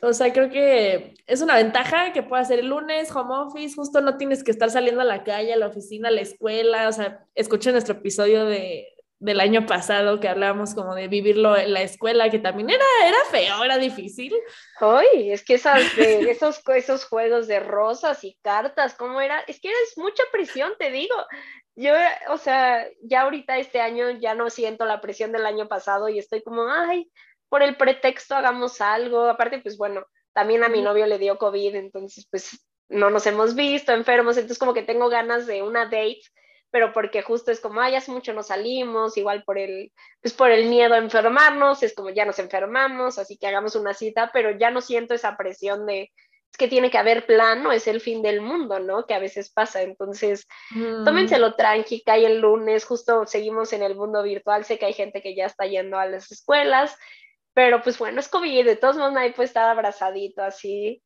Pues 0.00 0.12
o 0.12 0.14
sea, 0.14 0.32
creo 0.32 0.48
que 0.48 1.14
es 1.26 1.42
una 1.42 1.56
ventaja 1.56 2.12
que 2.12 2.22
pueda 2.22 2.42
ser 2.44 2.58
el 2.60 2.68
lunes, 2.68 3.14
home 3.14 3.34
office, 3.34 3.74
justo 3.74 4.00
no 4.00 4.16
tienes 4.16 4.42
que 4.42 4.50
estar 4.50 4.70
saliendo 4.70 5.02
a 5.02 5.04
la 5.04 5.24
calle, 5.24 5.52
a 5.52 5.58
la 5.58 5.66
oficina, 5.66 6.08
a 6.08 6.12
la 6.12 6.22
escuela. 6.22 6.88
O 6.88 6.92
sea, 6.92 7.26
escuchen 7.34 7.72
nuestro 7.72 7.96
episodio 7.96 8.46
de, 8.46 8.86
del 9.20 9.38
año 9.38 9.66
pasado 9.66 10.18
que 10.18 10.28
hablábamos 10.28 10.74
como 10.74 10.94
de 10.94 11.06
vivirlo 11.06 11.54
en 11.56 11.74
la 11.74 11.82
escuela, 11.82 12.30
que 12.30 12.38
también 12.38 12.70
era, 12.70 12.84
era 13.06 13.18
feo, 13.30 13.62
era 13.62 13.76
difícil. 13.76 14.34
Ay, 14.80 15.30
es 15.30 15.44
que 15.44 15.54
esas, 15.54 15.94
de, 15.94 16.30
esos, 16.30 16.62
esos 16.74 17.04
juegos 17.04 17.46
de 17.46 17.60
rosas 17.60 18.24
y 18.24 18.38
cartas, 18.42 18.94
¿cómo 18.94 19.20
era? 19.20 19.40
Es 19.40 19.60
que 19.60 19.68
es 19.68 19.98
mucha 19.98 20.22
presión, 20.32 20.72
te 20.78 20.90
digo. 20.90 21.14
Yo, 21.76 21.92
o 22.30 22.38
sea, 22.38 22.86
ya 23.02 23.22
ahorita 23.22 23.58
este 23.58 23.80
año 23.80 24.10
ya 24.10 24.34
no 24.34 24.48
siento 24.48 24.86
la 24.86 25.02
presión 25.02 25.32
del 25.32 25.44
año 25.44 25.68
pasado 25.68 26.08
y 26.08 26.18
estoy 26.18 26.42
como, 26.42 26.70
ay, 26.70 27.10
por 27.50 27.62
el 27.62 27.76
pretexto 27.76 28.34
hagamos 28.34 28.80
algo. 28.80 29.28
Aparte, 29.28 29.58
pues 29.58 29.76
bueno, 29.76 30.06
también 30.32 30.64
a 30.64 30.70
mi 30.70 30.80
novio 30.80 31.06
le 31.06 31.18
dio 31.18 31.36
COVID, 31.36 31.74
entonces 31.74 32.26
pues 32.30 32.66
no 32.88 33.10
nos 33.10 33.26
hemos 33.26 33.54
visto 33.54 33.92
enfermos, 33.92 34.36
entonces 34.36 34.58
como 34.58 34.74
que 34.74 34.82
tengo 34.82 35.10
ganas 35.10 35.46
de 35.46 35.62
una 35.62 35.84
date 35.84 36.22
pero 36.70 36.92
porque 36.92 37.22
justo 37.22 37.50
es 37.50 37.60
como, 37.60 37.80
ay, 37.80 37.94
hace 37.94 38.12
mucho 38.12 38.32
no 38.32 38.42
salimos, 38.42 39.16
igual 39.16 39.42
por 39.44 39.58
el, 39.58 39.92
pues 40.22 40.34
por 40.34 40.50
el 40.50 40.68
miedo 40.68 40.94
a 40.94 40.98
enfermarnos, 40.98 41.82
es 41.82 41.94
como 41.94 42.10
ya 42.10 42.24
nos 42.24 42.38
enfermamos, 42.38 43.18
así 43.18 43.36
que 43.36 43.46
hagamos 43.46 43.74
una 43.74 43.94
cita, 43.94 44.30
pero 44.32 44.50
ya 44.56 44.70
no 44.70 44.80
siento 44.80 45.14
esa 45.14 45.36
presión 45.36 45.86
de, 45.86 46.10
es 46.50 46.56
que 46.58 46.68
tiene 46.68 46.90
que 46.90 46.98
haber 46.98 47.26
plan, 47.26 47.62
no 47.62 47.72
es 47.72 47.86
el 47.86 48.00
fin 48.00 48.22
del 48.22 48.40
mundo, 48.40 48.78
¿no? 48.80 49.06
Que 49.06 49.14
a 49.14 49.18
veces 49.18 49.50
pasa, 49.50 49.82
entonces, 49.82 50.46
mm. 50.70 51.04
tómenselo 51.04 51.54
tranqui, 51.54 52.02
cae 52.02 52.26
el 52.26 52.40
lunes, 52.40 52.84
justo 52.84 53.26
seguimos 53.26 53.72
en 53.72 53.82
el 53.82 53.94
mundo 53.94 54.22
virtual, 54.22 54.64
sé 54.64 54.78
que 54.78 54.86
hay 54.86 54.92
gente 54.92 55.22
que 55.22 55.34
ya 55.34 55.46
está 55.46 55.66
yendo 55.66 55.98
a 55.98 56.06
las 56.06 56.30
escuelas, 56.30 56.96
pero 57.52 57.82
pues 57.82 57.98
bueno, 57.98 58.20
es 58.20 58.28
COVID, 58.28 58.64
de 58.64 58.76
todos 58.76 58.96
modos 58.96 59.12
nadie 59.12 59.32
puede 59.32 59.46
estar 59.46 59.68
abrazadito 59.68 60.42
así, 60.42 61.02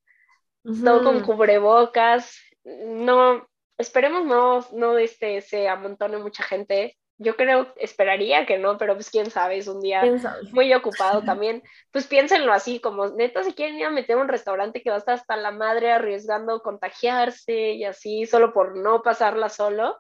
todo 0.83 1.05
con 1.05 1.21
cubrebocas, 1.23 2.39
no, 2.65 3.47
esperemos 3.79 4.25
no, 4.25 4.67
no 4.73 4.99
este, 4.99 5.41
se 5.41 5.69
amontone 5.69 6.19
mucha 6.19 6.43
gente. 6.43 6.97
Yo 7.17 7.37
creo, 7.37 7.73
esperaría 7.77 8.45
que 8.45 8.59
no, 8.59 8.77
pero 8.77 8.95
pues 8.95 9.09
quién 9.09 9.31
sabe, 9.31 9.59
es 9.59 9.69
un 9.69 9.81
día 9.81 10.03
muy 10.51 10.73
ocupado 10.75 11.23
también. 11.25 11.63
Pues 11.93 12.07
piénsenlo 12.07 12.53
así, 12.53 12.81
como 12.81 13.09
neta, 13.09 13.45
si 13.45 13.53
quieren 13.53 13.79
ir 13.79 13.87
a 13.87 13.91
meter 13.91 14.17
un 14.17 14.29
restaurante 14.29 14.83
que 14.83 14.91
va 14.91 14.97
a 14.97 14.99
estar 14.99 15.15
hasta 15.15 15.37
la 15.37 15.51
madre 15.51 15.93
arriesgando 15.93 16.63
contagiarse 16.63 17.73
y 17.73 17.85
así, 17.85 18.27
solo 18.27 18.53
por 18.53 18.77
no 18.77 19.03
pasarla 19.03 19.49
solo, 19.49 19.99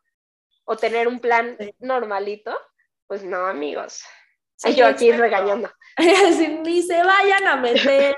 o 0.64 0.76
tener 0.76 1.08
un 1.08 1.20
plan 1.20 1.56
normalito, 1.78 2.58
pues 3.06 3.22
no, 3.22 3.46
amigos. 3.46 4.02
yo 4.74 4.86
aquí 4.86 5.12
regañando. 5.12 5.70
ni 6.64 6.82
se 6.82 7.02
vayan 7.02 7.46
a 7.46 7.56
meter. 7.56 8.16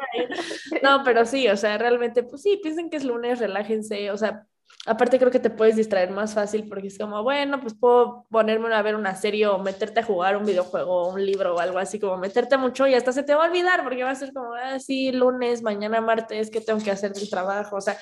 no, 0.83 1.03
pero 1.05 1.27
sí, 1.27 1.49
o 1.49 1.57
sea, 1.57 1.77
realmente, 1.77 2.23
pues 2.23 2.43
sí, 2.43 2.59
piensen 2.63 2.89
que 2.89 2.97
es 2.97 3.05
lunes, 3.05 3.41
relájense, 3.41 4.11
o 4.11 4.17
sea, 4.17 4.47
Aparte 4.87 5.19
creo 5.19 5.33
que 5.33 5.41
te 5.41 5.51
puedes 5.51 5.75
distraer 5.75 6.11
más 6.11 6.35
fácil 6.35 6.69
porque 6.69 6.87
es 6.87 6.97
como, 6.97 7.23
bueno, 7.25 7.61
pues 7.61 7.75
puedo 7.75 8.25
ponerme 8.31 8.73
a 8.73 8.83
ver 8.83 8.95
una 8.95 9.17
serie 9.17 9.49
o 9.49 9.59
meterte 9.59 10.01
a 10.01 10.05
jugar 10.05 10.37
un 10.37 10.47
videojuego 10.47 11.03
o 11.03 11.13
un 11.13 11.27
libro 11.27 11.57
o 11.57 11.59
algo 11.59 11.79
así, 11.79 11.99
como 11.99 12.17
meterte 12.17 12.57
mucho 12.57 12.87
y 12.87 12.95
hasta 12.95 13.13
se 13.13 13.25
te 13.25 13.35
va 13.35 13.45
a 13.45 13.49
olvidar 13.49 13.83
porque 13.83 14.05
va 14.05 14.11
a 14.11 14.15
ser 14.15 14.33
como, 14.33 14.55
ah, 14.55 14.79
sí, 14.79 15.11
lunes, 15.11 15.63
mañana 15.63 16.01
martes, 16.01 16.51
¿qué 16.51 16.61
tengo 16.61 16.83
que 16.83 16.93
hacer 16.93 17.13
del 17.13 17.29
trabajo? 17.29 17.77
O 17.77 17.81
sea, 17.81 17.99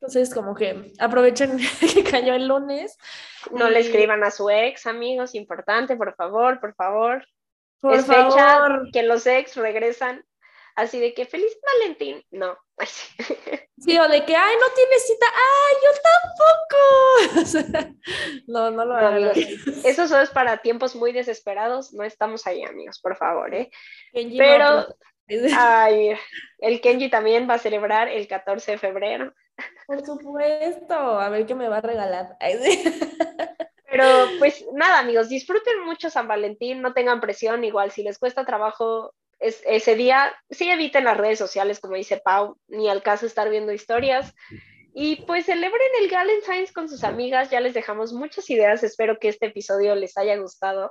entonces 0.00 0.32
como 0.32 0.54
que 0.54 0.92
aprovechen 1.00 1.58
que 1.94 2.04
cayó 2.04 2.34
el 2.34 2.46
lunes. 2.46 2.96
No 3.50 3.68
le 3.68 3.80
escriban 3.80 4.22
a 4.22 4.30
su 4.30 4.48
ex, 4.48 4.86
amigos, 4.86 5.34
importante, 5.34 5.96
por 5.96 6.14
favor, 6.14 6.60
por 6.60 6.74
favor. 6.74 7.26
Por 7.80 8.02
favor. 8.02 8.88
que 8.92 9.02
los 9.02 9.26
ex 9.26 9.56
regresan 9.56 10.24
así 10.76 11.00
de 11.00 11.14
que 11.14 11.26
feliz 11.26 11.58
Valentín, 11.62 12.22
no. 12.30 12.56
Sí, 13.78 13.98
o 13.98 14.08
de 14.08 14.24
que, 14.24 14.34
ay, 14.34 14.56
no 14.56 14.74
tiene 14.74 14.98
cita, 14.98 15.26
ay, 15.34 15.74
yo 15.84 15.90
tampoco. 17.44 17.94
no, 18.46 18.70
no 18.70 18.86
lo 18.86 18.96
hagan. 18.96 19.32
eso 19.84 20.08
solo 20.08 20.22
es 20.22 20.30
para 20.30 20.56
tiempos 20.62 20.96
muy 20.96 21.12
desesperados, 21.12 21.92
no 21.92 22.02
estamos 22.02 22.46
ahí, 22.46 22.64
amigos, 22.64 22.98
por 23.00 23.16
favor, 23.18 23.54
¿eh? 23.54 23.70
Pero, 24.38 24.86
ay, 25.54 26.16
el 26.60 26.80
Kenji 26.80 27.10
también 27.10 27.48
va 27.48 27.54
a 27.54 27.58
celebrar 27.58 28.08
el 28.08 28.26
14 28.26 28.72
de 28.72 28.78
febrero. 28.78 29.34
Por 29.86 30.04
supuesto, 30.04 30.94
a 30.94 31.28
ver 31.28 31.44
qué 31.44 31.54
me 31.54 31.68
va 31.68 31.78
a 31.78 31.82
regalar. 31.82 32.36
Pero 33.90 34.04
pues 34.38 34.64
nada, 34.72 35.00
amigos, 35.00 35.28
disfruten 35.28 35.84
mucho 35.84 36.10
San 36.10 36.28
Valentín, 36.28 36.82
no 36.82 36.92
tengan 36.92 37.20
presión, 37.20 37.64
igual 37.64 37.90
si 37.90 38.02
les 38.02 38.18
cuesta 38.18 38.44
trabajo 38.44 39.14
es, 39.38 39.62
ese 39.66 39.94
día, 39.94 40.34
sí 40.50 40.70
eviten 40.70 41.04
las 41.04 41.16
redes 41.16 41.38
sociales, 41.38 41.80
como 41.80 41.96
dice 41.96 42.20
Pau, 42.24 42.58
ni 42.68 42.88
al 42.88 43.02
caso 43.02 43.26
estar 43.26 43.50
viendo 43.50 43.72
historias. 43.72 44.34
Y 44.94 45.16
pues 45.26 45.46
celebren 45.46 45.88
el 46.00 46.08
Galentine's 46.08 46.72
con 46.72 46.88
sus 46.88 47.04
amigas, 47.04 47.50
ya 47.50 47.60
les 47.60 47.74
dejamos 47.74 48.12
muchas 48.12 48.48
ideas, 48.48 48.82
espero 48.82 49.18
que 49.18 49.28
este 49.28 49.46
episodio 49.46 49.94
les 49.94 50.16
haya 50.16 50.36
gustado. 50.36 50.90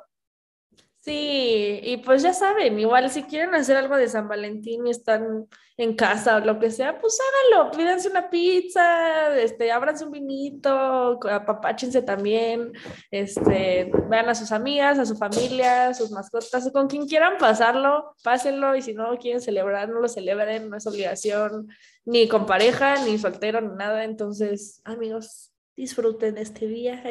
Sí, 1.05 1.81
y 1.83 1.97
pues 1.97 2.23
ya 2.23 2.33
saben, 2.33 2.79
igual 2.79 3.11
si 3.11 3.21
quieren 3.21 3.53
hacer 3.53 3.77
algo 3.77 3.95
de 3.95 4.09
San 4.09 4.27
Valentín 4.27 4.87
y 4.87 4.89
están 4.89 5.47
en 5.77 5.95
casa 5.95 6.37
o 6.37 6.39
lo 6.39 6.57
que 6.57 6.71
sea, 6.71 6.97
pues 6.99 7.19
háganlo, 7.53 7.77
pídanse 7.77 8.09
una 8.09 8.27
pizza, 8.31 9.37
este, 9.37 9.71
ábranse 9.71 10.03
un 10.03 10.09
vinito, 10.11 11.19
apapáchense 11.29 12.01
también, 12.01 12.73
este, 13.11 13.91
vean 14.09 14.29
a 14.29 14.33
sus 14.33 14.51
amigas, 14.51 14.97
a 14.97 15.05
su 15.05 15.15
familia, 15.15 15.89
a 15.89 15.93
sus 15.93 16.09
mascotas, 16.09 16.71
con 16.73 16.87
quien 16.87 17.05
quieran 17.05 17.37
pasarlo, 17.37 18.15
pásenlo, 18.23 18.75
y 18.75 18.81
si 18.81 18.95
no 18.95 19.15
quieren 19.19 19.41
celebrar, 19.41 19.89
no 19.89 19.99
lo 19.99 20.07
celebren, 20.07 20.71
no 20.71 20.77
es 20.77 20.87
obligación, 20.87 21.67
ni 22.05 22.27
con 22.27 22.47
pareja, 22.47 22.95
ni 23.05 23.19
soltero, 23.19 23.61
ni 23.61 23.75
nada, 23.75 24.05
entonces, 24.05 24.81
amigos, 24.83 25.54
disfruten 25.75 26.37
este 26.37 26.67
día. 26.67 27.03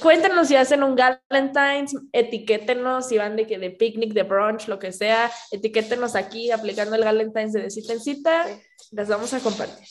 Cuéntenos 0.00 0.48
si 0.48 0.56
hacen 0.56 0.82
un 0.82 0.94
Galentine's, 0.94 1.96
etiquétenos 2.12 3.08
si 3.08 3.18
van 3.18 3.36
de 3.36 3.44
de 3.44 3.70
picnic, 3.70 4.12
de 4.12 4.22
brunch, 4.22 4.68
lo 4.68 4.78
que 4.78 4.92
sea, 4.92 5.30
etiquétenos 5.50 6.14
aquí 6.14 6.50
aplicando 6.50 6.96
el 6.96 7.04
Galentine's 7.04 7.52
de 7.52 7.70
cita 7.70 7.92
en 7.94 8.00
cita, 8.00 8.46
las 8.92 9.08
vamos 9.08 9.32
a 9.34 9.40
compartir. 9.40 9.86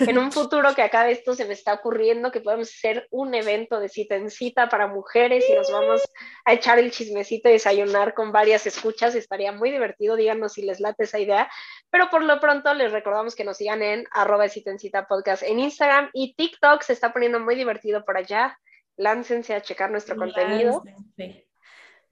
En 0.00 0.18
un 0.18 0.32
futuro 0.32 0.74
que 0.74 0.82
acá 0.82 1.08
esto 1.10 1.34
se 1.34 1.44
me 1.44 1.52
está 1.52 1.74
ocurriendo 1.74 2.30
que 2.30 2.40
podemos 2.40 2.68
hacer 2.68 3.06
un 3.10 3.34
evento 3.34 3.78
de 3.78 3.88
cita 3.88 4.16
en 4.16 4.30
cita 4.30 4.68
para 4.68 4.86
mujeres 4.86 5.44
y 5.48 5.54
nos 5.54 5.70
vamos 5.70 6.02
a 6.44 6.52
echar 6.54 6.78
el 6.78 6.90
chismecito 6.90 7.48
y 7.48 7.52
desayunar 7.52 8.14
con 8.14 8.32
varias 8.32 8.66
escuchas, 8.66 9.14
estaría 9.14 9.52
muy 9.52 9.70
divertido, 9.70 10.16
díganos 10.16 10.54
si 10.54 10.62
les 10.62 10.80
late 10.80 11.04
esa 11.04 11.18
idea, 11.18 11.50
pero 11.90 12.08
por 12.10 12.22
lo 12.22 12.40
pronto 12.40 12.72
les 12.74 12.92
recordamos 12.92 13.34
que 13.34 13.44
nos 13.44 13.58
sigan 13.58 13.82
en 13.82 14.06
arroba 14.10 14.48
cita 14.48 14.70
en 14.70 14.78
cita 14.78 15.06
podcast 15.06 15.42
en 15.42 15.58
Instagram 15.60 16.10
y 16.12 16.34
TikTok, 16.34 16.82
se 16.82 16.94
está 16.94 17.12
poniendo 17.12 17.40
muy 17.40 17.54
divertido 17.54 18.04
por 18.04 18.16
allá 18.16 18.58
láncense 18.96 19.54
a 19.54 19.62
checar 19.62 19.90
nuestro 19.90 20.16
contenido. 20.16 20.82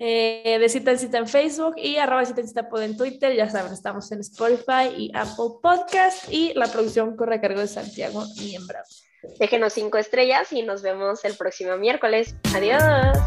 Eh, 0.00 0.58
de 0.60 0.68
cita 0.68 0.92
en 0.92 0.98
cita 0.98 1.18
en 1.18 1.26
Facebook 1.26 1.74
y 1.76 1.96
arroba 1.96 2.24
cita 2.24 2.40
en 2.40 2.48
cita 2.48 2.68
en 2.80 2.96
Twitter. 2.96 3.34
Ya 3.34 3.50
saben, 3.50 3.72
estamos 3.72 4.10
en 4.12 4.20
Spotify 4.20 4.94
y 4.96 5.10
Apple 5.14 5.58
Podcast 5.60 6.32
y 6.32 6.54
la 6.54 6.66
producción 6.68 7.16
corre 7.16 7.36
a 7.36 7.40
cargo 7.40 7.60
de 7.60 7.66
Santiago 7.66 8.24
Miembro. 8.38 8.78
Déjenos 9.40 9.72
cinco 9.72 9.98
estrellas 9.98 10.52
y 10.52 10.62
nos 10.62 10.82
vemos 10.82 11.24
el 11.24 11.36
próximo 11.36 11.76
miércoles. 11.76 12.36
Adiós. 12.54 13.18